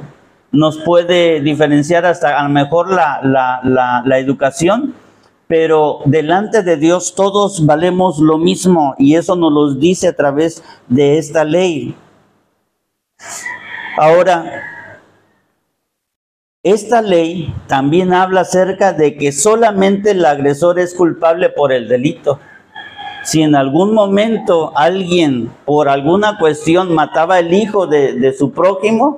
nos 0.51 0.77
puede 0.79 1.41
diferenciar 1.41 2.05
hasta 2.05 2.39
a 2.39 2.43
lo 2.43 2.49
mejor 2.49 2.89
la, 2.89 3.19
la, 3.23 4.03
la 4.05 4.19
educación, 4.19 4.93
pero 5.47 5.99
delante 6.05 6.61
de 6.63 6.77
Dios 6.77 7.15
todos 7.15 7.65
valemos 7.65 8.19
lo 8.19 8.37
mismo 8.37 8.95
y 8.97 9.15
eso 9.15 9.35
nos 9.35 9.51
lo 9.51 9.73
dice 9.73 10.09
a 10.09 10.15
través 10.15 10.63
de 10.87 11.17
esta 11.17 11.43
ley. 11.43 11.95
Ahora, 13.97 14.63
esta 16.71 17.01
ley 17.01 17.53
también 17.67 18.13
habla 18.13 18.41
acerca 18.41 18.93
de 18.93 19.17
que 19.17 19.31
solamente 19.31 20.11
el 20.11 20.25
agresor 20.25 20.79
es 20.79 20.93
culpable 20.93 21.49
por 21.49 21.71
el 21.71 21.87
delito. 21.87 22.39
Si 23.23 23.41
en 23.41 23.55
algún 23.55 23.93
momento 23.93 24.71
alguien 24.75 25.51
por 25.65 25.89
alguna 25.89 26.37
cuestión 26.37 26.93
mataba 26.93 27.39
el 27.39 27.53
hijo 27.53 27.87
de, 27.87 28.33
su 28.37 28.51
prójimo, 28.51 29.17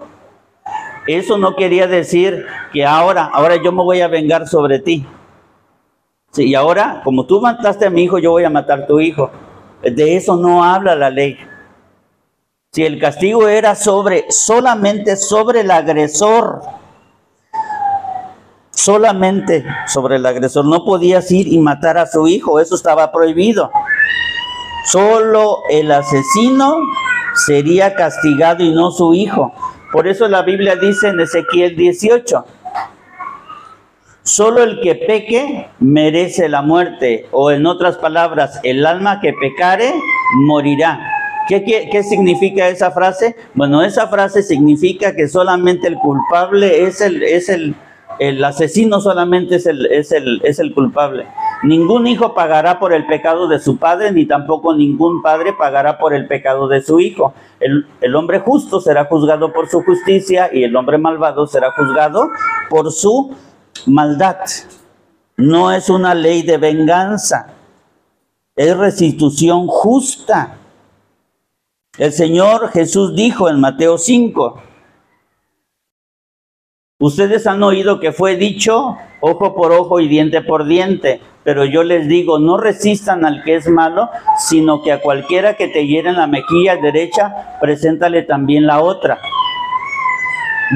eso 1.07 1.37
no 1.37 1.55
quería 1.55 1.87
decir 1.87 2.45
que 2.73 2.85
ahora, 2.85 3.29
ahora 3.31 3.55
yo 3.63 3.71
me 3.71 3.83
voy 3.83 4.01
a 4.01 4.07
vengar 4.07 4.47
sobre 4.47 4.79
ti 4.79 5.05
y 6.37 6.53
ahora, 6.55 7.01
como 7.03 7.25
tú 7.25 7.41
mataste 7.41 7.85
a 7.85 7.89
mi 7.89 8.03
hijo, 8.03 8.19
yo 8.19 8.31
voy 8.31 8.43
a 8.43 8.49
matar 8.49 8.81
a 8.83 8.87
tu 8.87 8.99
hijo. 8.99 9.31
De 9.81 10.15
eso 10.15 10.35
no 10.35 10.63
habla 10.63 10.95
la 10.95 11.09
ley. 11.09 11.37
Si 12.71 12.85
el 12.85 12.99
castigo 12.99 13.47
era 13.47 13.73
sobre, 13.75 14.25
solamente 14.29 15.15
sobre 15.15 15.61
el 15.61 15.71
agresor, 15.71 16.61
solamente 18.79 19.65
sobre 19.87 20.15
el 20.15 20.25
agresor, 20.25 20.65
no 20.65 20.85
podías 20.85 21.29
ir 21.31 21.47
y 21.47 21.59
matar 21.59 21.97
a 21.97 22.07
su 22.07 22.27
hijo, 22.27 22.59
eso 22.59 22.75
estaba 22.75 23.11
prohibido. 23.11 23.71
Solo 24.85 25.59
el 25.69 25.91
asesino 25.91 26.77
sería 27.45 27.93
castigado 27.95 28.63
y 28.63 28.71
no 28.71 28.91
su 28.91 29.13
hijo. 29.13 29.51
Por 29.91 30.07
eso 30.07 30.27
la 30.29 30.43
Biblia 30.43 30.75
dice 30.77 31.09
en 31.09 31.19
Ezequiel 31.19 31.75
18, 31.75 32.45
Solo 34.23 34.63
el 34.63 34.79
que 34.81 34.95
peque 34.95 35.69
merece 35.79 36.47
la 36.47 36.61
muerte, 36.61 37.27
o 37.31 37.51
en 37.51 37.65
otras 37.65 37.97
palabras, 37.97 38.59
el 38.63 38.85
alma 38.85 39.19
que 39.19 39.33
pecare 39.33 39.91
morirá. 40.35 40.99
¿Qué, 41.47 41.63
qué, 41.91 42.03
significa 42.03 42.67
esa 42.67 42.91
frase? 42.91 43.35
Bueno, 43.55 43.81
esa 43.81 44.07
frase 44.07 44.43
significa 44.43 45.15
que 45.15 45.27
solamente 45.27 45.87
el 45.87 45.95
culpable 45.95 46.83
es 46.83 47.01
el, 47.01 47.23
es 47.23 47.49
el, 47.49 47.75
el 48.19 48.43
asesino 48.43 48.99
solamente 48.99 49.55
es 49.55 49.65
el, 49.65 49.85
es, 49.87 50.11
el, 50.11 50.41
es 50.43 50.59
el 50.59 50.73
culpable. 50.73 51.27
Ningún 51.63 52.05
hijo 52.05 52.33
pagará 52.33 52.79
por 52.79 52.93
el 52.93 53.07
pecado 53.07 53.47
de 53.47 53.59
su 53.59 53.77
padre, 53.77 54.11
ni 54.11 54.25
tampoco 54.25 54.75
ningún 54.75 55.21
padre 55.21 55.53
pagará 55.53 55.97
por 55.97 56.13
el 56.13 56.27
pecado 56.27 56.67
de 56.67 56.81
su 56.81 56.99
hijo. 56.99 57.33
El, 57.59 57.87
el, 58.01 58.15
hombre 58.15 58.39
justo 58.39 58.81
será 58.81 59.05
juzgado 59.05 59.53
por 59.53 59.69
su 59.69 59.81
justicia 59.83 60.49
y 60.53 60.63
el 60.63 60.75
hombre 60.75 60.97
malvado 60.97 61.47
será 61.47 61.71
juzgado 61.71 62.29
por 62.69 62.91
su 62.91 63.35
maldad. 63.85 64.37
No 65.37 65.71
es 65.71 65.89
una 65.89 66.13
ley 66.13 66.43
de 66.43 66.57
venganza, 66.57 67.53
es 68.55 68.77
restitución 68.77 69.67
justa. 69.67 70.57
El 71.97 72.11
Señor 72.11 72.69
Jesús 72.69 73.15
dijo 73.15 73.49
en 73.49 73.59
Mateo 73.59 73.97
5, 73.97 74.68
ustedes 77.01 77.47
han 77.47 77.63
oído 77.63 78.01
que 78.01 78.11
fue 78.11 78.35
dicho 78.35 78.97
ojo 79.21 79.55
por 79.55 79.71
ojo 79.71 80.01
y 80.01 80.09
diente 80.09 80.41
por 80.41 80.65
diente, 80.65 81.21
pero 81.43 81.63
yo 81.63 81.83
les 81.83 82.07
digo, 82.09 82.39
no 82.39 82.57
resistan 82.57 83.25
al 83.25 83.43
que 83.43 83.55
es 83.55 83.69
malo, 83.69 84.09
sino 84.37 84.81
que 84.81 84.91
a 84.91 85.01
cualquiera 85.01 85.55
que 85.55 85.69
te 85.69 85.87
hiera 85.87 86.09
en 86.09 86.17
la 86.17 86.27
mejilla 86.27 86.75
derecha, 86.75 87.57
preséntale 87.61 88.23
también 88.23 88.67
la 88.67 88.81
otra. 88.81 89.17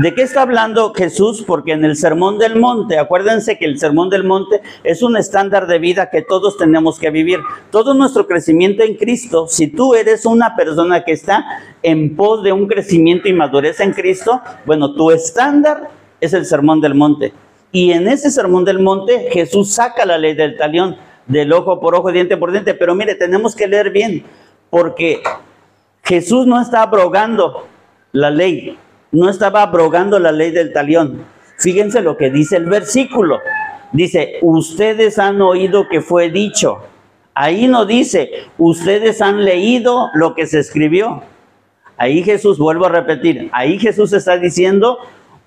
¿De 0.01 0.15
qué 0.15 0.24
está 0.24 0.41
hablando 0.41 0.91
Jesús? 0.93 1.43
Porque 1.45 1.74
en 1.74 1.86
el 1.86 1.95
Sermón 1.95 2.39
del 2.39 2.55
Monte, 2.55 2.97
acuérdense 2.97 3.59
que 3.59 3.65
el 3.65 3.78
Sermón 3.78 4.09
del 4.09 4.24
Monte 4.24 4.61
es 4.84 5.03
un 5.03 5.17
estándar 5.17 5.67
de 5.67 5.78
vida 5.78 6.09
que 6.09 6.24
todos 6.24 6.57
tenemos 6.57 6.97
que 6.97 7.11
vivir. 7.11 7.39
Todo 7.69 7.93
nuestro 7.93 8.26
crecimiento 8.26 8.82
en 8.82 8.95
Cristo, 8.95 9.45
si 9.47 9.67
tú 9.67 9.93
eres 9.93 10.26
una 10.26 10.55
persona 10.55 11.03
que 11.03 11.11
está 11.11 11.45
en 11.84 12.15
pos 12.15 12.41
de 12.43 12.53
un 12.53 12.67
crecimiento 12.67 13.28
y 13.28 13.34
madurez 13.34 13.82
en 13.82 13.91
Cristo, 13.91 14.41
bueno, 14.65 14.95
tu 14.95 15.11
estándar 15.11 15.91
es 16.24 16.34
el 16.34 16.45
Sermón 16.45 16.82
del 16.82 16.95
Monte. 16.95 17.34
Y 17.74 17.91
en 17.91 18.07
ese 18.07 18.30
sermón 18.30 18.65
del 18.65 18.80
monte 18.80 19.30
Jesús 19.32 19.74
saca 19.74 20.05
la 20.05 20.19
ley 20.19 20.36
del 20.36 20.55
talión, 20.55 20.95
del 21.26 21.51
ojo 21.51 21.80
por 21.80 21.95
ojo, 21.95 22.11
diente 22.11 22.38
por 22.38 22.51
diente. 22.51 22.76
Pero 22.76 22.93
mire, 22.93 23.15
tenemos 23.15 23.55
que 23.55 23.67
leer 23.67 23.89
bien, 23.89 24.24
porque 24.69 25.24
Jesús 26.03 26.45
no 26.45 26.61
está 26.61 26.84
abrogando 26.84 27.65
la 28.11 28.30
ley, 28.30 28.78
no 29.11 29.28
estaba 29.28 29.63
abrogando 29.63 30.19
la 30.19 30.32
ley 30.32 30.51
del 30.51 30.71
talión. 30.71 31.26
Fíjense 31.57 32.01
lo 32.01 32.15
que 32.15 32.30
dice 32.30 32.57
el 32.57 32.67
versículo. 32.67 33.39
Dice, 33.91 34.38
ustedes 34.43 35.17
han 35.17 35.41
oído 35.41 35.88
que 35.89 36.01
fue 36.01 36.30
dicho. 36.30 36.78
Ahí 37.34 37.67
no 37.67 37.86
dice, 37.88 38.30
ustedes 38.59 39.19
han 39.19 39.43
leído 39.43 40.09
lo 40.13 40.36
que 40.36 40.45
se 40.45 40.59
escribió. 40.59 41.24
Ahí 41.97 42.21
Jesús, 42.24 42.59
vuelvo 42.59 42.86
a 42.86 42.89
repetir, 42.89 43.49
ahí 43.51 43.80
Jesús 43.80 44.13
está 44.13 44.38
diciendo, 44.38 44.99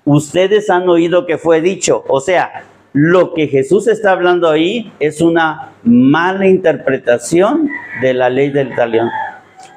ustedes 0.07 0.69
han 0.69 0.87
oído 0.87 1.25
que 1.25 1.37
fue 1.37 1.61
dicho. 1.61 2.03
O 2.07 2.21
sea, 2.21 2.63
lo 2.93 3.33
que 3.33 3.47
Jesús 3.47 3.87
está 3.87 4.13
hablando 4.13 4.49
ahí 4.49 4.91
es 4.99 5.21
una 5.21 5.73
mala 5.83 6.47
interpretación 6.47 7.69
de 8.01 8.13
la 8.13 8.29
ley 8.29 8.49
del 8.49 8.73
talión. 8.73 9.09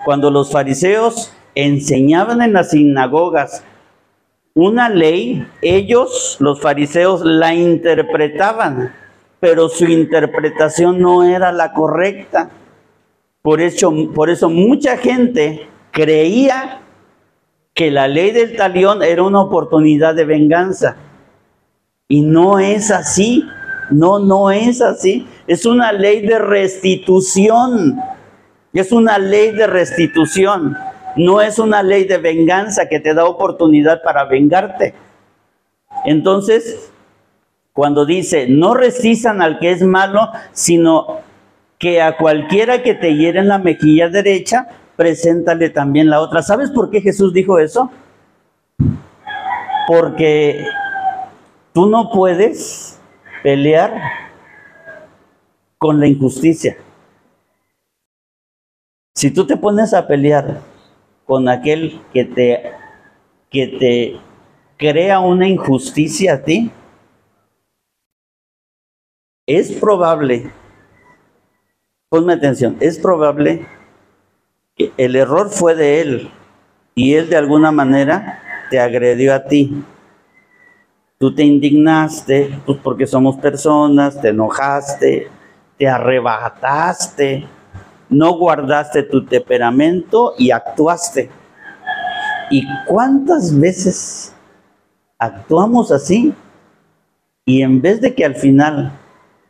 Cuando 0.05 0.31
los 0.31 0.53
fariseos 0.53 1.33
enseñaban 1.55 2.41
en 2.43 2.53
las 2.53 2.71
sinagogas 2.71 3.65
una 4.55 4.89
ley, 4.89 5.47
ellos, 5.63 6.37
los 6.39 6.61
fariseos, 6.61 7.23
la 7.25 7.55
interpretaban, 7.55 8.95
pero 9.41 9.69
su 9.69 9.87
interpretación 9.87 11.01
no 11.01 11.25
era 11.25 11.51
la 11.51 11.73
correcta. 11.73 12.51
Por 13.43 13.61
eso, 13.61 13.93
por 14.15 14.31
eso 14.31 14.49
mucha 14.49 14.97
gente 14.97 15.67
creía 15.91 16.80
que 17.75 17.91
la 17.91 18.09
ley 18.09 18.31
del 18.33 18.57
talión 18.57 19.03
era 19.03 19.23
una 19.23 19.41
oportunidad 19.41 20.15
de 20.15 20.25
venganza. 20.25 20.97
Y 22.09 22.23
no 22.23 22.59
es 22.59 22.91
así. 22.91 23.45
No, 23.91 24.19
no 24.19 24.51
es 24.51 24.83
así. 24.83 25.27
Es 25.47 25.67
una 25.67 25.93
ley 25.93 26.27
de 26.27 26.39
restitución. 26.39 28.01
Es 28.73 28.93
una 28.93 29.19
ley 29.19 29.53
de 29.53 29.67
restitución. 29.67 30.77
No 31.17 31.41
es 31.41 31.59
una 31.59 31.83
ley 31.83 32.05
de 32.05 32.19
venganza 32.19 32.89
que 32.89 33.01
te 33.01 33.15
da 33.15 33.25
oportunidad 33.25 34.03
para 34.03 34.25
vengarte. 34.25 34.95
Entonces, 36.05 36.93
cuando 37.73 38.07
dice, 38.07 38.47
no 38.49 38.75
resistan 38.75 39.43
al 39.43 39.59
que 39.59 39.71
es 39.71 39.83
malo, 39.83 40.29
sino 40.53 41.21
que 41.79 42.03
a 42.03 42.17
cualquiera 42.17 42.83
que 42.83 42.95
te 42.95 43.17
hiere 43.17 43.41
en 43.41 43.49
la 43.49 43.59
mejilla 43.59 44.09
derecha, 44.09 44.69
preséntale 45.01 45.71
también 45.71 46.11
la 46.11 46.21
otra. 46.21 46.43
¿Sabes 46.43 46.71
por 46.71 46.91
qué 46.91 47.01
Jesús 47.01 47.33
dijo 47.33 47.59
eso? 47.59 47.91
Porque 49.89 50.63
tú 51.73 51.87
no 51.87 52.11
puedes 52.11 53.01
pelear 53.43 53.95
con 55.79 56.01
la 56.01 56.07
injusticia. 56.07 56.77
Si 59.15 59.31
tú 59.31 59.47
te 59.47 59.57
pones 59.57 59.95
a 59.95 60.07
pelear 60.07 60.61
con 61.25 61.49
aquel 61.49 62.03
que 62.13 62.27
te, 62.27 62.71
que 63.49 63.69
te 63.69 64.21
crea 64.77 65.21
una 65.21 65.49
injusticia 65.49 66.35
a 66.35 66.43
ti, 66.43 66.71
es 69.47 69.73
probable, 69.73 70.51
ponme 72.11 72.35
atención, 72.35 72.77
es 72.81 72.99
probable 72.99 73.67
el 74.97 75.17
error 75.17 75.51
fue 75.51 75.75
de 75.75 76.01
él 76.01 76.31
y 76.95 77.15
él 77.15 77.29
de 77.29 77.37
alguna 77.37 77.73
manera 77.73 78.41
te 78.71 78.79
agredió 78.79 79.35
a 79.35 79.45
ti. 79.45 79.85
Tú 81.19 81.35
te 81.35 81.43
indignaste, 81.43 82.59
pues 82.65 82.79
porque 82.83 83.07
somos 83.07 83.37
personas, 83.37 84.21
te 84.21 84.29
enojaste, 84.29 85.29
te 85.77 85.89
arrebataste, 85.89 87.47
no 88.09 88.33
guardaste 88.39 89.03
tu 89.05 89.25
temperamento 89.25 90.35
y 90.39 90.51
actuaste. 90.51 91.31
¿Y 92.51 92.65
cuántas 92.87 93.59
veces 93.59 94.35
actuamos 95.19 95.93
así? 95.93 96.35
Y 97.45 97.63
en 97.63 97.81
vez 97.81 98.01
de 98.01 98.15
que 98.15 98.25
al 98.25 98.35
final 98.35 98.93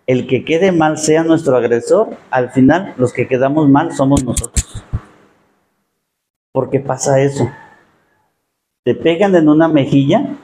el 0.06 0.26
que 0.26 0.44
quede 0.44 0.72
mal 0.72 0.98
sea 0.98 1.22
nuestro 1.22 1.56
agresor, 1.56 2.16
al 2.30 2.50
final 2.50 2.94
los 2.96 3.12
que 3.12 3.28
quedamos 3.28 3.68
mal 3.68 3.92
somos 3.92 4.24
nosotros. 4.24 4.59
¿Por 6.52 6.68
qué 6.70 6.80
pasa 6.80 7.20
eso? 7.20 7.48
Te 8.84 8.94
pegan 8.94 9.36
en 9.36 9.48
una 9.48 9.68
mejilla 9.68 10.36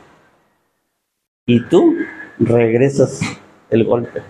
y 1.46 1.66
tú 1.66 1.96
regresas 2.38 3.20
el 3.70 3.84
golpe. 3.84 4.22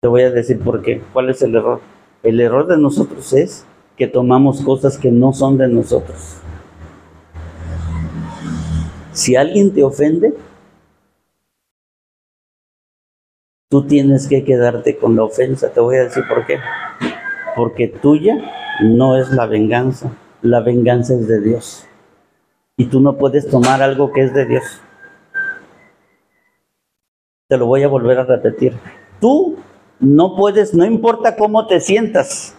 Te 0.00 0.08
voy 0.08 0.22
a 0.22 0.30
decir 0.30 0.58
por 0.60 0.82
qué. 0.82 1.00
¿Cuál 1.12 1.30
es 1.30 1.42
el 1.42 1.54
error? 1.54 1.80
El 2.22 2.40
error 2.40 2.66
de 2.66 2.76
nosotros 2.76 3.32
es 3.32 3.66
que 3.96 4.08
tomamos 4.08 4.62
cosas 4.62 4.98
que 4.98 5.10
no 5.10 5.32
son 5.32 5.58
de 5.58 5.68
nosotros. 5.68 6.40
Si 9.12 9.36
alguien 9.36 9.72
te 9.72 9.82
ofende, 9.82 10.34
tú 13.70 13.86
tienes 13.86 14.26
que 14.26 14.44
quedarte 14.44 14.96
con 14.96 15.14
la 15.14 15.24
ofensa. 15.24 15.72
Te 15.72 15.80
voy 15.80 15.96
a 15.96 16.04
decir 16.04 16.24
por 16.28 16.44
qué. 16.46 16.58
Porque 17.56 17.88
tuya 17.88 18.36
no 18.82 19.16
es 19.16 19.30
la 19.30 19.46
venganza. 19.46 20.12
La 20.42 20.60
venganza 20.60 21.14
es 21.14 21.26
de 21.26 21.40
Dios. 21.40 21.86
Y 22.76 22.84
tú 22.86 23.00
no 23.00 23.16
puedes 23.16 23.48
tomar 23.48 23.82
algo 23.82 24.12
que 24.12 24.22
es 24.22 24.34
de 24.34 24.44
Dios. 24.44 24.64
Te 27.48 27.56
lo 27.56 27.66
voy 27.66 27.82
a 27.82 27.88
volver 27.88 28.18
a 28.18 28.24
repetir. 28.24 28.74
Tú 29.20 29.56
no 30.00 30.36
puedes, 30.36 30.74
no 30.74 30.84
importa 30.84 31.36
cómo 31.36 31.66
te 31.66 31.80
sientas, 31.80 32.54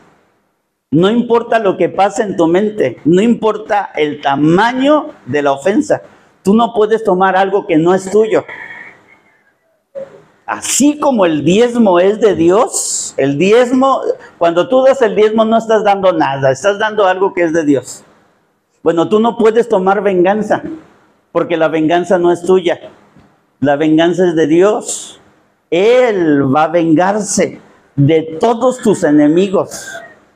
no 0.92 1.10
importa 1.10 1.60
lo 1.60 1.78
que 1.78 1.90
pase 1.90 2.24
en 2.24 2.38
tu 2.38 2.48
mente, 2.48 2.98
no 3.06 3.22
importa 3.22 3.92
el 3.96 4.22
tamaño 4.22 5.10
de 5.26 5.42
la 5.42 5.52
ofensa, 5.52 6.02
tú 6.44 6.56
no 6.56 6.74
puedes 6.74 7.04
tomar 7.04 7.36
algo 7.36 7.68
que 7.68 7.78
no 7.78 7.94
es 7.94 8.10
tuyo. 8.10 8.44
Así 10.48 10.98
como 10.98 11.26
el 11.26 11.44
diezmo 11.44 12.00
es 12.00 12.22
de 12.22 12.34
Dios, 12.34 13.14
el 13.18 13.38
diezmo, 13.38 14.00
cuando 14.38 14.70
tú 14.70 14.82
das 14.82 15.02
el 15.02 15.14
diezmo 15.14 15.44
no 15.44 15.58
estás 15.58 15.84
dando 15.84 16.14
nada, 16.14 16.52
estás 16.52 16.80
dando 16.80 17.06
algo 17.06 17.34
que 17.34 17.44
es 17.44 17.52
de 17.52 17.66
Dios. 17.66 18.06
Bueno, 18.82 19.10
tú 19.10 19.20
no 19.20 19.38
puedes 19.38 19.68
tomar 19.68 20.02
venganza, 20.02 20.64
porque 21.34 21.58
la 21.58 21.68
venganza 21.68 22.18
no 22.18 22.32
es 22.32 22.44
tuya, 22.44 22.80
la 23.60 23.76
venganza 23.76 24.26
es 24.26 24.38
de 24.38 24.48
Dios. 24.48 25.20
Él 25.70 26.56
va 26.56 26.64
a 26.64 26.68
vengarse 26.70 27.60
de 27.98 28.38
todos 28.40 28.78
tus 28.78 29.04
enemigos, 29.04 29.86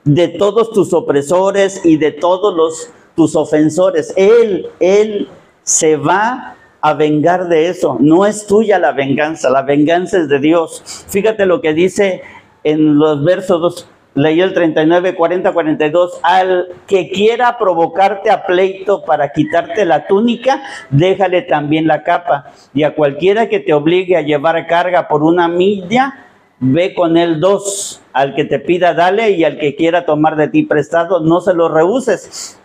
de 0.03 0.28
todos 0.28 0.74
tus 0.74 0.91
opresores 0.91 1.86
y 1.86 1.95
de 1.95 2.12
todos 2.12 2.53
los, 2.53 2.89
tus 3.16 3.38
ofensores. 3.38 4.14
Él, 4.18 4.68
Él 4.82 5.30
se 5.64 5.95
va 5.95 6.57
a 6.82 6.93
vengar 6.93 7.47
de 7.47 7.69
eso. 7.69 7.97
No 7.99 8.25
es 8.25 8.47
tuya 8.47 8.79
la 8.79 8.91
venganza, 8.91 9.49
la 9.49 9.61
venganza 9.61 10.17
es 10.17 10.29
de 10.29 10.39
Dios. 10.39 11.05
Fíjate 11.07 11.45
lo 11.45 11.61
que 11.61 11.73
dice 11.73 12.21
en 12.63 12.97
los 12.97 13.23
versos 13.23 13.88
Leí 14.13 14.41
el 14.41 14.53
39, 14.53 15.15
40, 15.15 15.53
42. 15.53 16.19
Al 16.21 16.67
que 16.86 17.09
quiera 17.09 17.57
provocarte 17.57 18.29
a 18.29 18.45
pleito 18.45 19.05
para 19.05 19.32
quitarte 19.32 19.86
la 19.86 20.05
túnica, 20.05 20.61
déjale 20.89 21.43
también 21.43 21.88
la 21.88 22.03
capa. 22.03 22.51
Y 22.73 22.84
a 22.84 22.93
cualquiera 22.93 23.47
que 23.47 23.59
te 23.59 23.73
obligue 23.73 24.17
a 24.17 24.21
llevar 24.21 24.67
carga 24.67 25.07
por 25.07 25.23
una 25.23 25.47
milla, 25.47 26.25
ve 26.59 26.93
con 26.93 27.15
él 27.15 27.39
dos. 27.39 28.01
Al 28.11 28.36
que 28.36 28.43
te 28.43 28.59
pida, 28.59 28.93
dale. 28.93 29.32
Y 29.32 29.45
al 29.45 29.57
que 29.57 29.75
quiera 29.75 30.05
tomar 30.05 30.36
de 30.36 30.49
ti 30.49 30.63
prestado, 30.63 31.21
no 31.21 31.39
se 31.39 31.53
lo 31.53 31.69
rehuses. 31.69 32.59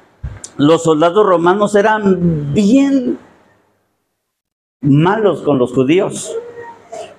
Los 0.57 0.83
soldados 0.83 1.25
romanos 1.25 1.77
eran 1.77 2.53
bien 2.55 3.19
malos 4.81 5.43
con 5.43 5.59
los 5.59 5.73
judíos. 5.73 6.37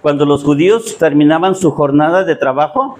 Cuando 0.01 0.26
los 0.26 0.43
judíos 0.43 0.97
terminaban 0.97 1.55
su 1.55 1.72
jornada 1.72 2.24
de 2.24 2.36
trabajo, 2.36 2.97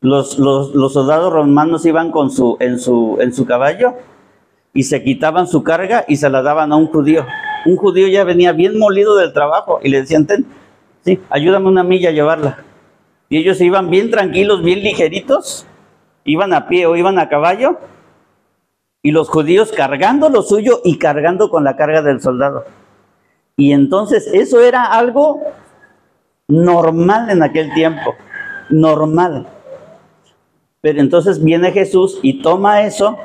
los, 0.00 0.32
soldados 0.32 1.32
romanos 1.32 1.86
iban 1.86 2.10
con 2.10 2.30
su, 2.30 2.56
en, 2.60 2.78
su, 2.78 3.18
en 3.20 3.32
su 3.32 3.46
caballo 3.46 3.94
y 4.74 4.82
se 4.84 5.02
quitaban 5.02 5.46
su 5.46 5.62
carga 5.62 6.04
y 6.08 6.16
se 6.16 6.28
la 6.28 6.42
daban 6.42 6.72
a 6.72 6.76
un 6.76 6.88
judío. 6.88 7.24
Un 7.66 7.76
judío 7.76 8.08
ya 8.08 8.24
venía 8.24 8.52
bien 8.52 8.78
molido 8.78 9.16
del 9.16 9.32
trabajo 9.32 9.80
y 9.82 9.88
le 9.90 10.00
decían, 10.00 10.26
sí, 11.02 11.20
ayúdame 11.30 11.68
una 11.68 11.84
milla 11.84 12.08
a 12.08 12.12
llevarla. 12.12 12.64
Y 13.28 13.38
ellos 13.38 13.60
iban 13.60 13.90
bien 13.90 14.10
tranquilos, 14.10 14.62
bien 14.62 14.82
ligeritos, 14.82 15.66
iban 16.24 16.52
a 16.52 16.68
pie 16.68 16.86
o 16.86 16.96
iban 16.96 17.18
a 17.18 17.28
caballo, 17.28 17.78
y 19.02 19.10
los 19.10 19.28
judíos 19.28 19.72
cargando 19.72 20.28
lo 20.28 20.42
suyo 20.42 20.80
y 20.84 20.98
cargando 20.98 21.48
con 21.48 21.64
la 21.64 21.76
carga 21.76 22.02
del 22.02 22.20
soldado. 22.20 22.64
Y 23.56 23.72
entonces 23.72 24.28
eso 24.32 24.60
era 24.60 24.84
algo 24.84 25.42
normal 26.48 27.30
en 27.30 27.42
aquel 27.42 27.72
tiempo, 27.74 28.14
normal. 28.70 29.46
Pero 30.80 31.00
entonces 31.00 31.42
viene 31.42 31.72
Jesús 31.72 32.18
y 32.22 32.42
toma 32.42 32.82
eso 32.82 33.18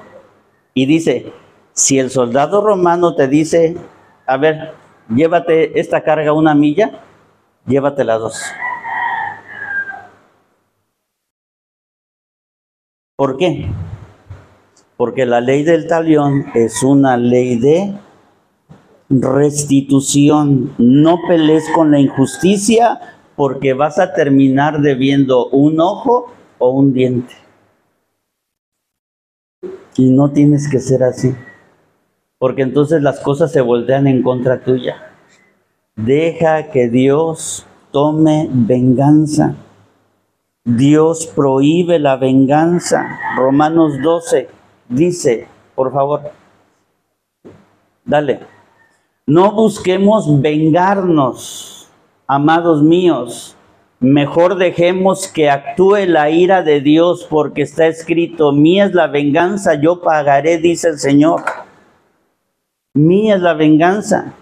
y 0.73 0.85
dice, 0.85 1.33
si 1.73 1.97
el 1.99 2.11
soldado 2.11 2.61
romano 2.61 3.15
te 3.15 3.27
dice, 3.27 3.77
a 4.25 4.37
ver, 4.37 4.73
llévate 5.09 5.79
esta 5.79 6.03
carga 6.03 6.33
una 6.33 6.53
milla, 6.53 7.01
llévatela 7.65 8.17
dos. 8.17 8.41
¿Por 13.15 13.37
qué? 13.37 13.67
Porque 14.95 15.25
la 15.25 15.41
ley 15.41 15.63
del 15.63 15.87
talión 15.87 16.45
es 16.53 16.83
una 16.83 17.17
ley 17.17 17.55
de 17.55 17.95
restitución. 19.09 20.73
No 20.77 21.19
pelees 21.27 21.65
con 21.73 21.91
la 21.91 21.99
injusticia 21.99 22.99
porque 23.35 23.73
vas 23.73 23.99
a 23.99 24.13
terminar 24.13 24.81
debiendo 24.81 25.47
un 25.49 25.79
ojo 25.79 26.31
o 26.57 26.71
un 26.71 26.93
diente. 26.93 27.33
Y 29.95 30.09
no 30.09 30.31
tienes 30.31 30.69
que 30.69 30.79
ser 30.79 31.03
así, 31.03 31.35
porque 32.37 32.61
entonces 32.61 33.01
las 33.01 33.19
cosas 33.19 33.51
se 33.51 33.61
voltean 33.61 34.05
en 34.07 34.21
contra 34.21 34.63
tuya. 34.63 34.95
Deja 35.95 36.69
que 36.69 36.87
Dios 36.89 37.65
tome 37.91 38.47
venganza. 38.51 39.55
Dios 40.63 41.25
prohíbe 41.27 41.97
la 41.97 42.17
venganza. 42.17 43.07
Romanos 43.37 43.93
12 44.03 44.49
dice, 44.89 45.47
por 45.73 45.91
favor, 45.91 46.31
dale, 48.05 48.41
no 49.27 49.51
busquemos 49.51 50.41
vengarnos, 50.41 51.89
amados 52.27 52.81
míos. 52.81 53.57
Mejor 53.99 54.55
dejemos 54.55 55.27
que 55.27 55.49
actúe 55.49 56.05
la 56.07 56.29
ira 56.29 56.63
de 56.63 56.79
Dios 56.79 57.27
porque 57.29 57.63
está 57.63 57.87
escrito, 57.87 58.53
mía 58.53 58.85
es 58.85 58.93
la 58.93 59.07
venganza, 59.07 59.73
yo 59.73 60.01
pagaré, 60.01 60.59
dice 60.59 60.87
el 60.89 60.99
Señor. 60.99 61.41
Mía 62.93 63.35
es 63.35 63.41
la 63.41 63.53
venganza. 63.53 64.33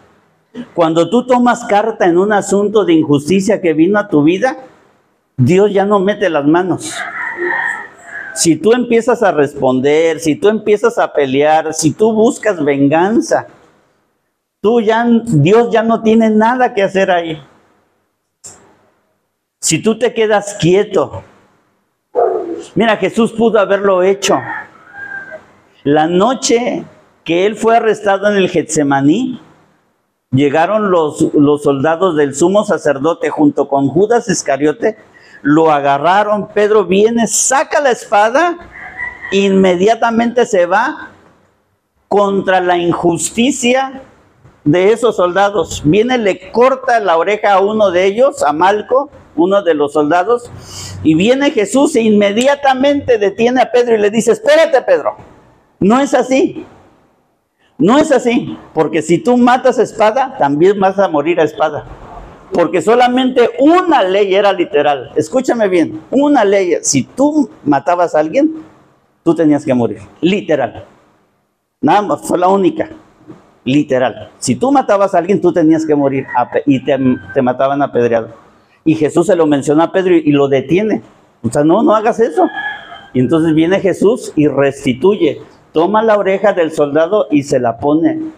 Cuando 0.75 1.09
tú 1.09 1.25
tomas 1.25 1.65
carta 1.65 2.05
en 2.05 2.19
un 2.19 2.31
asunto 2.31 2.85
de 2.85 2.93
injusticia 2.93 3.61
que 3.61 3.73
vino 3.73 3.97
a 3.97 4.07
tu 4.07 4.21
vida, 4.23 4.57
Dios 5.35 5.73
ya 5.73 5.85
no 5.85 5.99
mete 5.99 6.29
las 6.29 6.45
manos. 6.45 6.93
Si 8.35 8.55
tú 8.55 8.73
empiezas 8.73 9.23
a 9.23 9.31
responder, 9.31 10.19
si 10.19 10.35
tú 10.35 10.47
empiezas 10.47 10.99
a 10.99 11.11
pelear, 11.11 11.73
si 11.73 11.91
tú 11.91 12.13
buscas 12.13 12.63
venganza, 12.63 13.47
tú 14.65 14.81
ya, 14.81 15.05
Dios 15.25 15.69
ya 15.71 15.83
no 15.83 16.01
tiene 16.01 16.31
nada 16.31 16.73
que 16.73 16.81
hacer 16.81 17.11
ahí. 17.11 17.39
Si 19.59 19.77
tú 19.77 19.99
te 19.99 20.11
quedas 20.11 20.57
quieto, 20.59 21.21
mira, 22.73 22.97
Jesús 22.97 23.31
pudo 23.31 23.59
haberlo 23.59 24.01
hecho. 24.01 24.41
La 25.83 26.07
noche 26.07 26.83
que 27.23 27.45
él 27.45 27.55
fue 27.55 27.77
arrestado 27.77 28.27
en 28.27 28.37
el 28.37 28.49
Getsemaní, 28.49 29.39
llegaron 30.31 30.89
los, 30.89 31.21
los 31.35 31.61
soldados 31.61 32.15
del 32.15 32.33
sumo 32.33 32.63
sacerdote 32.63 33.29
junto 33.29 33.67
con 33.67 33.87
Judas 33.87 34.27
Iscariote, 34.29 34.97
lo 35.43 35.69
agarraron, 35.69 36.47
Pedro 36.47 36.85
viene, 36.85 37.27
saca 37.27 37.81
la 37.81 37.91
espada, 37.91 38.57
inmediatamente 39.31 40.43
se 40.47 40.65
va 40.65 41.11
contra 42.07 42.61
la 42.61 42.79
injusticia 42.79 44.01
de 44.65 44.91
esos 44.91 45.15
soldados. 45.15 45.81
Viene, 45.85 46.17
le 46.17 46.51
corta 46.51 46.99
la 46.99 47.17
oreja 47.17 47.53
a 47.53 47.61
uno 47.61 47.91
de 47.91 48.05
ellos, 48.05 48.43
a 48.43 48.51
Malco, 48.51 49.09
uno 49.37 49.61
de 49.61 49.73
los 49.73 49.93
soldados, 49.93 50.51
y 51.03 51.13
viene 51.15 51.51
Jesús 51.51 51.95
e 51.95 52.01
inmediatamente 52.01 53.17
detiene 53.17 53.61
a 53.61 53.71
Pedro 53.71 53.95
y 53.95 53.99
le 53.99 54.09
dice, 54.09 54.31
espérate 54.31 54.81
Pedro, 54.81 55.15
no 55.79 55.99
es 55.99 56.13
así. 56.13 56.65
No 57.77 57.97
es 57.97 58.09
así, 58.11 58.57
porque 58.73 59.01
si 59.01 59.17
tú 59.17 59.35
matas 59.35 59.79
espada, 59.79 60.37
también 60.37 60.79
vas 60.79 60.97
a 60.97 61.09
morir 61.09 61.41
a 61.41 61.43
espada. 61.43 61.85
Porque 62.53 62.81
solamente 62.81 63.49
una 63.59 64.01
ley 64.01 64.33
era 64.33 64.53
literal. 64.53 65.11
Escúchame 65.15 65.67
bien, 65.67 66.01
una 66.09 66.45
ley. 66.45 66.77
Si 66.83 67.03
tú 67.03 67.49
matabas 67.65 68.15
a 68.15 68.19
alguien, 68.19 68.63
tú 69.23 69.35
tenías 69.35 69.65
que 69.65 69.73
morir. 69.73 69.99
Literal. 70.21 70.85
Nada 71.81 72.01
más, 72.01 72.21
fue 72.21 72.39
la 72.39 72.47
única. 72.47 72.89
Literal. 73.65 74.31
Si 74.39 74.55
tú 74.55 74.71
matabas 74.71 75.13
a 75.13 75.17
alguien, 75.17 75.41
tú 75.41 75.51
tenías 75.51 75.85
que 75.85 75.95
morir 75.95 76.25
y 76.65 76.83
te, 76.83 76.97
te 77.33 77.41
mataban 77.41 77.81
apedreado. 77.81 78.29
Y 78.85 78.95
Jesús 78.95 79.27
se 79.27 79.35
lo 79.35 79.45
menciona 79.47 79.85
a 79.85 79.91
Pedro 79.91 80.15
y, 80.15 80.19
y 80.25 80.31
lo 80.31 80.47
detiene. 80.47 81.01
O 81.43 81.51
sea, 81.51 81.63
no, 81.63 81.83
no 81.83 81.95
hagas 81.95 82.19
eso. 82.19 82.47
Y 83.13 83.19
entonces 83.19 83.53
viene 83.53 83.79
Jesús 83.79 84.31
y 84.35 84.47
restituye 84.47 85.41
toma 85.75 86.01
la 86.01 86.17
oreja 86.17 86.53
del 86.53 86.71
soldado 86.71 87.27
y 87.29 87.43
se 87.43 87.59
la 87.59 87.77
pone 87.79 88.31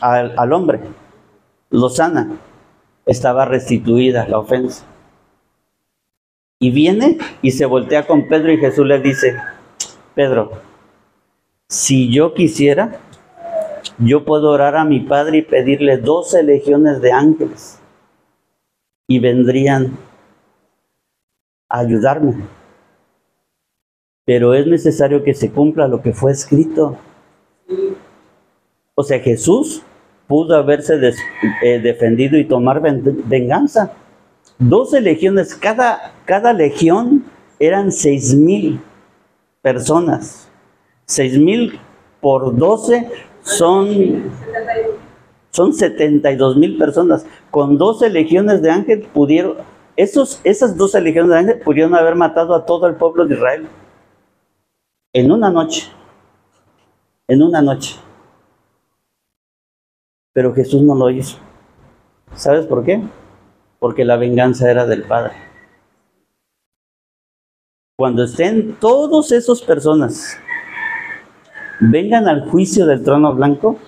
al, 0.00 0.32
al, 0.38 0.52
hombre, 0.52 0.78
lo 1.70 1.88
sana. 1.90 2.38
Estaba 3.04 3.44
restituida 3.46 4.28
la 4.28 4.38
ofensa. 4.38 4.84
Y 6.60 6.70
viene 6.70 7.18
y 7.42 7.50
se 7.50 7.66
voltea 7.66 8.06
con 8.06 8.28
Pedro 8.28 8.52
y 8.52 8.58
Jesús 8.58 8.86
le 8.86 9.00
dice, 9.00 9.36
Pedro, 10.14 10.52
si 11.68 12.12
yo 12.12 12.32
quisiera, 12.32 13.00
yo 13.98 14.24
puedo 14.24 14.50
orar 14.50 14.76
a 14.76 14.84
mi 14.84 15.00
Padre 15.00 15.38
y 15.38 15.42
pedirle 15.42 15.98
doce 15.98 16.42
legiones 16.42 17.00
de 17.00 17.12
ángeles 17.12 17.80
y 19.08 19.18
vendrían 19.18 19.96
a 21.68 21.78
ayudarme 21.80 22.36
pero 24.26 24.54
es 24.54 24.66
necesario 24.66 25.22
que 25.22 25.32
se 25.32 25.52
cumpla 25.52 25.86
lo 25.86 26.02
que 26.02 26.12
fue 26.12 26.32
escrito. 26.32 26.98
O 28.96 29.02
sea, 29.04 29.20
Jesús 29.20 29.82
pudo 30.26 30.56
haberse 30.56 31.00
eh, 31.62 31.78
defendido 31.78 32.36
y 32.36 32.44
tomar 32.44 32.82
venganza. 32.82 33.92
Doce 34.58 35.00
legiones, 35.00 35.54
cada, 35.54 36.12
cada 36.24 36.52
legión 36.52 37.24
eran 37.60 37.92
seis 37.92 38.34
mil 38.34 38.80
personas. 39.62 40.50
Seis 41.04 41.38
mil 41.38 41.78
por 42.20 42.56
doce 42.56 43.08
son, 43.46 44.32
son 45.52 45.72
72 45.72 46.56
mil 46.56 46.76
personas. 46.76 47.24
Con 47.50 47.78
doce 47.78 48.10
legiones 48.10 48.60
de 48.60 48.70
ángeles 48.70 49.06
pudieron, 49.14 49.56
esos, 49.96 50.40
esas 50.44 50.76
doce 50.76 51.00
legiones 51.00 51.30
de 51.30 51.38
ángeles 51.38 51.62
pudieron 51.64 51.94
haber 51.94 52.16
matado 52.16 52.54
a 52.54 52.66
todo 52.66 52.86
el 52.88 52.96
pueblo 52.96 53.24
de 53.24 53.34
Israel 53.34 53.68
en 55.12 55.30
una 55.30 55.48
noche, 55.48 55.88
en 57.28 57.42
una 57.42 57.62
noche. 57.62 57.96
Pero 60.34 60.52
Jesús 60.52 60.82
no 60.82 60.94
lo 60.94 61.08
hizo. 61.10 61.38
¿Sabes 62.34 62.66
por 62.66 62.84
qué? 62.84 63.00
Porque 63.78 64.04
la 64.04 64.16
venganza 64.16 64.70
era 64.70 64.86
del 64.86 65.04
Padre. 65.04 65.34
Cuando 67.96 68.24
estén 68.24 68.74
todos 68.78 69.32
esos 69.32 69.62
personas, 69.62 70.36
vengan 71.80 72.28
al 72.28 72.48
juicio 72.48 72.86
del 72.86 73.02
trono 73.02 73.34
blanco, 73.34 73.78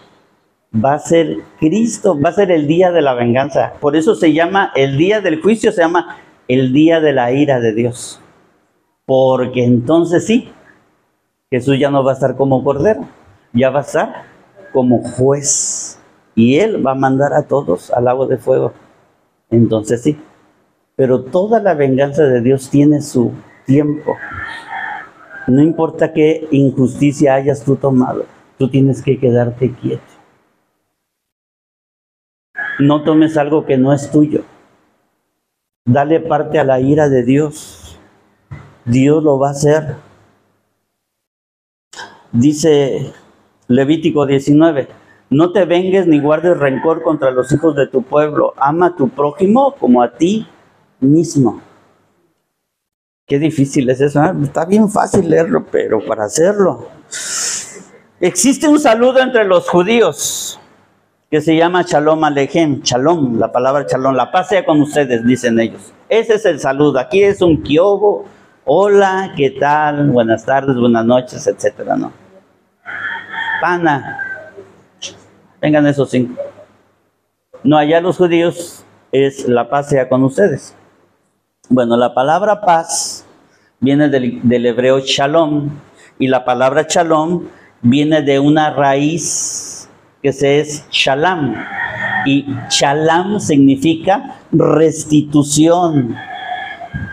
va 0.75 0.95
a 0.95 0.99
ser 0.99 1.39
Cristo, 1.59 2.19
va 2.21 2.31
a 2.31 2.35
ser 2.35 2.51
el 2.51 2.67
día 2.67 2.91
de 2.91 3.03
la 3.03 3.15
venganza. 3.15 3.73
Por 3.81 3.97
eso 3.97 4.15
se 4.15 4.33
llama 4.33 4.73
el 4.75 4.97
día 4.99 5.21
del 5.21 5.41
juicio, 5.41 5.73
se 5.73 5.83
llama 5.83 6.17
el 6.47 6.73
día 6.73 7.01
de 7.01 7.13
la 7.13 7.33
ira 7.33 7.61
de 7.61 7.75
Dios. 7.75 8.21
Porque 9.07 9.65
entonces 9.65 10.27
sí, 10.27 10.51
Jesús 11.51 11.79
ya 11.79 11.91
no 11.91 12.05
va 12.05 12.13
a 12.13 12.15
estar 12.15 12.37
como 12.37 12.63
cordero, 12.63 13.07
ya 13.53 13.71
va 13.71 13.81
a 13.81 13.83
estar 13.83 14.25
como 14.73 15.03
juez. 15.03 15.99
Y 16.35 16.59
Él 16.59 16.87
va 16.87 16.93
a 16.93 16.95
mandar 16.95 17.33
a 17.33 17.43
todos 17.43 17.91
al 17.91 18.05
lago 18.05 18.27
de 18.27 18.39
fuego. 18.39 18.73
Entonces 19.51 20.03
sí. 20.03 20.21
Pero 20.95 21.25
toda 21.25 21.61
la 21.61 21.75
venganza 21.75 22.25
de 22.25 22.41
Dios 22.43 22.71
tiene 22.71 23.01
su 23.01 23.33
tiempo. 23.67 24.17
No 25.49 25.63
importa 25.63 26.13
qué 26.13 26.47
injusticia 26.51 27.35
hayas 27.35 27.65
tú 27.65 27.77
tomado, 27.77 28.27
tú 28.59 28.69
tienes 28.69 29.03
que 29.03 29.19
quedarte 29.19 29.73
quieto. 29.73 30.03
No 32.79 33.03
tomes 33.03 33.39
algo 33.39 33.65
que 33.65 33.79
no 33.79 33.95
es 33.95 34.11
tuyo. 34.11 34.45
Dale 35.87 36.21
parte 36.21 36.59
a 36.59 36.65
la 36.65 36.81
ira 36.81 37.09
de 37.09 37.25
Dios. 37.25 37.99
Dios 38.85 39.25
lo 39.25 39.39
va 39.39 39.49
a 39.49 39.53
hacer. 39.53 39.97
Dice 42.31 43.15
Levítico 43.69 44.27
19, 44.27 44.87
no 45.31 45.53
te 45.53 45.65
vengues 45.65 46.07
ni 46.07 46.21
guardes 46.21 46.59
rencor 46.59 47.03
contra 47.03 47.31
los 47.31 47.51
hijos 47.53 47.75
de 47.75 47.87
tu 47.87 48.03
pueblo, 48.03 48.53
ama 48.59 48.89
a 48.89 48.97
tu 48.97 49.09
prójimo 49.09 49.75
como 49.81 50.03
a 50.03 50.13
ti 50.13 50.47
mismo. 51.01 51.63
Qué 53.29 53.39
difícil 53.39 53.91
es 53.91 54.01
eso, 54.01 54.25
¿eh? 54.25 54.33
está 54.43 54.65
bien 54.65 54.89
fácil 54.89 55.29
leerlo, 55.29 55.67
pero 55.71 56.03
para 56.03 56.25
hacerlo. 56.25 56.89
Existe 58.21 58.67
un 58.67 58.81
saludo 58.81 59.21
entre 59.21 59.45
los 59.45 59.69
judíos 59.69 60.59
que 61.31 61.43
se 61.43 61.55
llama 61.55 61.83
Shalom 61.83 62.25
Alejem, 62.25 62.81
Shalom, 62.81 63.39
la 63.39 63.53
palabra 63.53 63.85
Shalom, 63.87 64.15
la 64.15 64.33
paz 64.33 64.49
sea 64.49 64.65
con 64.65 64.81
ustedes, 64.81 65.27
dicen 65.27 65.61
ellos. 65.61 65.93
Ese 66.09 66.37
es 66.37 66.47
el 66.47 66.59
saludo, 66.59 66.99
aquí 66.99 67.23
es 67.23 67.43
un 67.43 67.63
kiobo, 67.63 68.25
hola, 68.65 69.35
¿qué 69.37 69.51
tal? 69.51 70.09
Buenas 70.09 70.47
tardes, 70.47 70.75
buenas 70.77 71.05
noches, 71.05 71.47
etcétera, 71.47 71.97
¿no? 71.97 72.11
Pana, 73.61 74.23
vengan 75.61 75.87
esos 75.87 76.09
cinco. 76.09 76.41
No, 77.63 77.77
allá 77.77 78.01
los 78.01 78.17
judíos 78.17 78.87
es 79.13 79.47
la 79.47 79.69
paz 79.69 79.91
sea 79.91 80.09
con 80.09 80.25
ustedes. 80.25 80.78
Bueno, 81.71 81.99
la 81.99 82.15
palabra 82.15 82.63
paz 82.63 83.27
viene 83.79 84.09
del, 84.09 84.65
hebreo 84.65 85.01
shalom 85.01 85.69
y 86.19 86.27
la 86.27 86.43
palabra 86.43 86.87
shalom 86.89 87.43
viene 87.83 88.23
de 88.23 88.39
una 88.39 88.71
raíz 88.71 89.87
que 90.23 90.31
es 90.31 90.89
shalam 90.91 91.55
y 92.25 92.47
shalam 92.71 93.39
significa 93.39 94.41
restitución. 94.51 96.17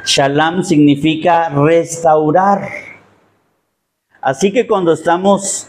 Shalam 0.05 0.63
significa 0.63 1.49
restaurar. 1.49 2.61
Así 4.21 4.53
que 4.53 4.67
cuando 4.67 4.93
estamos, 4.93 5.67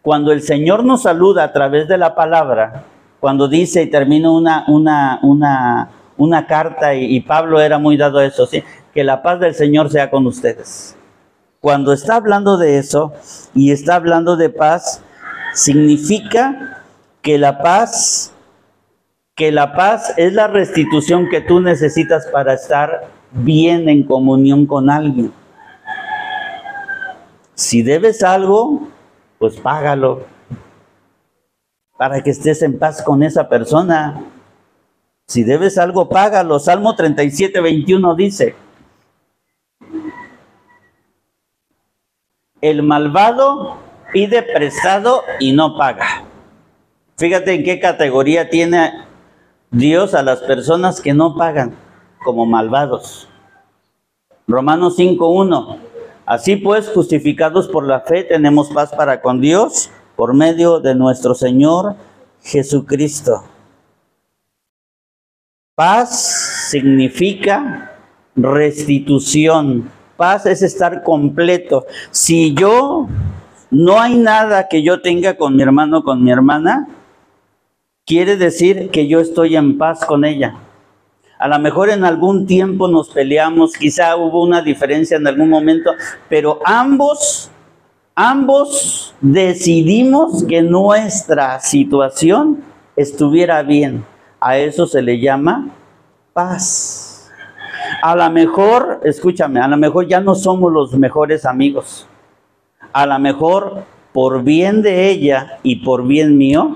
cuando 0.00 0.32
el 0.32 0.40
Señor 0.40 0.84
nos 0.84 1.02
saluda 1.02 1.44
a 1.44 1.52
través 1.52 1.86
de 1.86 1.98
la 1.98 2.14
palabra, 2.14 2.84
cuando 3.20 3.46
dice 3.46 3.82
y 3.82 3.90
termina 3.90 4.30
una, 4.30 4.64
una, 4.68 5.20
una, 5.22 5.90
una 6.22 6.46
carta, 6.46 6.94
y, 6.94 7.20
Pablo 7.20 7.60
era 7.60 7.78
muy 7.78 7.96
dado 7.96 8.18
a 8.18 8.24
eso, 8.24 8.46
¿sí? 8.46 8.62
que 8.92 9.04
la 9.04 9.22
paz 9.22 9.40
del 9.40 9.54
Señor 9.54 9.90
sea 9.90 10.10
con 10.10 10.26
ustedes. 10.26 10.96
Cuando 11.60 11.92
está 11.92 12.16
hablando 12.16 12.58
de 12.58 12.78
eso 12.78 13.12
y 13.54 13.70
está 13.70 13.94
hablando 13.94 14.36
de 14.36 14.50
paz, 14.50 15.02
significa 15.54 16.82
que 17.22 17.38
la 17.38 17.58
paz, 17.58 18.32
que 19.34 19.52
la 19.52 19.74
paz 19.74 20.12
es 20.16 20.32
la 20.32 20.48
restitución 20.48 21.28
que 21.30 21.40
tú 21.40 21.60
necesitas 21.60 22.26
para 22.26 22.54
estar 22.54 23.06
bien 23.30 23.88
en 23.88 24.02
comunión 24.02 24.66
con 24.66 24.90
alguien. 24.90 25.32
Si 27.54 27.82
debes 27.82 28.22
algo, 28.22 28.88
pues 29.38 29.58
págalo 29.60 30.24
para 31.96 32.20
que 32.20 32.30
estés 32.30 32.62
en 32.62 32.80
paz 32.80 33.00
con 33.00 33.22
esa 33.22 33.48
persona. 33.48 34.20
Si 35.26 35.44
debes 35.44 35.78
algo, 35.78 36.08
págalo. 36.08 36.58
Salmo 36.58 36.94
37, 36.94 37.60
21 37.60 38.14
dice, 38.14 38.54
el 42.60 42.82
malvado 42.82 43.76
pide 44.12 44.42
prestado 44.42 45.22
y 45.40 45.52
no 45.52 45.76
paga. 45.76 46.24
Fíjate 47.16 47.54
en 47.54 47.64
qué 47.64 47.80
categoría 47.80 48.50
tiene 48.50 48.92
Dios 49.70 50.14
a 50.14 50.22
las 50.22 50.40
personas 50.40 51.00
que 51.00 51.14
no 51.14 51.36
pagan 51.36 51.74
como 52.24 52.46
malvados. 52.46 53.28
Romanos 54.46 54.98
5.1. 54.98 55.78
Así 56.26 56.56
pues, 56.56 56.88
justificados 56.88 57.68
por 57.68 57.86
la 57.86 58.00
fe, 58.00 58.22
tenemos 58.22 58.70
paz 58.70 58.90
para 58.90 59.20
con 59.20 59.40
Dios 59.40 59.90
por 60.14 60.34
medio 60.34 60.78
de 60.80 60.94
nuestro 60.94 61.34
Señor 61.34 61.96
Jesucristo. 62.42 63.44
Paz 65.74 66.68
significa 66.68 67.92
restitución. 68.36 69.90
Paz 70.18 70.44
es 70.44 70.60
estar 70.60 71.02
completo. 71.02 71.86
Si 72.10 72.52
yo 72.52 73.08
no 73.70 73.98
hay 73.98 74.18
nada 74.18 74.68
que 74.68 74.82
yo 74.82 75.00
tenga 75.00 75.38
con 75.38 75.56
mi 75.56 75.62
hermano 75.62 76.04
con 76.04 76.22
mi 76.22 76.30
hermana, 76.30 76.88
quiere 78.04 78.36
decir 78.36 78.90
que 78.90 79.08
yo 79.08 79.18
estoy 79.18 79.56
en 79.56 79.78
paz 79.78 80.04
con 80.04 80.26
ella. 80.26 80.56
A 81.38 81.48
lo 81.48 81.58
mejor 81.58 81.88
en 81.88 82.04
algún 82.04 82.46
tiempo 82.46 82.86
nos 82.86 83.08
peleamos, 83.08 83.72
quizá 83.72 84.14
hubo 84.16 84.42
una 84.42 84.60
diferencia 84.60 85.16
en 85.16 85.26
algún 85.26 85.48
momento, 85.48 85.92
pero 86.28 86.60
ambos, 86.66 87.50
ambos 88.14 89.14
decidimos 89.22 90.44
que 90.44 90.60
nuestra 90.60 91.60
situación 91.60 92.62
estuviera 92.94 93.62
bien. 93.62 94.11
A 94.44 94.58
eso 94.58 94.88
se 94.88 95.02
le 95.02 95.20
llama 95.20 95.70
paz. 96.32 97.30
A 98.02 98.16
lo 98.16 98.28
mejor, 98.28 99.00
escúchame, 99.04 99.60
a 99.60 99.68
lo 99.68 99.76
mejor 99.76 100.08
ya 100.08 100.20
no 100.20 100.34
somos 100.34 100.72
los 100.72 100.94
mejores 100.94 101.46
amigos. 101.46 102.08
A 102.92 103.06
lo 103.06 103.16
mejor 103.20 103.84
por 104.12 104.42
bien 104.42 104.82
de 104.82 105.10
ella 105.10 105.60
y 105.62 105.84
por 105.84 106.08
bien 106.08 106.36
mío, 106.36 106.74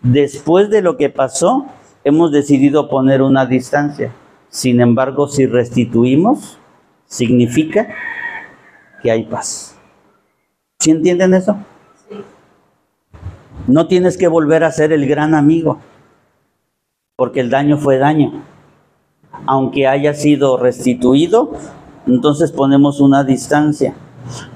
después 0.00 0.70
de 0.70 0.80
lo 0.80 0.96
que 0.96 1.10
pasó, 1.10 1.66
hemos 2.02 2.32
decidido 2.32 2.88
poner 2.88 3.20
una 3.20 3.44
distancia. 3.44 4.10
Sin 4.48 4.80
embargo, 4.80 5.28
si 5.28 5.44
restituimos, 5.44 6.58
significa 7.04 7.88
que 9.02 9.10
hay 9.10 9.24
paz. 9.24 9.76
¿Sí 10.78 10.92
entienden 10.92 11.34
eso? 11.34 11.58
No 13.66 13.86
tienes 13.86 14.16
que 14.16 14.28
volver 14.28 14.64
a 14.64 14.72
ser 14.72 14.92
el 14.92 15.06
gran 15.06 15.34
amigo, 15.34 15.78
porque 17.22 17.38
el 17.38 17.50
daño 17.50 17.78
fue 17.78 17.98
daño. 17.98 18.42
Aunque 19.46 19.86
haya 19.86 20.12
sido 20.12 20.56
restituido, 20.56 21.52
entonces 22.04 22.50
ponemos 22.50 22.98
una 22.98 23.22
distancia. 23.22 23.94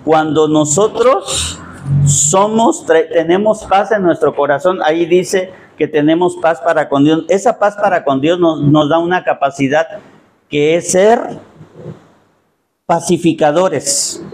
Cuando 0.04 0.48
nosotros 0.48 1.60
somos, 2.06 2.84
tenemos 2.84 3.62
paz 3.66 3.92
en 3.92 4.02
nuestro 4.02 4.34
corazón, 4.34 4.80
ahí 4.82 5.06
dice 5.06 5.52
que 5.78 5.86
tenemos 5.86 6.34
paz 6.42 6.60
para 6.60 6.88
con 6.88 7.04
Dios. 7.04 7.24
Esa 7.28 7.56
paz 7.60 7.76
para 7.76 8.02
con 8.02 8.20
Dios 8.20 8.40
nos, 8.40 8.60
nos 8.60 8.88
da 8.88 8.98
una 8.98 9.22
capacidad 9.22 9.86
que 10.48 10.74
es 10.74 10.90
ser 10.90 11.38
pacificadores. 12.84 14.24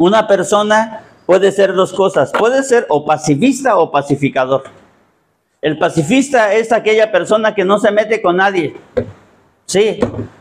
Una 0.00 0.26
persona 0.26 1.04
puede 1.26 1.52
ser 1.52 1.74
dos 1.74 1.92
cosas, 1.92 2.32
puede 2.36 2.64
ser 2.64 2.86
o 2.88 3.04
pacifista 3.04 3.78
o 3.78 3.92
pacificador. 3.92 4.64
El 5.64 5.78
pacifista 5.78 6.52
es 6.52 6.72
aquella 6.72 7.10
persona 7.10 7.54
que 7.54 7.64
no 7.64 7.78
se 7.78 7.90
mete 7.90 8.20
con 8.20 8.36
nadie. 8.36 8.76
Sí, 9.64 9.98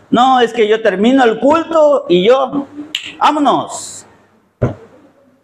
no, 0.10 0.42
es 0.42 0.52
que 0.52 0.68
yo 0.68 0.82
termino 0.82 1.24
el 1.24 1.40
culto 1.40 2.06
y 2.10 2.28
yo, 2.28 2.68
vámonos, 3.18 4.06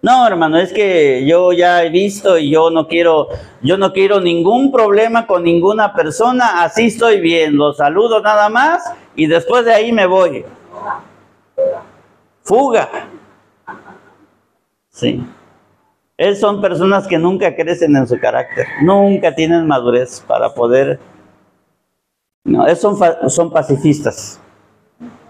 no, 0.02 0.28
hermano, 0.28 0.58
es 0.58 0.74
que 0.74 1.26
yo 1.26 1.54
ya 1.54 1.82
he 1.82 1.90
visto 1.90 2.38
y 2.38 2.50
yo 2.50 2.70
no 2.70 2.90
quiero, 2.90 3.30
yo 3.62 3.78
no 3.78 3.94
quiero 3.94 4.20
ningún 4.20 4.70
problema 4.70 5.26
con 5.26 5.46
ninguna 5.46 5.94
persona, 5.94 6.62
así 6.62 6.88
estoy 6.88 7.22
bien, 7.22 7.56
los 7.56 7.78
saludo 7.78 8.22
nada 8.22 8.50
más 8.50 8.84
y 9.16 9.28
después 9.28 9.64
de 9.64 9.76
ahí 9.76 9.94
me 9.94 10.08
voy. 10.08 10.44
Fuga. 12.44 12.90
Sí. 14.90 15.24
Es, 16.20 16.42
son 16.42 16.60
personas 16.60 17.08
que 17.08 17.18
nunca 17.18 17.56
crecen 17.56 17.96
en 17.96 18.06
su 18.06 18.20
carácter, 18.20 18.68
nunca 18.82 19.34
tienen 19.34 19.66
madurez 19.66 20.22
para 20.28 20.54
poder... 20.54 21.00
No, 22.44 22.68
son, 22.76 22.98
son 23.30 23.52
pacifistas. 23.52 24.38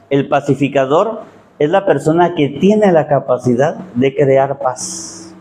El 0.10 0.28
pacificador 0.28 1.22
es 1.60 1.70
la 1.70 1.86
persona 1.86 2.34
que 2.34 2.50
tiene 2.60 2.92
la 2.92 3.06
capacidad 3.06 3.76
de 3.94 4.16
crear 4.16 4.58
paz. 4.58 5.36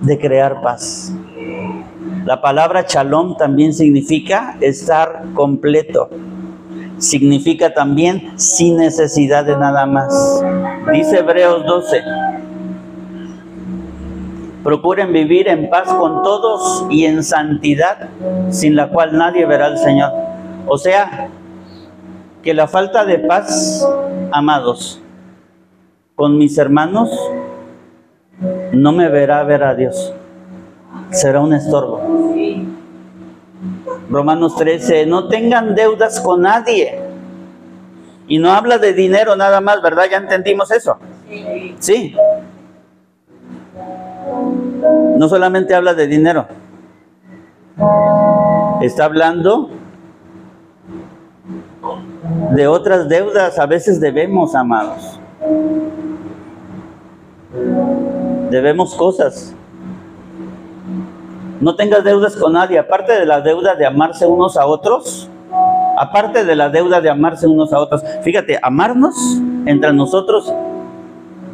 De 0.00 0.16
crear 0.16 0.62
paz. 0.62 1.12
La 2.24 2.40
palabra 2.40 2.84
shalom 2.88 3.36
también 3.36 3.74
significa 3.74 4.56
estar 4.60 5.24
completo. 5.34 6.10
Significa 6.98 7.74
también 7.74 8.38
sin 8.38 8.76
necesidad 8.76 9.44
de 9.44 9.56
nada 9.56 9.84
más. 9.84 10.44
Dice 10.92 11.18
Hebreos 11.18 11.66
12. 11.66 12.02
Procuren 14.64 15.12
vivir 15.12 15.46
en 15.48 15.68
paz 15.68 15.92
con 15.92 16.22
todos 16.22 16.86
y 16.90 17.04
en 17.04 17.22
santidad, 17.22 18.08
sin 18.48 18.74
la 18.74 18.88
cual 18.88 19.16
nadie 19.16 19.44
verá 19.44 19.66
al 19.66 19.76
Señor. 19.76 20.10
O 20.66 20.78
sea, 20.78 21.28
que 22.42 22.54
la 22.54 22.66
falta 22.66 23.04
de 23.04 23.18
paz, 23.18 23.86
amados, 24.32 25.02
con 26.16 26.38
mis 26.38 26.56
hermanos, 26.56 27.10
no 28.72 28.92
me 28.92 29.10
verá 29.10 29.42
ver 29.44 29.64
a 29.64 29.74
Dios. 29.74 30.14
Será 31.10 31.40
un 31.40 31.52
estorbo. 31.52 32.00
Romanos 34.08 34.56
13, 34.56 35.04
no 35.04 35.28
tengan 35.28 35.74
deudas 35.74 36.20
con 36.20 36.40
nadie. 36.40 37.00
Y 38.26 38.38
no 38.38 38.50
habla 38.50 38.78
de 38.78 38.94
dinero 38.94 39.36
nada 39.36 39.60
más, 39.60 39.82
¿verdad? 39.82 40.04
Ya 40.10 40.16
entendimos 40.16 40.70
eso. 40.70 40.96
Sí. 41.78 42.16
No 45.16 45.28
solamente 45.28 45.74
habla 45.74 45.94
de 45.94 46.06
dinero. 46.06 46.46
Está 48.80 49.04
hablando 49.04 49.70
de 52.54 52.66
otras 52.66 53.08
deudas 53.08 53.58
a 53.58 53.66
veces 53.66 54.00
debemos, 54.00 54.54
amados. 54.54 55.18
Debemos 58.50 58.94
cosas. 58.94 59.54
No 61.60 61.76
tengas 61.76 62.04
deudas 62.04 62.36
con 62.36 62.52
nadie, 62.52 62.78
aparte 62.78 63.12
de 63.12 63.26
la 63.26 63.40
deuda 63.40 63.74
de 63.74 63.86
amarse 63.86 64.26
unos 64.26 64.56
a 64.56 64.66
otros, 64.66 65.30
aparte 65.96 66.44
de 66.44 66.54
la 66.54 66.68
deuda 66.68 67.00
de 67.00 67.10
amarse 67.10 67.46
unos 67.46 67.72
a 67.72 67.80
otros. 67.80 68.02
Fíjate, 68.22 68.58
amarnos 68.62 69.14
entre 69.66 69.92
nosotros, 69.92 70.52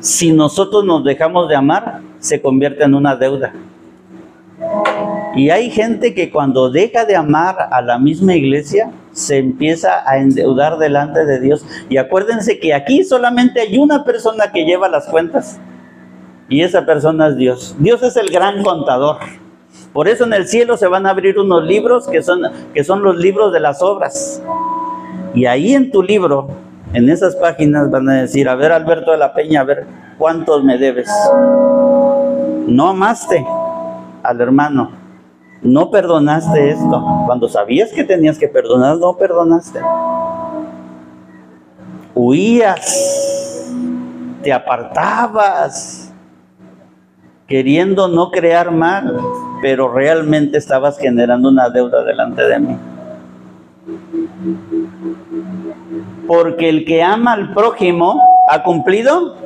si 0.01 0.33
nosotros 0.33 0.85
nos 0.85 1.05
dejamos 1.05 1.49
de 1.49 1.57
amar, 1.57 2.01
se 2.21 2.41
convierte 2.41 2.85
en 2.85 2.95
una 2.95 3.17
deuda. 3.17 3.53
Y 5.35 5.51
hay 5.51 5.71
gente 5.71 6.15
que 6.15 6.31
cuando 6.31 6.71
deja 6.71 7.05
de 7.05 7.17
amar 7.17 7.57
a 7.71 7.81
la 7.83 7.99
misma 7.99 8.35
iglesia, 8.35 8.91
se 9.13 9.39
empieza 9.39 10.09
a 10.09 10.19
endeudar 10.19 10.79
delante 10.79 11.25
de 11.25 11.41
Dios. 11.41 11.65
Y 11.89 11.97
acuérdense 11.97 12.59
que 12.59 12.75
aquí 12.75 13.05
solamente 13.05 13.61
hay 13.61 13.79
una 13.79 14.05
persona 14.05 14.53
que 14.53 14.65
lleva 14.65 14.89
las 14.89 15.07
cuentas. 15.07 15.59
Y 16.49 16.63
esa 16.63 16.85
persona 16.85 17.29
es 17.29 17.37
Dios. 17.37 17.77
Dios 17.79 18.03
es 18.03 18.17
el 18.17 18.31
gran 18.31 18.63
contador. 18.63 19.19
Por 19.93 20.09
eso 20.09 20.25
en 20.25 20.33
el 20.33 20.47
cielo 20.47 20.77
se 20.77 20.89
van 20.89 21.07
a 21.07 21.11
abrir 21.11 21.39
unos 21.39 21.65
libros 21.65 22.09
que 22.09 22.23
son, 22.23 22.43
que 22.75 22.85
son 22.85 23.03
los 23.03 23.17
libros 23.17 23.53
de 23.53 23.61
las 23.61 23.83
obras. 23.83 24.43
Y 25.33 25.47
ahí 25.47 25.75
en 25.75 25.93
tu 25.93 26.03
libro, 26.03 26.49
en 26.93 27.09
esas 27.09 27.37
páginas 27.37 27.91
van 27.91 28.09
a 28.09 28.23
decir, 28.23 28.49
a 28.49 28.57
ver 28.57 28.73
Alberto 28.73 29.13
de 29.13 29.19
la 29.19 29.33
Peña, 29.33 29.61
a 29.61 29.65
ver 29.65 29.87
cuántos 30.21 30.63
me 30.63 30.77
debes. 30.77 31.09
No 32.69 32.91
amaste 32.91 33.45
al 34.23 34.41
hermano, 34.41 34.91
no 35.63 35.91
perdonaste 35.91 36.71
esto. 36.71 37.03
Cuando 37.25 37.49
sabías 37.49 37.91
que 37.91 38.05
tenías 38.05 38.39
que 38.39 38.47
perdonar, 38.47 38.99
no 38.99 39.17
perdonaste. 39.17 39.81
Huías, 42.15 43.67
te 44.43 44.53
apartabas, 44.53 46.13
queriendo 47.47 48.07
no 48.07 48.31
crear 48.31 48.71
mal, 48.71 49.19
pero 49.63 49.91
realmente 49.91 50.59
estabas 50.59 50.99
generando 50.99 51.49
una 51.49 51.71
deuda 51.71 52.05
delante 52.05 52.47
de 52.47 52.59
mí. 52.59 52.77
Porque 56.27 56.69
el 56.69 56.85
que 56.85 57.03
ama 57.03 57.33
al 57.33 57.55
prójimo 57.55 58.21
ha 58.51 58.63
cumplido, 58.63 59.37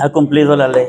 ha 0.00 0.10
cumplido 0.10 0.56
la 0.56 0.68
ley. 0.68 0.86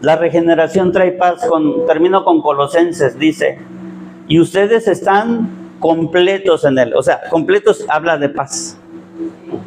La 0.00 0.16
regeneración 0.16 0.92
trae 0.92 1.12
paz. 1.12 1.46
Con, 1.46 1.86
termino 1.86 2.24
con 2.24 2.40
Colosenses, 2.40 3.18
dice, 3.18 3.58
y 4.28 4.40
ustedes 4.40 4.88
están 4.88 5.48
completos 5.78 6.64
en 6.64 6.78
él. 6.78 6.94
O 6.94 7.02
sea, 7.02 7.20
completos 7.30 7.84
habla 7.88 8.18
de 8.18 8.28
paz. 8.28 8.78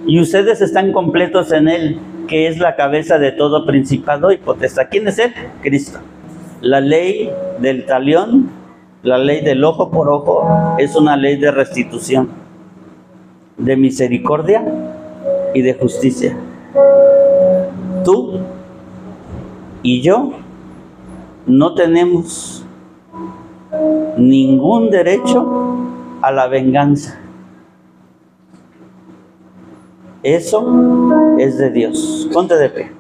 Y 0.06 0.20
ustedes 0.20 0.62
están 0.62 0.92
completos 0.92 1.52
en 1.52 1.68
él, 1.68 2.00
que 2.28 2.48
es 2.48 2.60
la 2.60 2.76
cabeza 2.76 3.18
de 3.18 3.32
todo 3.32 3.66
principado 3.66 4.32
y 4.32 4.38
potestad. 4.38 4.88
¿Quién 4.90 5.08
es 5.08 5.20
él? 5.20 5.34
Cristo. 5.62 6.00
La 6.62 6.82
ley 6.82 7.32
del 7.60 7.86
talión, 7.86 8.50
la 9.04 9.18
ley 9.18 9.42
del 9.42 9.64
ojo 9.64 9.90
por 9.90 10.10
ojo, 10.10 10.76
es 10.78 10.96
una 10.96 11.16
ley 11.16 11.38
de 11.38 11.52
restitución, 11.52 12.30
de 13.58 13.78
misericordia 13.78 14.64
y 15.54 15.62
de 15.62 15.74
justicia. 15.74 16.36
Tú 18.04 18.40
y 19.84 20.02
yo 20.02 20.32
no 21.46 21.74
tenemos 21.74 22.66
ningún 24.18 24.90
derecho 24.90 25.78
a 26.22 26.32
la 26.32 26.48
venganza. 26.48 27.20
Eso 30.22 31.38
es 31.38 31.58
de 31.58 31.72
Dios. 31.72 32.30
Ponte 32.34 32.56
de 32.56 32.70
pie. 32.70 32.99